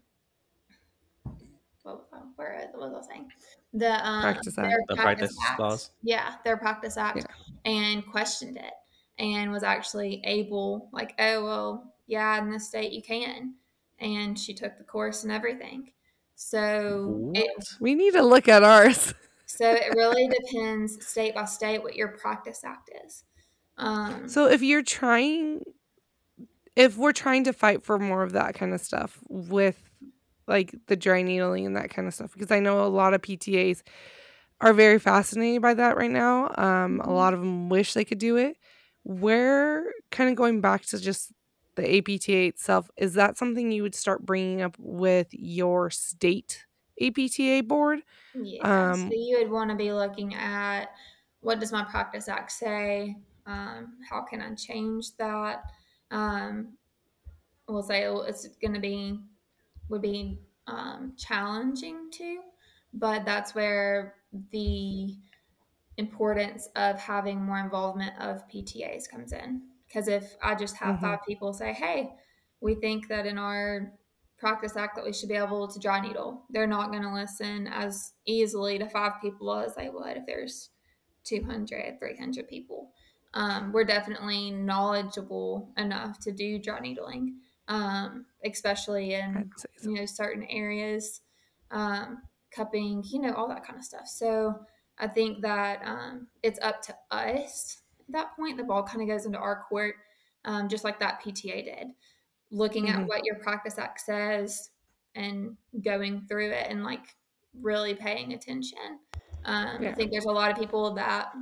what, 1.83 2.05
where 2.35 2.69
what 2.73 2.91
was 2.91 3.05
I 3.07 3.13
saying? 3.13 3.29
The 3.73 4.07
um, 4.07 4.21
practice 4.21 4.57
act. 4.57 4.73
The 4.87 4.95
practice, 4.95 5.35
practice 5.37 5.89
act. 5.89 5.97
Yeah, 6.01 6.35
their 6.43 6.57
practice 6.57 6.97
act, 6.97 7.17
yeah. 7.17 7.71
and 7.71 8.05
questioned 8.05 8.57
it 8.57 8.73
and 9.19 9.51
was 9.51 9.63
actually 9.63 10.21
able, 10.23 10.89
like, 10.91 11.13
oh, 11.19 11.43
well, 11.43 11.93
yeah, 12.07 12.41
in 12.41 12.49
this 12.49 12.67
state 12.67 12.91
you 12.91 13.01
can. 13.01 13.55
And 13.99 14.37
she 14.37 14.53
took 14.53 14.77
the 14.77 14.83
course 14.83 15.23
and 15.23 15.31
everything. 15.31 15.91
So 16.35 17.31
it, 17.35 17.51
we 17.79 17.95
need 17.95 18.13
to 18.13 18.23
look 18.23 18.47
at 18.47 18.63
ours. 18.63 19.13
so 19.45 19.69
it 19.69 19.93
really 19.95 20.27
depends 20.27 21.05
state 21.05 21.35
by 21.35 21.45
state 21.45 21.83
what 21.83 21.95
your 21.95 22.09
practice 22.09 22.63
act 22.65 22.89
is. 23.05 23.23
Um, 23.77 24.27
so 24.27 24.47
if 24.47 24.61
you're 24.61 24.83
trying, 24.83 25.61
if 26.75 26.97
we're 26.97 27.13
trying 27.13 27.45
to 27.45 27.53
fight 27.53 27.83
for 27.83 27.99
more 27.99 28.23
of 28.23 28.33
that 28.33 28.55
kind 28.55 28.73
of 28.73 28.81
stuff 28.81 29.19
with 29.29 29.89
like 30.47 30.75
the 30.87 30.95
dry 30.95 31.21
needling 31.21 31.65
and 31.65 31.75
that 31.75 31.89
kind 31.89 32.07
of 32.07 32.13
stuff, 32.13 32.33
because 32.33 32.51
I 32.51 32.59
know 32.59 32.85
a 32.85 32.87
lot 32.87 33.13
of 33.13 33.21
PTAs 33.21 33.81
are 34.61 34.73
very 34.73 34.99
fascinated 34.99 35.61
by 35.61 35.73
that 35.73 35.97
right 35.97 36.11
now. 36.11 36.45
Um, 36.57 36.99
a 36.99 37.03
mm-hmm. 37.03 37.11
lot 37.11 37.33
of 37.33 37.39
them 37.39 37.69
wish 37.69 37.93
they 37.93 38.05
could 38.05 38.19
do 38.19 38.37
it 38.37 38.57
where 39.03 39.83
kind 40.11 40.29
of 40.29 40.35
going 40.35 40.61
back 40.61 40.83
to 40.85 40.97
just 40.99 41.33
the 41.75 41.97
APTA 41.97 42.45
itself, 42.45 42.89
is 42.97 43.15
that 43.15 43.37
something 43.37 43.71
you 43.71 43.81
would 43.83 43.95
start 43.95 44.25
bringing 44.25 44.61
up 44.61 44.75
with 44.79 45.27
your 45.31 45.89
state 45.89 46.65
APTA 47.01 47.63
board. 47.63 47.99
Yeah. 48.35 48.91
Um, 48.91 49.09
so 49.09 49.13
you 49.13 49.39
would 49.39 49.49
want 49.49 49.69
to 49.71 49.75
be 49.75 49.91
looking 49.91 50.35
at 50.35 50.91
what 51.41 51.59
does 51.59 51.71
my 51.71 51.83
practice 51.83 52.27
act 52.27 52.51
say? 52.51 53.17
Um, 53.45 53.97
how 54.09 54.21
can 54.21 54.39
I 54.39 54.53
change 54.53 55.15
that? 55.17 55.63
Um, 56.11 56.73
we'll 57.67 57.83
say 57.83 58.03
it's 58.03 58.47
going 58.61 58.73
to 58.73 58.79
be 58.79 59.19
would 59.89 60.01
be 60.01 60.39
um, 60.67 61.13
challenging 61.17 62.09
too, 62.11 62.41
but 62.93 63.25
that's 63.25 63.53
where 63.53 64.15
the 64.51 65.15
importance 65.97 66.67
of 66.75 66.99
having 66.99 67.41
more 67.41 67.59
involvement 67.59 68.13
of 68.19 68.47
PTAs 68.49 69.09
comes 69.09 69.33
in. 69.33 69.61
Because 69.87 70.07
if 70.07 70.35
I 70.41 70.55
just 70.55 70.75
have 70.77 70.95
mm-hmm. 70.95 71.05
five 71.05 71.19
people 71.27 71.53
say, 71.53 71.73
"Hey, 71.73 72.13
we 72.61 72.75
think 72.75 73.07
that 73.09 73.25
in 73.25 73.37
our 73.37 73.93
practice 74.37 74.75
act 74.75 74.95
that 74.95 75.05
we 75.05 75.13
should 75.13 75.29
be 75.29 75.35
able 75.35 75.67
to 75.67 75.79
dry 75.79 75.99
needle," 75.99 76.45
they're 76.49 76.65
not 76.67 76.91
going 76.91 77.03
to 77.03 77.13
listen 77.13 77.67
as 77.67 78.13
easily 78.25 78.79
to 78.79 78.89
five 78.89 79.13
people 79.21 79.53
as 79.53 79.75
they 79.75 79.89
would 79.89 80.17
if 80.17 80.25
there's 80.25 80.69
200, 81.25 81.99
300 81.99 82.47
people. 82.47 82.91
Um, 83.35 83.71
we're 83.71 83.83
definitely 83.83 84.51
knowledgeable 84.51 85.71
enough 85.77 86.19
to 86.19 86.31
do 86.31 86.59
dry 86.59 86.79
needling, 86.79 87.37
um, 87.67 88.25
especially 88.45 89.13
in 89.13 89.49
so. 89.57 89.89
you 89.89 89.95
know 89.95 90.05
certain 90.05 90.43
areas, 90.45 91.21
um, 91.71 92.19
cupping, 92.55 93.03
you 93.05 93.19
know, 93.19 93.33
all 93.33 93.47
that 93.47 93.65
kind 93.65 93.77
of 93.77 93.85
stuff. 93.85 94.07
So 94.07 94.55
I 94.99 95.07
think 95.07 95.41
that 95.41 95.81
um, 95.85 96.27
it's 96.43 96.59
up 96.61 96.81
to 96.83 96.95
us 97.11 97.81
at 97.99 98.13
that 98.13 98.35
point. 98.35 98.57
The 98.57 98.63
ball 98.63 98.83
kind 98.83 99.01
of 99.01 99.07
goes 99.07 99.25
into 99.25 99.39
our 99.39 99.63
court, 99.67 99.95
um, 100.45 100.69
just 100.69 100.83
like 100.83 100.99
that 100.99 101.21
PTA 101.21 101.63
did, 101.63 101.87
looking 102.51 102.85
mm-hmm. 102.85 103.01
at 103.01 103.07
what 103.07 103.25
your 103.25 103.35
practice 103.35 103.77
act 103.77 104.01
says 104.01 104.69
and 105.15 105.55
going 105.83 106.25
through 106.27 106.51
it 106.51 106.67
and 106.69 106.83
like 106.83 107.05
really 107.59 107.93
paying 107.93 108.33
attention. 108.33 108.99
Um, 109.45 109.83
yeah. 109.83 109.89
I 109.89 109.93
think 109.93 110.11
there's 110.11 110.25
a 110.25 110.31
lot 110.31 110.51
of 110.51 110.57
people 110.57 110.93
that 110.95 111.33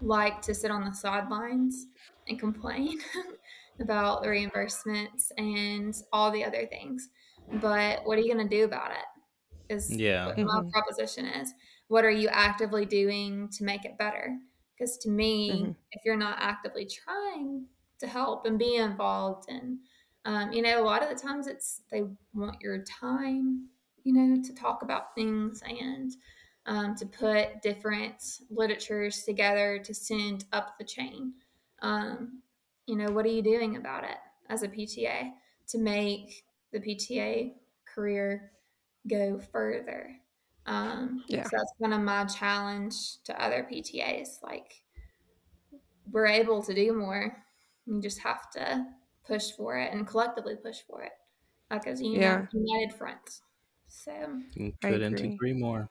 like 0.00 0.42
to 0.42 0.54
sit 0.54 0.70
on 0.70 0.84
the 0.84 0.92
sidelines 0.92 1.86
and 2.28 2.38
complain 2.38 2.98
about 3.80 4.22
the 4.22 4.28
reimbursements 4.28 5.30
and 5.38 5.94
all 6.12 6.30
the 6.30 6.44
other 6.44 6.66
things. 6.66 7.08
But 7.54 8.00
what 8.04 8.18
are 8.18 8.20
you 8.20 8.32
going 8.32 8.48
to 8.48 8.56
do 8.56 8.64
about 8.64 8.92
it? 8.92 9.74
Is 9.74 9.94
yeah. 9.94 10.26
what 10.26 10.38
my 10.38 10.44
mm-hmm. 10.44 10.70
proposition 10.70 11.26
is. 11.26 11.52
What 11.88 12.04
are 12.04 12.10
you 12.10 12.28
actively 12.28 12.86
doing 12.86 13.48
to 13.56 13.64
make 13.64 13.84
it 13.84 13.98
better? 13.98 14.36
Because 14.76 14.96
to 14.98 15.10
me, 15.10 15.50
mm-hmm. 15.50 15.70
if 15.92 16.02
you're 16.04 16.16
not 16.16 16.38
actively 16.40 16.86
trying 16.86 17.66
to 18.00 18.06
help 18.06 18.46
and 18.46 18.58
be 18.58 18.76
involved, 18.76 19.48
and 19.48 19.78
um, 20.24 20.52
you 20.52 20.62
know, 20.62 20.82
a 20.82 20.84
lot 20.84 21.02
of 21.02 21.08
the 21.08 21.14
times 21.14 21.46
it's 21.46 21.82
they 21.90 22.02
want 22.34 22.60
your 22.60 22.82
time, 22.84 23.68
you 24.04 24.12
know, 24.12 24.42
to 24.42 24.54
talk 24.54 24.82
about 24.82 25.14
things 25.14 25.62
and 25.62 26.12
um, 26.66 26.94
to 26.96 27.06
put 27.06 27.62
different 27.62 28.22
literatures 28.50 29.24
together 29.24 29.78
to 29.84 29.94
send 29.94 30.44
up 30.52 30.76
the 30.78 30.84
chain. 30.84 31.34
Um, 31.80 32.42
you 32.86 32.96
know, 32.96 33.10
what 33.12 33.24
are 33.24 33.30
you 33.30 33.42
doing 33.42 33.76
about 33.76 34.04
it 34.04 34.16
as 34.48 34.62
a 34.62 34.68
PTA 34.68 35.30
to 35.68 35.78
make 35.78 36.44
the 36.72 36.80
PTA 36.80 37.52
career 37.92 38.52
go 39.08 39.40
further? 39.52 40.16
Um, 40.66 41.24
yeah. 41.26 41.44
So 41.44 41.50
that's 41.52 41.72
kind 41.80 41.94
of 41.94 42.00
my 42.00 42.24
challenge 42.24 43.22
to 43.24 43.42
other 43.42 43.66
PTAs. 43.70 44.42
Like, 44.42 44.82
we're 46.10 46.26
able 46.26 46.62
to 46.62 46.74
do 46.74 46.92
more. 46.92 47.36
You 47.86 48.00
just 48.00 48.20
have 48.20 48.50
to 48.52 48.86
push 49.26 49.50
for 49.52 49.78
it 49.78 49.92
and 49.92 50.06
collectively 50.06 50.56
push 50.56 50.78
for 50.88 51.02
it, 51.02 51.12
like 51.70 51.86
as 51.86 52.00
a 52.00 52.04
yeah. 52.04 52.46
united 52.52 52.96
front. 52.96 53.40
So, 53.88 54.12
couldn't 54.80 55.20
agree 55.20 55.52
more. 55.52 55.88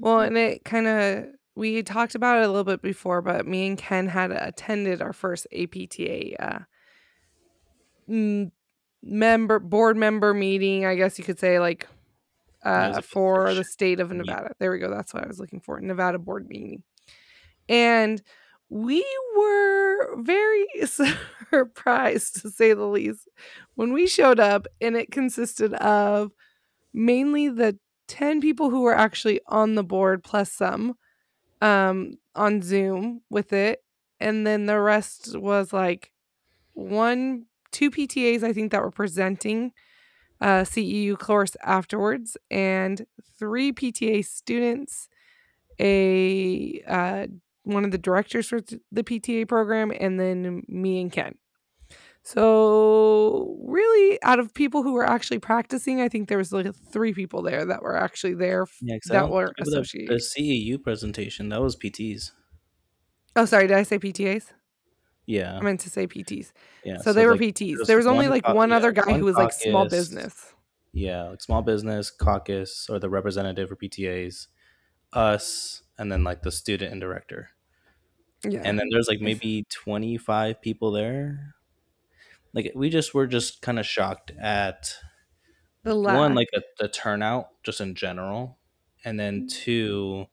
Well, 0.00 0.16
mm-hmm. 0.16 0.28
and 0.28 0.38
it 0.38 0.64
kind 0.64 0.86
of 0.86 1.26
we 1.54 1.82
talked 1.82 2.14
about 2.14 2.38
it 2.38 2.44
a 2.44 2.48
little 2.48 2.64
bit 2.64 2.82
before, 2.82 3.22
but 3.22 3.46
me 3.46 3.66
and 3.66 3.78
Ken 3.78 4.08
had 4.08 4.30
attended 4.30 5.02
our 5.02 5.12
first 5.12 5.46
APTA 5.52 6.42
uh, 6.42 6.60
member 9.02 9.58
board 9.58 9.96
member 9.96 10.32
meeting. 10.32 10.84
I 10.86 10.94
guess 10.94 11.18
you 11.18 11.24
could 11.24 11.38
say 11.38 11.58
like 11.58 11.86
uh, 12.64 13.00
for 13.00 13.54
the 13.54 13.64
state 13.64 14.00
of 14.00 14.10
Nevada. 14.10 14.54
There 14.58 14.70
we 14.70 14.78
go. 14.78 14.90
That's 14.90 15.12
what 15.12 15.24
I 15.24 15.28
was 15.28 15.40
looking 15.40 15.60
for. 15.60 15.80
Nevada 15.80 16.18
board 16.18 16.48
meeting, 16.48 16.82
and 17.68 18.22
we 18.68 19.04
were 19.36 20.16
very 20.22 20.66
surprised 21.50 22.42
to 22.42 22.50
say 22.50 22.72
the 22.72 22.86
least 22.86 23.28
when 23.74 23.92
we 23.92 24.06
showed 24.06 24.38
up, 24.38 24.66
and 24.80 24.96
it 24.96 25.10
consisted 25.10 25.74
of 25.74 26.32
mainly 26.92 27.48
the 27.48 27.78
10 28.08 28.40
people 28.40 28.70
who 28.70 28.82
were 28.82 28.96
actually 28.96 29.40
on 29.46 29.76
the 29.76 29.84
board 29.84 30.24
plus 30.24 30.52
some 30.52 30.96
um 31.60 32.14
on 32.34 32.62
Zoom 32.62 33.22
with 33.30 33.52
it 33.52 33.82
and 34.18 34.46
then 34.46 34.66
the 34.66 34.80
rest 34.80 35.36
was 35.36 35.72
like 35.72 36.12
one 36.74 37.46
two 37.72 37.90
PTAs 37.90 38.42
I 38.42 38.52
think 38.52 38.72
that 38.72 38.82
were 38.82 38.90
presenting 38.90 39.72
uh 40.40 40.62
CEU 40.64 41.18
course 41.18 41.56
afterwards 41.62 42.36
and 42.50 43.06
three 43.38 43.72
PTA 43.72 44.24
students 44.24 45.08
a 45.78 46.82
uh 46.86 47.26
one 47.64 47.84
of 47.84 47.90
the 47.90 47.98
directors 47.98 48.48
for 48.48 48.60
the 48.60 49.04
PTA 49.04 49.46
program 49.48 49.92
and 49.98 50.18
then 50.18 50.62
me 50.68 51.00
and 51.00 51.12
Ken. 51.12 51.34
So, 52.22 53.56
really, 53.64 54.22
out 54.22 54.38
of 54.38 54.52
people 54.52 54.82
who 54.82 54.92
were 54.92 55.08
actually 55.08 55.38
practicing, 55.38 56.00
I 56.00 56.08
think 56.08 56.28
there 56.28 56.38
was 56.38 56.52
like 56.52 56.72
three 56.92 57.14
people 57.14 57.42
there 57.42 57.64
that 57.64 57.82
were 57.82 57.96
actually 57.96 58.34
there 58.34 58.66
yeah, 58.82 58.98
that 59.06 59.30
were 59.30 59.52
associated. 59.58 60.10
The, 60.10 60.14
the 60.36 60.42
CEU 60.42 60.82
presentation 60.82 61.48
that 61.48 61.62
was 61.62 61.76
PTs. 61.76 62.32
Oh, 63.36 63.46
sorry, 63.46 63.66
did 63.66 63.76
I 63.76 63.84
say 63.84 63.98
PTAs? 63.98 64.52
Yeah, 65.26 65.56
I 65.56 65.60
meant 65.60 65.80
to 65.80 65.90
say 65.90 66.06
PTs. 66.06 66.52
Yeah, 66.84 66.98
so, 66.98 67.04
so 67.04 67.12
they 67.14 67.24
were 67.24 67.32
like, 67.32 67.40
PTs. 67.40 67.86
There 67.86 67.96
was 67.96 68.06
only 68.06 68.28
like 68.28 68.46
one 68.48 68.70
yeah, 68.70 68.76
other 68.76 68.92
guy 68.92 69.06
one 69.06 69.20
who 69.20 69.24
was 69.24 69.36
like 69.36 69.52
small 69.52 69.88
business. 69.88 70.52
Yeah, 70.92 71.28
like 71.30 71.40
small 71.40 71.62
business 71.62 72.10
caucus 72.10 72.88
or 72.90 72.98
the 72.98 73.08
representative 73.08 73.68
for 73.68 73.76
PTAs, 73.76 74.48
us, 75.12 75.82
and 75.98 76.12
then 76.12 76.22
like 76.22 76.42
the 76.42 76.50
student 76.52 76.92
and 76.92 77.00
director. 77.00 77.50
Yeah, 78.44 78.60
and 78.64 78.78
then 78.78 78.88
there's 78.90 79.08
like 79.08 79.20
maybe 79.20 79.66
25 79.70 80.60
people 80.60 80.90
there 80.90 81.54
like 82.52 82.72
we 82.74 82.90
just 82.90 83.14
were 83.14 83.26
just 83.26 83.62
kind 83.62 83.78
of 83.78 83.86
shocked 83.86 84.32
at 84.40 84.94
the 85.82 85.94
lack. 85.94 86.16
one 86.16 86.34
like 86.34 86.48
a, 86.54 86.60
the 86.78 86.88
turnout 86.88 87.48
just 87.62 87.80
in 87.80 87.94
general 87.94 88.58
and 89.04 89.18
then 89.18 89.40
mm-hmm. 89.40 89.46
two 89.48 90.26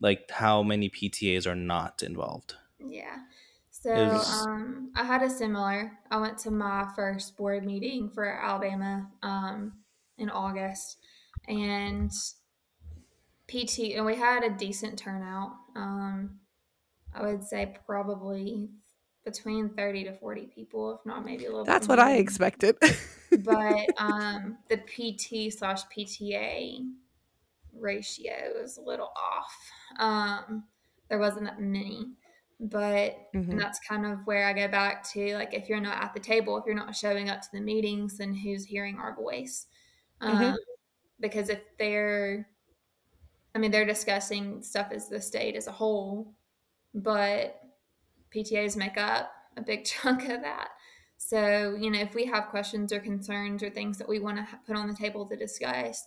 like 0.00 0.30
how 0.30 0.62
many 0.62 0.90
ptas 0.90 1.46
are 1.46 1.54
not 1.54 2.02
involved 2.02 2.54
yeah 2.78 3.18
so 3.70 3.92
was... 3.92 4.46
um, 4.46 4.90
i 4.96 5.04
had 5.04 5.22
a 5.22 5.30
similar 5.30 5.92
i 6.10 6.16
went 6.18 6.38
to 6.38 6.50
my 6.50 6.86
first 6.94 7.36
board 7.36 7.64
meeting 7.64 8.10
for 8.10 8.26
alabama 8.26 9.08
um, 9.22 9.72
in 10.18 10.28
august 10.28 10.98
and 11.48 12.10
pt 13.46 13.94
and 13.94 14.04
we 14.04 14.16
had 14.16 14.42
a 14.42 14.50
decent 14.50 14.98
turnout 14.98 15.52
um, 15.76 16.38
i 17.14 17.22
would 17.22 17.44
say 17.44 17.74
probably 17.86 18.68
between 19.24 19.70
30 19.70 20.04
to 20.04 20.12
40 20.12 20.46
people, 20.54 20.94
if 20.94 21.06
not 21.06 21.24
maybe 21.24 21.46
a 21.46 21.48
little 21.48 21.64
bit. 21.64 21.70
That's 21.70 21.88
what 21.88 21.98
more. 21.98 22.06
I 22.06 22.16
expected. 22.16 22.76
but 23.38 23.86
um, 23.98 24.58
the 24.68 24.76
PT 24.76 25.52
slash 25.52 25.82
PTA 25.96 26.86
ratio 27.78 28.32
is 28.62 28.76
a 28.76 28.82
little 28.82 29.12
off. 29.16 29.56
Um, 29.98 30.64
there 31.08 31.18
wasn't 31.18 31.44
that 31.44 31.60
many. 31.60 32.08
But 32.60 33.18
mm-hmm. 33.34 33.50
and 33.50 33.60
that's 33.60 33.80
kind 33.80 34.06
of 34.06 34.26
where 34.26 34.46
I 34.46 34.52
go 34.52 34.68
back 34.68 35.08
to 35.10 35.34
like 35.34 35.52
if 35.52 35.68
you're 35.68 35.80
not 35.80 36.02
at 36.02 36.14
the 36.14 36.20
table, 36.20 36.56
if 36.56 36.64
you're 36.66 36.74
not 36.74 36.94
showing 36.94 37.28
up 37.28 37.42
to 37.42 37.48
the 37.52 37.60
meetings, 37.60 38.18
then 38.18 38.32
who's 38.32 38.64
hearing 38.64 38.96
our 38.98 39.14
voice? 39.14 39.66
Mm-hmm. 40.22 40.44
Um, 40.44 40.56
because 41.20 41.48
if 41.48 41.60
they're 41.78 42.46
I 43.54 43.58
mean, 43.58 43.70
they're 43.70 43.84
discussing 43.84 44.62
stuff 44.62 44.88
as 44.92 45.08
the 45.08 45.20
state 45.20 45.56
as 45.56 45.66
a 45.66 45.72
whole, 45.72 46.32
but 46.94 47.60
PTAs 48.34 48.76
make 48.76 48.96
up 48.96 49.32
a 49.56 49.62
big 49.62 49.84
chunk 49.84 50.24
of 50.28 50.42
that. 50.42 50.70
So, 51.16 51.76
you 51.78 51.90
know, 51.90 52.00
if 52.00 52.14
we 52.14 52.26
have 52.26 52.48
questions 52.48 52.92
or 52.92 53.00
concerns 53.00 53.62
or 53.62 53.70
things 53.70 53.98
that 53.98 54.08
we 54.08 54.18
want 54.18 54.36
to 54.36 54.46
put 54.66 54.76
on 54.76 54.88
the 54.88 54.94
table 54.94 55.26
to 55.26 55.36
discuss, 55.36 56.04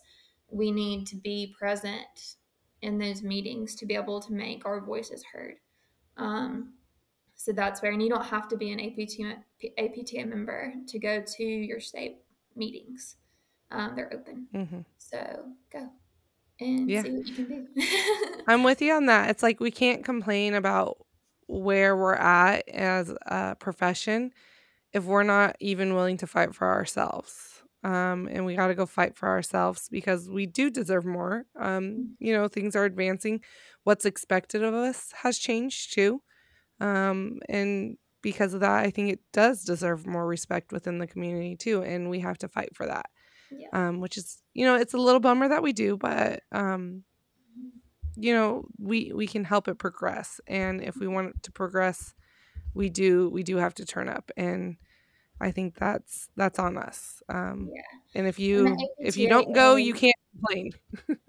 we 0.50 0.70
need 0.70 1.06
to 1.08 1.16
be 1.16 1.54
present 1.58 2.36
in 2.82 2.98
those 2.98 3.22
meetings 3.22 3.74
to 3.76 3.86
be 3.86 3.94
able 3.94 4.20
to 4.20 4.32
make 4.32 4.64
our 4.64 4.80
voices 4.80 5.24
heard. 5.32 5.56
Um, 6.16 6.74
so 7.34 7.52
that's 7.52 7.82
where, 7.82 7.92
and 7.92 8.02
you 8.02 8.08
don't 8.08 8.26
have 8.26 8.48
to 8.48 8.56
be 8.56 8.70
an 8.70 8.80
APT, 8.80 9.20
APTA 9.78 10.26
member 10.26 10.74
to 10.88 10.98
go 10.98 11.22
to 11.36 11.44
your 11.44 11.80
state 11.80 12.18
meetings. 12.54 13.16
Um, 13.70 13.94
they're 13.94 14.12
open. 14.12 14.46
Mm-hmm. 14.54 14.80
So 14.98 15.44
go 15.72 15.88
and 16.60 16.90
yeah. 16.90 17.02
see 17.02 17.10
what 17.10 17.26
you 17.26 17.34
can 17.34 17.68
do. 17.74 17.82
I'm 18.48 18.62
with 18.62 18.82
you 18.82 18.92
on 18.92 19.06
that. 19.06 19.30
It's 19.30 19.42
like 19.42 19.60
we 19.60 19.70
can't 19.70 20.04
complain 20.04 20.54
about 20.54 20.98
where 21.48 21.96
we're 21.96 22.14
at 22.14 22.68
as 22.68 23.12
a 23.26 23.56
profession 23.56 24.30
if 24.92 25.04
we're 25.04 25.22
not 25.24 25.56
even 25.60 25.94
willing 25.94 26.16
to 26.18 26.26
fight 26.26 26.54
for 26.54 26.68
ourselves. 26.68 27.62
um, 27.84 28.28
and 28.30 28.44
we 28.44 28.56
got 28.56 28.68
to 28.68 28.74
go 28.74 28.86
fight 28.86 29.16
for 29.16 29.28
ourselves 29.28 29.88
because 29.88 30.28
we 30.28 30.46
do 30.46 30.70
deserve 30.70 31.04
more. 31.04 31.44
Um, 31.58 31.82
mm. 31.82 32.06
you 32.18 32.32
know, 32.32 32.48
things 32.48 32.74
are 32.74 32.84
advancing. 32.84 33.40
What's 33.84 34.04
expected 34.04 34.62
of 34.62 34.74
us 34.74 35.12
has 35.22 35.38
changed 35.38 35.94
too. 35.94 36.20
Um, 36.80 37.38
and 37.48 37.96
because 38.20 38.52
of 38.52 38.60
that, 38.60 38.84
I 38.84 38.90
think 38.90 39.12
it 39.12 39.20
does 39.32 39.62
deserve 39.64 40.06
more 40.06 40.26
respect 40.26 40.72
within 40.72 40.98
the 40.98 41.06
community 41.06 41.56
too. 41.56 41.82
And 41.82 42.10
we 42.10 42.20
have 42.20 42.38
to 42.38 42.48
fight 42.48 42.74
for 42.74 42.86
that. 42.86 43.06
Yeah. 43.50 43.68
Um, 43.72 44.00
which 44.00 44.18
is, 44.18 44.42
you 44.54 44.66
know, 44.66 44.74
it's 44.74 44.92
a 44.92 44.98
little 44.98 45.20
bummer 45.20 45.48
that 45.48 45.62
we 45.62 45.72
do, 45.72 45.96
but 45.96 46.42
um, 46.52 47.04
you 48.18 48.34
know, 48.34 48.66
we 48.78 49.12
we 49.14 49.26
can 49.26 49.44
help 49.44 49.68
it 49.68 49.78
progress. 49.78 50.40
And 50.46 50.82
if 50.82 50.96
we 50.96 51.06
want 51.06 51.36
it 51.36 51.42
to 51.44 51.52
progress, 51.52 52.14
we 52.74 52.88
do 52.88 53.28
we 53.30 53.42
do 53.42 53.56
have 53.56 53.74
to 53.74 53.84
turn 53.84 54.08
up 54.08 54.30
and 54.36 54.76
I 55.40 55.50
think 55.50 55.76
that's 55.76 56.28
that's 56.36 56.58
on 56.58 56.76
us. 56.76 57.22
Um, 57.28 57.70
yeah. 57.72 57.80
And 58.14 58.26
if 58.26 58.38
you 58.38 58.66
and 58.66 58.80
if 58.98 59.16
you 59.16 59.28
don't 59.28 59.54
go, 59.54 59.76
you 59.76 59.94
can't 59.94 60.14
complain. 60.32 60.72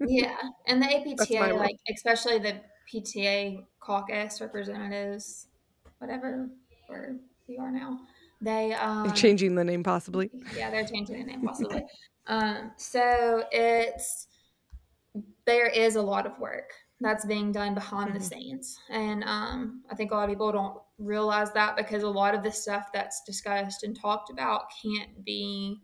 yeah, 0.06 0.36
and 0.66 0.82
the 0.82 0.86
APTA, 0.86 1.54
like 1.54 1.76
especially 1.92 2.38
the 2.38 2.60
PTA 2.92 3.64
caucus 3.78 4.40
representatives, 4.40 5.46
whatever 5.98 6.48
where 6.88 7.16
we 7.48 7.56
are 7.58 7.70
now, 7.70 8.00
they 8.40 8.72
um, 8.74 9.04
they're 9.04 9.14
changing 9.14 9.54
the 9.54 9.64
name 9.64 9.84
possibly. 9.84 10.30
Yeah, 10.56 10.70
they're 10.70 10.86
changing 10.86 11.18
the 11.18 11.24
name 11.24 11.42
possibly. 11.42 11.84
um, 12.26 12.72
so 12.76 13.44
it's 13.52 14.26
there 15.46 15.66
is 15.66 15.96
a 15.96 16.02
lot 16.02 16.26
of 16.26 16.38
work 16.38 16.72
that's 17.00 17.24
being 17.24 17.50
done 17.50 17.74
behind 17.74 18.10
mm-hmm. 18.10 18.18
the 18.18 18.24
scenes. 18.24 18.78
And 18.90 19.24
um, 19.24 19.82
I 19.90 19.94
think 19.94 20.10
a 20.10 20.14
lot 20.14 20.24
of 20.24 20.30
people 20.30 20.52
don't 20.52 20.78
realize 20.98 21.50
that 21.52 21.76
because 21.76 22.02
a 22.02 22.08
lot 22.08 22.34
of 22.34 22.42
the 22.42 22.52
stuff 22.52 22.88
that's 22.92 23.22
discussed 23.24 23.84
and 23.84 23.98
talked 23.98 24.30
about 24.30 24.64
can't 24.82 25.24
be 25.24 25.78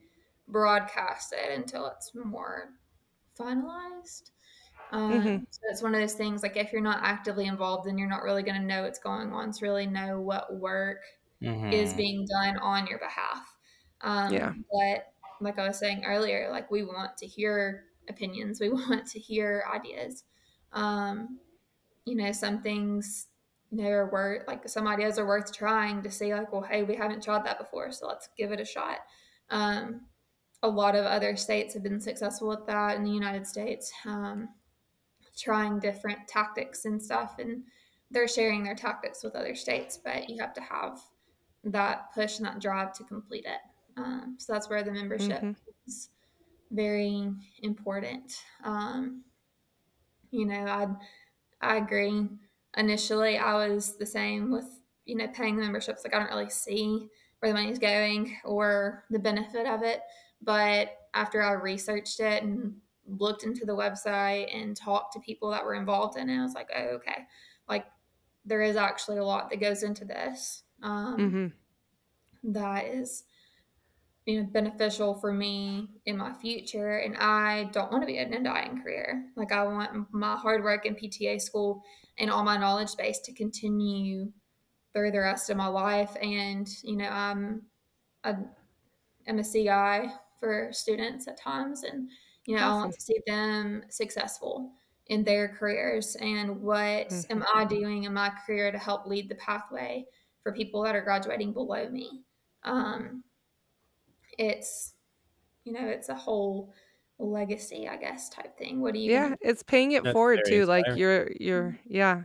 broadcasted 0.49 1.51
until 1.55 1.87
it's 1.87 2.13
more 2.15 2.71
finalized. 3.39 4.31
Um, 4.93 5.13
mm-hmm. 5.13 5.37
So 5.51 5.61
it's 5.71 5.83
one 5.83 5.95
of 5.95 6.01
those 6.01 6.15
things 6.15 6.43
like 6.43 6.57
if 6.57 6.73
you're 6.73 6.83
not 6.83 7.01
actively 7.03 7.47
involved, 7.47 7.89
then 7.89 7.99
you're 7.99 8.09
not 8.09 8.23
really 8.23 8.43
going 8.43 8.61
to 8.61 8.67
know 8.67 8.83
what's 8.83 8.99
going 8.99 9.33
on 9.33 9.53
to 9.53 9.65
really 9.65 9.87
know 9.87 10.21
what 10.21 10.55
work 10.55 11.01
mm-hmm. 11.43 11.73
is 11.73 11.93
being 11.95 12.27
done 12.27 12.59
on 12.59 12.87
your 12.87 12.99
behalf. 12.99 13.57
Um, 14.03 14.33
yeah. 14.33 14.53
But 14.71 15.13
like 15.41 15.59
I 15.59 15.67
was 15.67 15.79
saying 15.79 16.05
earlier, 16.07 16.49
like 16.51 16.71
we 16.71 16.85
want 16.85 17.17
to 17.19 17.27
hear 17.27 17.85
opinions, 18.09 18.61
we 18.61 18.69
want 18.71 19.07
to 19.09 19.19
hear 19.19 19.65
ideas. 19.73 20.25
Um, 20.73 21.39
you 22.05 22.15
know, 22.15 22.33
some 22.33 22.63
things, 22.63 23.27
you 23.71 23.83
know, 23.83 23.89
are 23.89 24.11
worth 24.11 24.47
like 24.47 24.69
some 24.69 24.87
ideas 24.87 25.19
are 25.19 25.27
worth 25.27 25.53
trying 25.53 26.03
to 26.03 26.11
see, 26.11 26.35
like, 26.35 26.53
well, 26.53 26.63
hey, 26.63 26.83
we 26.83 26.95
haven't 26.95 27.23
tried 27.23 27.45
that 27.45 27.59
before, 27.59 27.91
so 27.93 28.07
let's 28.07 28.29
give 28.37 28.53
it 28.53 28.61
a 28.61 28.65
shot. 28.65 28.99
Um, 29.51 30.03
a 30.63 30.69
lot 30.69 30.95
of 30.95 31.05
other 31.05 31.37
states 31.37 31.75
have 31.75 31.83
been 31.83 32.01
successful 32.01 32.53
at 32.53 32.67
that 32.67 32.97
in 32.97 33.05
the 33.05 33.11
United 33.11 33.47
States, 33.47 33.93
um, 34.05 34.49
trying 35.37 35.79
different 35.79 36.19
tactics 36.29 36.85
and 36.85 37.03
stuff, 37.03 37.37
and 37.39 37.63
they're 38.11 38.29
sharing 38.29 38.63
their 38.63 38.75
tactics 38.75 39.23
with 39.23 39.35
other 39.35 39.55
states, 39.55 39.99
but 40.03 40.29
you 40.29 40.41
have 40.41 40.55
to 40.55 40.61
have 40.61 41.01
that 41.65 42.13
push 42.15 42.39
and 42.39 42.47
that 42.47 42.61
drive 42.61 42.93
to 42.95 43.05
complete 43.05 43.45
it. 43.45 43.61
Um, 43.97 44.37
so 44.39 44.53
that's 44.53 44.69
where 44.69 44.83
the 44.83 44.93
membership 44.93 45.43
mm-hmm. 45.43 45.53
is 45.87 46.11
very 46.71 47.31
important. 47.63 48.43
Um, 48.65 49.23
you 50.31 50.47
know, 50.47 50.67
I 50.67 50.87
I 51.61 51.77
agree. 51.77 52.29
Initially, 52.77 53.39
I 53.39 53.55
was 53.67 53.97
the 53.97 54.07
same 54.07 54.51
with 54.51 54.67
you 55.05 55.17
know 55.17 55.29
paying 55.29 55.57
the 55.57 55.63
memberships. 55.63 56.03
Like 56.05 56.15
I 56.15 56.19
don't 56.19 56.31
really 56.31 56.51
see 56.51 57.09
where 57.39 57.53
the 57.53 57.59
money's 57.59 57.79
going 57.79 58.37
or 58.45 59.05
the 59.11 59.19
benefit 59.19 59.67
of 59.67 59.83
it. 59.83 60.01
But 60.43 60.97
after 61.15 61.43
I 61.43 61.53
researched 61.53 62.21
it 62.21 62.43
and 62.43 62.77
looked 63.07 63.45
into 63.45 63.65
the 63.65 63.77
website 63.77 64.55
and 64.55 64.77
talked 64.77 65.13
to 65.15 65.21
people 65.21 65.51
that 65.51 65.65
were 65.65 65.75
involved 65.75 66.19
in 66.19 66.29
it, 66.29 66.39
I 66.39 66.43
was 66.43 66.55
like, 66.55 66.71
oh, 66.77 66.97
okay, 66.97 67.27
like 67.69 67.87
there 68.45 68.63
is 68.63 68.77
actually 68.77 69.19
a 69.19 69.25
lot 69.25 69.51
that 69.51 69.61
goes 69.61 69.83
into 69.83 70.05
this. 70.05 70.63
Um, 70.83 71.17
mm-hmm. 71.17 72.53
that 72.53 72.85
is 72.85 73.25
you 74.27 74.43
know 74.43 74.49
beneficial 74.53 75.15
for 75.15 75.33
me 75.33 75.89
in 76.05 76.17
my 76.17 76.33
future 76.35 76.99
and 76.99 77.17
i 77.19 77.71
don't 77.73 77.91
want 77.91 78.03
to 78.03 78.07
be 78.07 78.19
in 78.19 78.35
a 78.35 78.43
dying 78.43 78.83
career 78.83 79.25
like 79.37 79.53
i 79.53 79.63
want 79.63 80.07
my 80.13 80.37
hard 80.37 80.63
work 80.63 80.85
in 80.85 80.95
pta 80.95 81.41
school 81.41 81.83
and 82.19 82.31
all 82.31 82.45
my 82.45 82.57
knowledge 82.57 82.97
base 82.97 83.21
to 83.21 83.33
continue 83.33 84.31
through 84.93 85.11
the 85.13 85.21
rest 85.21 85.49
of 85.49 85.57
my 85.57 85.69
life 85.69 86.15
and 86.21 86.69
you 86.83 86.97
know 86.97 87.09
i'm 87.09 87.63
a 88.25 89.45
ci 89.45 90.11
for 90.41 90.69
students 90.73 91.29
at 91.29 91.41
times 91.41 91.85
and 91.85 92.11
you 92.47 92.57
know 92.57 92.63
awesome. 92.63 92.79
i 92.79 92.81
want 92.81 92.93
to 92.93 93.01
see 93.01 93.21
them 93.27 93.83
successful 93.89 94.73
in 95.07 95.23
their 95.23 95.49
careers 95.49 96.17
and 96.21 96.61
what 96.61 97.09
mm-hmm. 97.09 97.33
am 97.33 97.45
i 97.55 97.65
doing 97.65 98.05
in 98.05 98.13
my 98.13 98.31
career 98.45 98.73
to 98.73 98.79
help 98.79 99.07
lead 99.07 99.29
the 99.29 99.37
pathway 99.37 100.05
for 100.43 100.53
people 100.53 100.83
that 100.83 100.97
are 100.97 101.03
graduating 101.03 101.53
below 101.53 101.89
me 101.89 102.23
um, 102.65 103.23
it's 104.39 104.95
you 105.65 105.73
know 105.73 105.87
it's 105.87 106.09
a 106.09 106.15
whole 106.15 106.73
legacy 107.19 107.89
i 107.89 107.97
guess 107.97 108.29
type 108.29 108.57
thing 108.59 108.81
what 108.81 108.93
do 108.93 109.01
you 109.01 109.11
yeah 109.11 109.35
it's 109.41 109.63
paying 109.63 109.93
it 109.93 110.05
That's 110.05 110.13
forward 110.13 110.41
too 110.47 110.61
inspiring. 110.61 110.85
like 110.85 110.99
you're 110.99 111.31
you're 111.41 111.63
mm-hmm. 111.63 111.95
yeah 111.95 112.23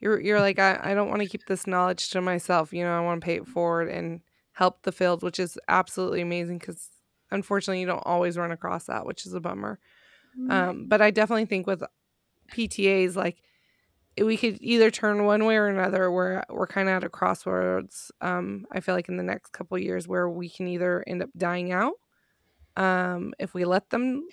you're 0.00 0.20
you're 0.20 0.40
like 0.40 0.58
i, 0.58 0.78
I 0.82 0.94
don't 0.94 1.08
want 1.08 1.20
to 1.22 1.28
keep 1.28 1.46
this 1.46 1.66
knowledge 1.66 2.10
to 2.10 2.20
myself 2.20 2.72
you 2.72 2.82
know 2.82 2.96
i 2.96 3.00
want 3.00 3.20
to 3.20 3.24
pay 3.24 3.36
it 3.36 3.46
forward 3.46 3.88
and 3.88 4.20
help 4.52 4.82
the 4.82 4.92
field 4.92 5.22
which 5.22 5.38
is 5.38 5.58
absolutely 5.68 6.20
amazing 6.20 6.58
because 6.58 6.88
unfortunately 7.30 7.80
you 7.80 7.86
don't 7.86 8.06
always 8.06 8.38
run 8.38 8.50
across 8.50 8.84
that 8.84 9.06
which 9.06 9.26
is 9.26 9.34
a 9.34 9.40
bummer 9.40 9.78
mm-hmm. 10.38 10.50
um, 10.50 10.86
but 10.88 11.02
i 11.02 11.10
definitely 11.10 11.46
think 11.46 11.66
with 11.66 11.82
ptas 12.52 13.14
like 13.14 13.42
we 14.20 14.36
could 14.36 14.58
either 14.60 14.90
turn 14.90 15.24
one 15.24 15.44
way 15.44 15.56
or 15.56 15.68
another. 15.68 16.10
We're 16.10 16.42
we're 16.50 16.66
kind 16.66 16.88
of 16.88 16.96
at 16.96 17.04
a 17.04 17.08
crossroads. 17.08 18.10
Um, 18.20 18.66
I 18.72 18.80
feel 18.80 18.94
like 18.94 19.08
in 19.08 19.16
the 19.16 19.22
next 19.22 19.52
couple 19.52 19.78
years 19.78 20.06
where 20.06 20.28
we 20.28 20.48
can 20.48 20.66
either 20.68 21.04
end 21.06 21.22
up 21.22 21.30
dying 21.36 21.72
out, 21.72 21.94
um, 22.76 23.32
if 23.38 23.54
we 23.54 23.64
let 23.64 23.90
them 23.90 24.28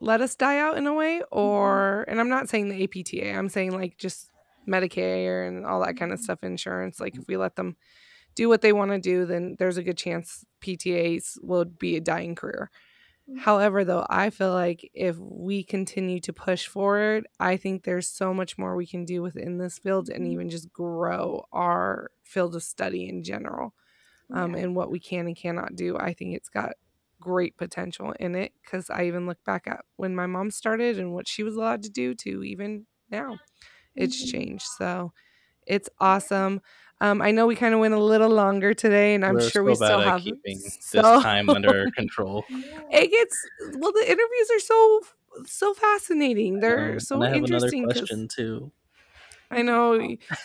let 0.00 0.20
us 0.20 0.34
die 0.34 0.58
out 0.58 0.76
in 0.76 0.86
a 0.86 0.94
way, 0.94 1.20
mm-hmm. 1.20 1.38
or 1.38 2.04
and 2.08 2.20
I'm 2.20 2.28
not 2.28 2.48
saying 2.48 2.68
the 2.68 2.84
APTA. 2.84 3.32
I'm 3.32 3.48
saying 3.48 3.72
like 3.72 3.96
just 3.96 4.30
Medicare 4.68 5.48
and 5.48 5.64
all 5.64 5.80
that 5.80 5.96
kind 5.96 6.12
of 6.12 6.18
mm-hmm. 6.18 6.24
stuff, 6.24 6.42
insurance. 6.42 7.00
Like 7.00 7.16
if 7.16 7.26
we 7.26 7.36
let 7.36 7.56
them 7.56 7.76
do 8.34 8.48
what 8.48 8.62
they 8.62 8.72
want 8.72 8.90
to 8.90 8.98
do, 8.98 9.26
then 9.26 9.56
there's 9.58 9.76
a 9.76 9.82
good 9.82 9.98
chance 9.98 10.44
PTAs 10.60 11.38
will 11.42 11.64
be 11.64 11.96
a 11.96 12.00
dying 12.00 12.34
career. 12.34 12.70
However, 13.38 13.84
though, 13.84 14.06
I 14.08 14.30
feel 14.30 14.52
like 14.52 14.90
if 14.92 15.16
we 15.18 15.62
continue 15.62 16.20
to 16.20 16.32
push 16.32 16.66
forward, 16.66 17.26
I 17.38 17.56
think 17.56 17.84
there's 17.84 18.08
so 18.08 18.34
much 18.34 18.58
more 18.58 18.74
we 18.74 18.86
can 18.86 19.04
do 19.04 19.22
within 19.22 19.58
this 19.58 19.78
field 19.78 20.08
and 20.08 20.24
mm-hmm. 20.24 20.32
even 20.32 20.50
just 20.50 20.72
grow 20.72 21.46
our 21.52 22.10
field 22.24 22.56
of 22.56 22.62
study 22.62 23.08
in 23.08 23.22
general 23.22 23.74
um, 24.32 24.54
yeah. 24.54 24.62
and 24.62 24.76
what 24.76 24.90
we 24.90 24.98
can 24.98 25.26
and 25.26 25.36
cannot 25.36 25.76
do. 25.76 25.96
I 25.96 26.12
think 26.12 26.34
it's 26.34 26.48
got 26.48 26.72
great 27.20 27.56
potential 27.56 28.12
in 28.18 28.34
it 28.34 28.52
because 28.62 28.90
I 28.90 29.04
even 29.04 29.26
look 29.26 29.42
back 29.44 29.66
at 29.66 29.84
when 29.96 30.14
my 30.14 30.26
mom 30.26 30.50
started 30.50 30.98
and 30.98 31.12
what 31.12 31.28
she 31.28 31.42
was 31.42 31.54
allowed 31.54 31.82
to 31.84 31.90
do 31.90 32.14
to 32.16 32.42
even 32.42 32.86
now. 33.10 33.38
It's 33.94 34.22
mm-hmm. 34.22 34.38
changed. 34.38 34.66
So 34.78 35.12
it's 35.70 35.88
awesome. 36.00 36.60
Um, 37.00 37.22
I 37.22 37.30
know 37.30 37.46
we 37.46 37.56
kind 37.56 37.72
of 37.72 37.80
went 37.80 37.94
a 37.94 37.98
little 37.98 38.28
longer 38.28 38.74
today, 38.74 39.14
and 39.14 39.24
I'm 39.24 39.34
We're 39.34 39.48
sure 39.48 39.64
we 39.64 39.74
still 39.74 40.00
have 40.00 40.20
keeping 40.20 40.58
so... 40.58 41.00
this 41.00 41.22
time 41.22 41.48
under 41.56 41.90
control. 41.92 42.44
It 42.50 43.10
gets 43.10 43.36
well. 43.78 43.92
The 43.92 44.04
interviews 44.04 44.50
are 44.54 44.60
so 44.60 45.00
so 45.46 45.74
fascinating. 45.74 46.60
They're 46.60 46.92
um, 46.92 47.00
so 47.00 47.22
I 47.22 47.28
have 47.28 47.36
interesting. 47.36 47.84
Another 47.84 48.00
question 48.00 48.28
too. 48.28 48.72
I 49.50 49.62
know. 49.62 49.98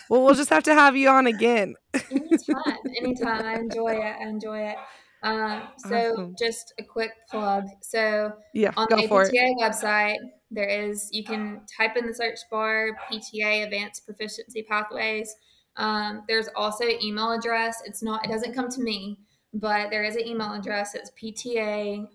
Well, 0.08 0.24
we'll 0.24 0.34
just 0.34 0.50
have 0.50 0.64
to 0.64 0.74
have 0.74 0.96
you 0.96 1.08
on 1.08 1.26
again. 1.26 1.74
anytime, 2.10 2.78
anytime. 3.02 3.44
I 3.44 3.54
enjoy 3.54 3.92
it. 3.92 4.16
I 4.20 4.28
enjoy 4.28 4.58
it. 4.60 4.76
Um, 5.22 5.62
so 5.78 6.12
awesome. 6.12 6.34
just 6.38 6.72
a 6.78 6.84
quick 6.84 7.10
plug. 7.30 7.64
So 7.82 8.32
yeah, 8.54 8.72
on 8.76 8.86
the 8.88 9.04
APTA 9.04 9.54
website, 9.60 10.16
there 10.50 10.68
is 10.68 11.08
you 11.12 11.24
can 11.24 11.62
type 11.76 11.96
in 11.96 12.06
the 12.06 12.14
search 12.14 12.38
bar 12.50 12.90
PTA 13.10 13.64
Advanced 13.64 14.06
Proficiency 14.06 14.62
Pathways 14.62 15.34
um, 15.76 16.22
there's 16.26 16.48
also 16.56 16.84
email 17.02 17.32
address. 17.32 17.82
It's 17.84 18.02
not, 18.02 18.24
it 18.24 18.28
doesn't 18.28 18.54
come 18.54 18.70
to 18.70 18.80
me, 18.80 19.18
but 19.52 19.90
there 19.90 20.04
is 20.04 20.16
an 20.16 20.26
email 20.26 20.52
address. 20.52 20.94
It's 20.94 21.10
ptaapps 21.10 22.08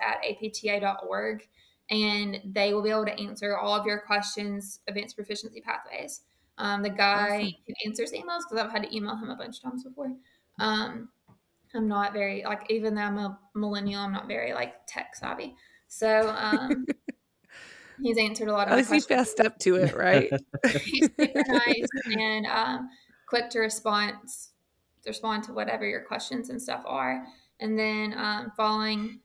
at 0.00 0.22
apta.org. 0.22 1.48
And 1.90 2.40
they 2.46 2.72
will 2.72 2.82
be 2.82 2.90
able 2.90 3.04
to 3.04 3.20
answer 3.20 3.58
all 3.58 3.74
of 3.74 3.86
your 3.86 4.00
questions, 4.00 4.80
advanced 4.88 5.16
proficiency 5.16 5.60
pathways. 5.60 6.22
Um, 6.56 6.82
the 6.82 6.90
guy 6.90 7.36
awesome. 7.36 7.54
who 7.66 7.74
answers 7.84 8.12
emails, 8.12 8.42
because 8.48 8.58
I've 8.58 8.70
had 8.70 8.84
to 8.84 8.96
email 8.96 9.16
him 9.16 9.28
a 9.28 9.36
bunch 9.36 9.58
of 9.58 9.64
times 9.64 9.84
before. 9.84 10.14
Um, 10.60 11.08
I'm 11.74 11.88
not 11.88 12.12
very, 12.12 12.44
like, 12.44 12.70
even 12.70 12.94
though 12.94 13.02
I'm 13.02 13.18
a 13.18 13.38
millennial, 13.54 14.00
I'm 14.00 14.12
not 14.12 14.28
very, 14.28 14.54
like, 14.54 14.86
tech 14.86 15.14
savvy. 15.14 15.56
So, 15.88 16.34
um, 16.38 16.86
He's 18.02 18.18
answered 18.18 18.48
a 18.48 18.52
lot 18.52 18.68
of. 18.68 18.74
Questions. 18.74 18.88
At 18.88 18.92
least 18.92 19.08
he 19.08 19.14
fessed 19.14 19.40
up 19.40 19.58
to 19.60 19.76
it, 19.76 19.94
right? 19.96 20.30
He's 20.66 21.08
super 21.20 21.42
nice 21.48 21.86
and 22.18 22.46
um, 22.46 22.90
quick 23.26 23.50
to 23.50 23.60
response, 23.60 24.52
to 25.02 25.10
respond 25.10 25.44
to 25.44 25.52
whatever 25.52 25.86
your 25.86 26.02
questions 26.02 26.50
and 26.50 26.60
stuff 26.60 26.82
are. 26.86 27.24
And 27.60 27.78
then 27.78 28.14
um, 28.16 28.52
following 28.56 29.20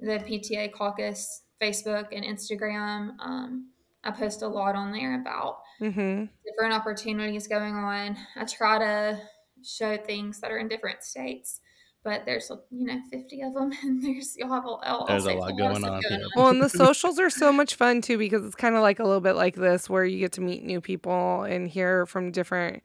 the 0.00 0.18
PTA 0.18 0.72
caucus 0.72 1.42
Facebook 1.60 2.08
and 2.12 2.24
Instagram. 2.24 3.16
Um, 3.20 3.70
I 4.02 4.10
post 4.10 4.42
a 4.42 4.48
lot 4.48 4.74
on 4.74 4.92
there 4.92 5.20
about 5.20 5.60
mm-hmm. 5.80 6.24
different 6.44 6.74
opportunities 6.74 7.46
going 7.46 7.74
on. 7.74 8.16
I 8.36 8.44
try 8.44 8.78
to 8.78 9.20
show 9.62 9.96
things 9.96 10.40
that 10.40 10.50
are 10.50 10.58
in 10.58 10.68
different 10.68 11.02
states 11.02 11.60
but 12.04 12.24
there's 12.26 12.50
you 12.70 12.86
know 12.86 13.00
50 13.10 13.42
of 13.42 13.54
them 13.54 13.72
and 13.82 14.02
there's 14.02 14.36
you'll 14.36 14.52
have 14.52 14.64
a, 14.64 15.04
there's 15.08 15.24
a 15.24 15.32
lot 15.32 15.56
going 15.56 15.84
on, 15.84 16.00
going 16.02 16.22
on 16.22 16.30
well 16.36 16.48
and 16.48 16.62
the 16.62 16.68
socials 16.84 17.18
are 17.18 17.30
so 17.30 17.50
much 17.50 17.74
fun 17.74 18.00
too 18.00 18.18
because 18.18 18.44
it's 18.44 18.54
kind 18.54 18.76
of 18.76 18.82
like 18.82 19.00
a 19.00 19.04
little 19.04 19.20
bit 19.20 19.34
like 19.34 19.56
this 19.56 19.90
where 19.90 20.04
you 20.04 20.18
get 20.18 20.32
to 20.32 20.40
meet 20.40 20.62
new 20.62 20.80
people 20.80 21.42
and 21.42 21.68
hear 21.68 22.06
from 22.06 22.30
different 22.30 22.82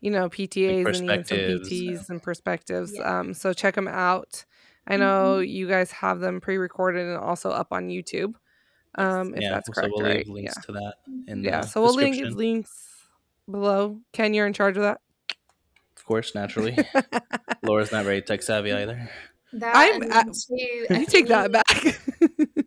you 0.00 0.10
know 0.10 0.28
ptas 0.28 0.68
and 0.68 1.10
even 1.10 1.24
some 1.24 1.36
pts 1.36 2.10
and 2.10 2.22
perspectives 2.22 2.92
yeah. 2.94 3.18
um, 3.18 3.34
so 3.34 3.52
check 3.52 3.74
them 3.74 3.88
out 3.88 4.44
i 4.86 4.96
know 4.96 5.38
mm-hmm. 5.38 5.50
you 5.50 5.66
guys 5.66 5.90
have 5.90 6.20
them 6.20 6.40
pre-recorded 6.40 7.06
and 7.06 7.16
also 7.16 7.50
up 7.50 7.68
on 7.72 7.88
youtube 7.88 8.34
um 8.96 9.34
if 9.34 9.42
yeah, 9.42 9.50
that's 9.50 9.68
correct 9.68 9.88
so 9.88 9.96
we'll 9.96 10.06
right? 10.06 10.28
links 10.28 10.54
yeah. 10.56 10.62
to 10.62 10.72
that 10.72 10.94
yeah 11.42 11.60
so 11.62 11.82
we'll 11.82 11.94
link 11.94 12.16
links 12.36 12.86
below 13.50 13.98
ken 14.12 14.34
you're 14.34 14.46
in 14.46 14.52
charge 14.52 14.76
of 14.76 14.82
that 14.82 15.00
course, 16.08 16.34
naturally. 16.34 16.76
Laura's 17.62 17.92
not 17.92 18.04
very 18.04 18.22
tech 18.22 18.42
savvy 18.42 18.72
either. 18.72 19.08
That 19.52 19.72
I'm. 19.76 20.12
I, 20.12 20.24
you 20.98 21.06
take 21.06 21.28
that 21.28 21.52
back. 21.52 22.00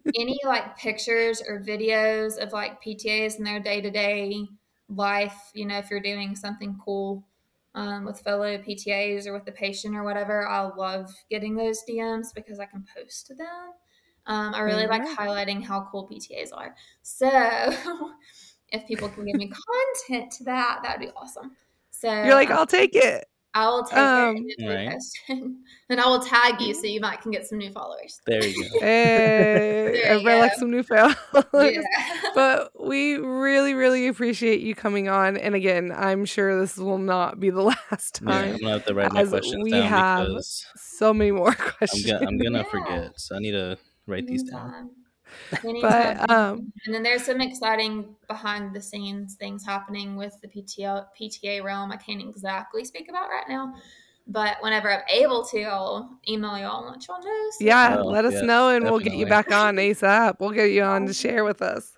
any 0.19 0.39
like 0.45 0.77
pictures 0.77 1.41
or 1.45 1.59
videos 1.59 2.37
of 2.37 2.53
like 2.53 2.81
PTAs 2.83 3.37
in 3.37 3.43
their 3.43 3.59
day 3.59 3.81
to 3.81 3.91
day 3.91 4.47
life. 4.87 5.51
You 5.53 5.65
know, 5.65 5.77
if 5.77 5.89
you're 5.89 5.99
doing 5.99 6.35
something 6.35 6.79
cool 6.83 7.27
um, 7.75 8.05
with 8.05 8.19
fellow 8.19 8.57
PTAs 8.57 9.27
or 9.27 9.33
with 9.33 9.45
the 9.45 9.51
patient 9.51 9.95
or 9.95 10.03
whatever, 10.03 10.47
I 10.47 10.61
love 10.61 11.11
getting 11.29 11.55
those 11.55 11.81
DMs 11.89 12.27
because 12.33 12.59
I 12.59 12.65
can 12.65 12.85
post 12.95 13.27
to 13.27 13.35
them. 13.35 13.73
Um, 14.27 14.53
I 14.53 14.61
really 14.61 14.87
like 14.87 15.03
highlighting 15.17 15.63
how 15.63 15.87
cool 15.91 16.07
PTAs 16.07 16.49
are. 16.53 16.75
So 17.01 17.27
if 18.69 18.85
people 18.87 19.09
can 19.09 19.25
give 19.25 19.35
me 19.35 19.49
content 19.49 20.31
to 20.33 20.43
that, 20.45 20.81
that 20.83 20.99
would 20.99 21.05
be 21.05 21.11
awesome. 21.15 21.55
So 21.91 22.11
you're 22.11 22.35
like, 22.35 22.51
I'll 22.51 22.67
take 22.67 22.95
it. 22.95 23.25
I 23.54 23.68
will 23.68 23.84
take 23.84 23.97
um, 23.97 24.45
it 24.47 24.66
right. 24.66 24.97
and 25.89 25.99
I 25.99 26.08
will 26.08 26.22
tag 26.22 26.62
you 26.62 26.74
so 26.74 26.86
you 26.86 27.02
might 27.02 27.22
can 27.22 27.32
get 27.32 27.45
some 27.45 27.58
new 27.58 27.72
followers. 27.72 28.20
There 28.26 28.45
you 28.45 28.70
go. 28.70 28.80
Hey, 28.80 30.02
everybody 30.04 30.39
like 30.39 30.54
some 30.54 30.72
new 30.72 30.84
followers. 30.84 31.16
Yeah. 31.54 31.82
but 32.36 32.72
we 32.80 33.18
really, 33.18 33.74
really 33.74 34.08
appreciate 34.08 34.62
you 34.62 34.74
coming 34.74 35.10
on. 35.10 35.36
And 35.36 35.54
again, 35.54 35.91
I'm 35.95 36.24
sure 36.24 36.60
this 36.60 36.78
will 36.78 36.97
not 36.97 37.39
be 37.39 37.49
the 37.49 37.64
last 37.64 38.16
time. 38.16 38.28
Yeah, 38.28 38.54
I'm 38.54 38.60
gonna 38.60 38.74
have 38.74 38.86
to 38.86 38.93
write 38.93 39.14
my 39.14 39.26
questions 39.26 39.64
we 39.64 39.72
down 39.72 39.88
have 39.88 40.28
so 40.78 41.14
many 41.14 41.32
more 41.32 41.54
questions. 41.54 42.10
I'm, 42.10 42.28
I'm 42.28 42.38
gonna 42.38 42.60
yeah. 42.60 42.64
forget, 42.64 43.20
so 43.20 43.36
I 43.36 43.39
need 43.39 43.52
to 43.52 43.78
write 44.08 44.28
these 44.28 44.43
down 44.43 44.91
but 45.82 46.29
um, 46.29 46.71
and 46.86 46.93
then 46.93 47.03
there's 47.03 47.25
some 47.25 47.41
exciting 47.41 48.15
behind 48.27 48.75
the 48.75 48.82
scenes 48.82 49.36
things 49.36 49.65
happening 49.65 50.15
with 50.15 50.36
the 50.41 50.47
PTA 50.47 51.05
PTA 51.19 51.63
realm. 51.63 51.91
I 51.91 51.97
can't 51.97 52.21
exactly 52.21 52.86
speak 52.86 53.09
about 53.09 53.29
right 53.29 53.47
now, 53.49 53.73
but 54.27 54.57
whenever 54.61 54.91
I'm 54.91 55.03
able 55.09 55.43
to, 55.45 55.63
I'll 55.63 56.19
email 56.27 56.57
y'all 56.57 56.84
and 56.84 56.91
let 56.91 57.07
y'all 57.07 57.19
know. 57.19 57.49
So. 57.59 57.65
Yeah, 57.65 57.97
oh, 57.99 58.05
let 58.05 58.25
us 58.25 58.34
yes, 58.34 58.43
know, 58.43 58.69
and 58.69 58.84
definitely. 58.84 58.91
we'll 58.91 59.11
get 59.11 59.19
you 59.19 59.25
back 59.25 59.51
on 59.51 59.75
ASAP. 59.75 60.36
We'll 60.39 60.51
get 60.51 60.71
you 60.71 60.84
on 60.84 61.07
to 61.07 61.13
share 61.13 61.43
with 61.43 61.61
us. 61.61 61.97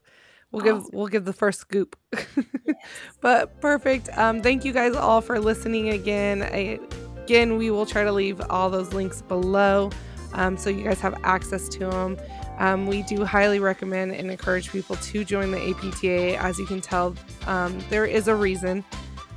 We'll 0.51 0.61
awesome. 0.63 0.83
give 0.83 0.93
we'll 0.93 1.07
give 1.07 1.25
the 1.25 1.33
first 1.33 1.59
scoop. 1.59 1.95
yes. 2.13 2.75
But 3.21 3.59
perfect. 3.61 4.09
Um, 4.17 4.41
thank 4.41 4.65
you 4.65 4.73
guys 4.73 4.95
all 4.95 5.21
for 5.21 5.39
listening 5.39 5.89
again. 5.89 6.43
I, 6.43 6.79
again, 7.23 7.57
we 7.57 7.71
will 7.71 7.85
try 7.85 8.03
to 8.03 8.11
leave 8.11 8.41
all 8.49 8.69
those 8.69 8.93
links 8.93 9.21
below, 9.21 9.89
um, 10.33 10.57
so 10.57 10.69
you 10.69 10.83
guys 10.83 10.99
have 10.99 11.17
access 11.23 11.67
to 11.69 11.79
them. 11.87 12.17
Um, 12.59 12.85
we 12.85 13.01
do 13.03 13.25
highly 13.25 13.59
recommend 13.59 14.13
and 14.13 14.29
encourage 14.29 14.71
people 14.71 14.95
to 14.97 15.23
join 15.23 15.51
the 15.51 15.69
APTA. 15.69 16.37
As 16.41 16.57
you 16.59 16.65
can 16.65 16.81
tell, 16.81 17.15
um, 17.47 17.79
there 17.89 18.05
is 18.05 18.27
a 18.27 18.35
reason 18.35 18.83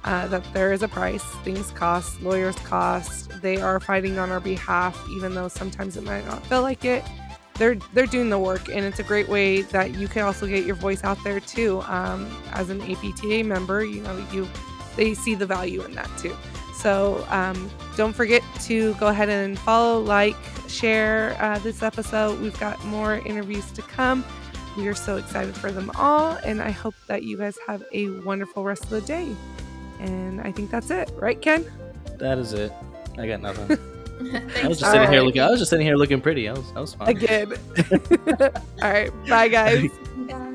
uh, 0.05 0.29
that 0.29 0.45
there 0.53 0.73
is 0.73 0.83
a 0.83 0.89
price. 0.89 1.25
Things 1.43 1.71
cost, 1.73 2.21
lawyers 2.23 2.57
cost. 2.57 3.31
They 3.43 3.61
are 3.61 3.81
fighting 3.81 4.19
on 4.19 4.31
our 4.31 4.41
behalf, 4.41 5.03
even 5.11 5.35
though 5.35 5.49
sometimes 5.49 5.97
it 5.97 6.05
might 6.05 6.25
not 6.27 6.47
feel 6.47 6.62
like 6.62 6.85
it. 6.85 7.05
They're 7.55 7.77
they're 7.95 8.07
doing 8.07 8.29
the 8.29 8.39
work, 8.39 8.69
and 8.69 8.85
it's 8.85 8.99
a 8.99 9.03
great 9.03 9.29
way 9.29 9.62
that 9.62 9.95
you 9.95 10.09
can 10.09 10.23
also 10.23 10.47
get 10.47 10.64
your 10.64 10.77
voice 10.77 11.03
out 11.03 11.19
there 11.25 11.41
too. 11.41 11.81
Um, 11.87 12.31
as 12.53 12.69
an 12.71 12.83
APTA 12.83 13.45
member, 13.45 13.85
you 13.85 14.03
know 14.03 14.25
you 14.31 14.47
they 14.95 15.14
see 15.14 15.35
the 15.35 15.47
value 15.47 15.83
in 15.83 15.93
that 15.93 16.11
too. 16.19 16.37
So 16.87 17.26
um, 17.30 17.68
don't 17.97 18.12
forget 18.12 18.45
to 18.61 18.95
go 18.95 19.09
ahead 19.09 19.28
and 19.28 19.59
follow, 19.59 20.01
like, 20.01 20.37
share 20.68 21.37
uh, 21.41 21.59
this 21.59 21.82
episode. 21.82 22.41
We've 22.41 22.57
got 22.61 22.82
more 22.84 23.16
interviews 23.26 23.68
to 23.72 23.82
come. 23.82 24.24
We 24.76 24.87
are 24.87 24.95
so 24.95 25.16
excited 25.16 25.57
for 25.57 25.72
them 25.72 25.91
all. 25.97 26.39
And 26.45 26.62
I 26.62 26.70
hope 26.70 26.95
that 27.09 27.24
you 27.24 27.39
guys 27.39 27.59
have 27.66 27.82
a 27.93 28.11
wonderful 28.20 28.62
rest 28.62 28.84
of 28.84 28.91
the 28.91 29.01
day. 29.01 29.34
And 29.99 30.41
I 30.41 30.53
think 30.53 30.70
that's 30.70 30.91
it, 30.91 31.11
right, 31.16 31.43
Ken? 31.43 31.68
That 32.18 32.39
is 32.39 32.53
it. 32.53 32.72
I 33.18 33.26
got 33.26 33.43
nothing. 33.43 33.76
I 34.62 34.68
was 34.68 34.78
just 34.78 34.93
sitting 34.93 35.01
right. 35.01 35.11
here 35.11 35.22
looking. 35.22 35.43
I 35.43 35.51
was 35.51 35.59
just 35.59 35.70
sitting 35.70 35.84
here 35.84 35.97
looking 35.97 36.20
pretty. 36.20 36.49
I 36.49 36.53
was, 36.53 36.72
I 36.76 36.80
was 36.80 36.95
fine. 36.95 37.09
Again. 37.09 37.53
all 38.80 38.93
right. 38.93 39.11
Bye, 39.28 39.49
guys. 39.49 39.89
Bye. 40.28 40.43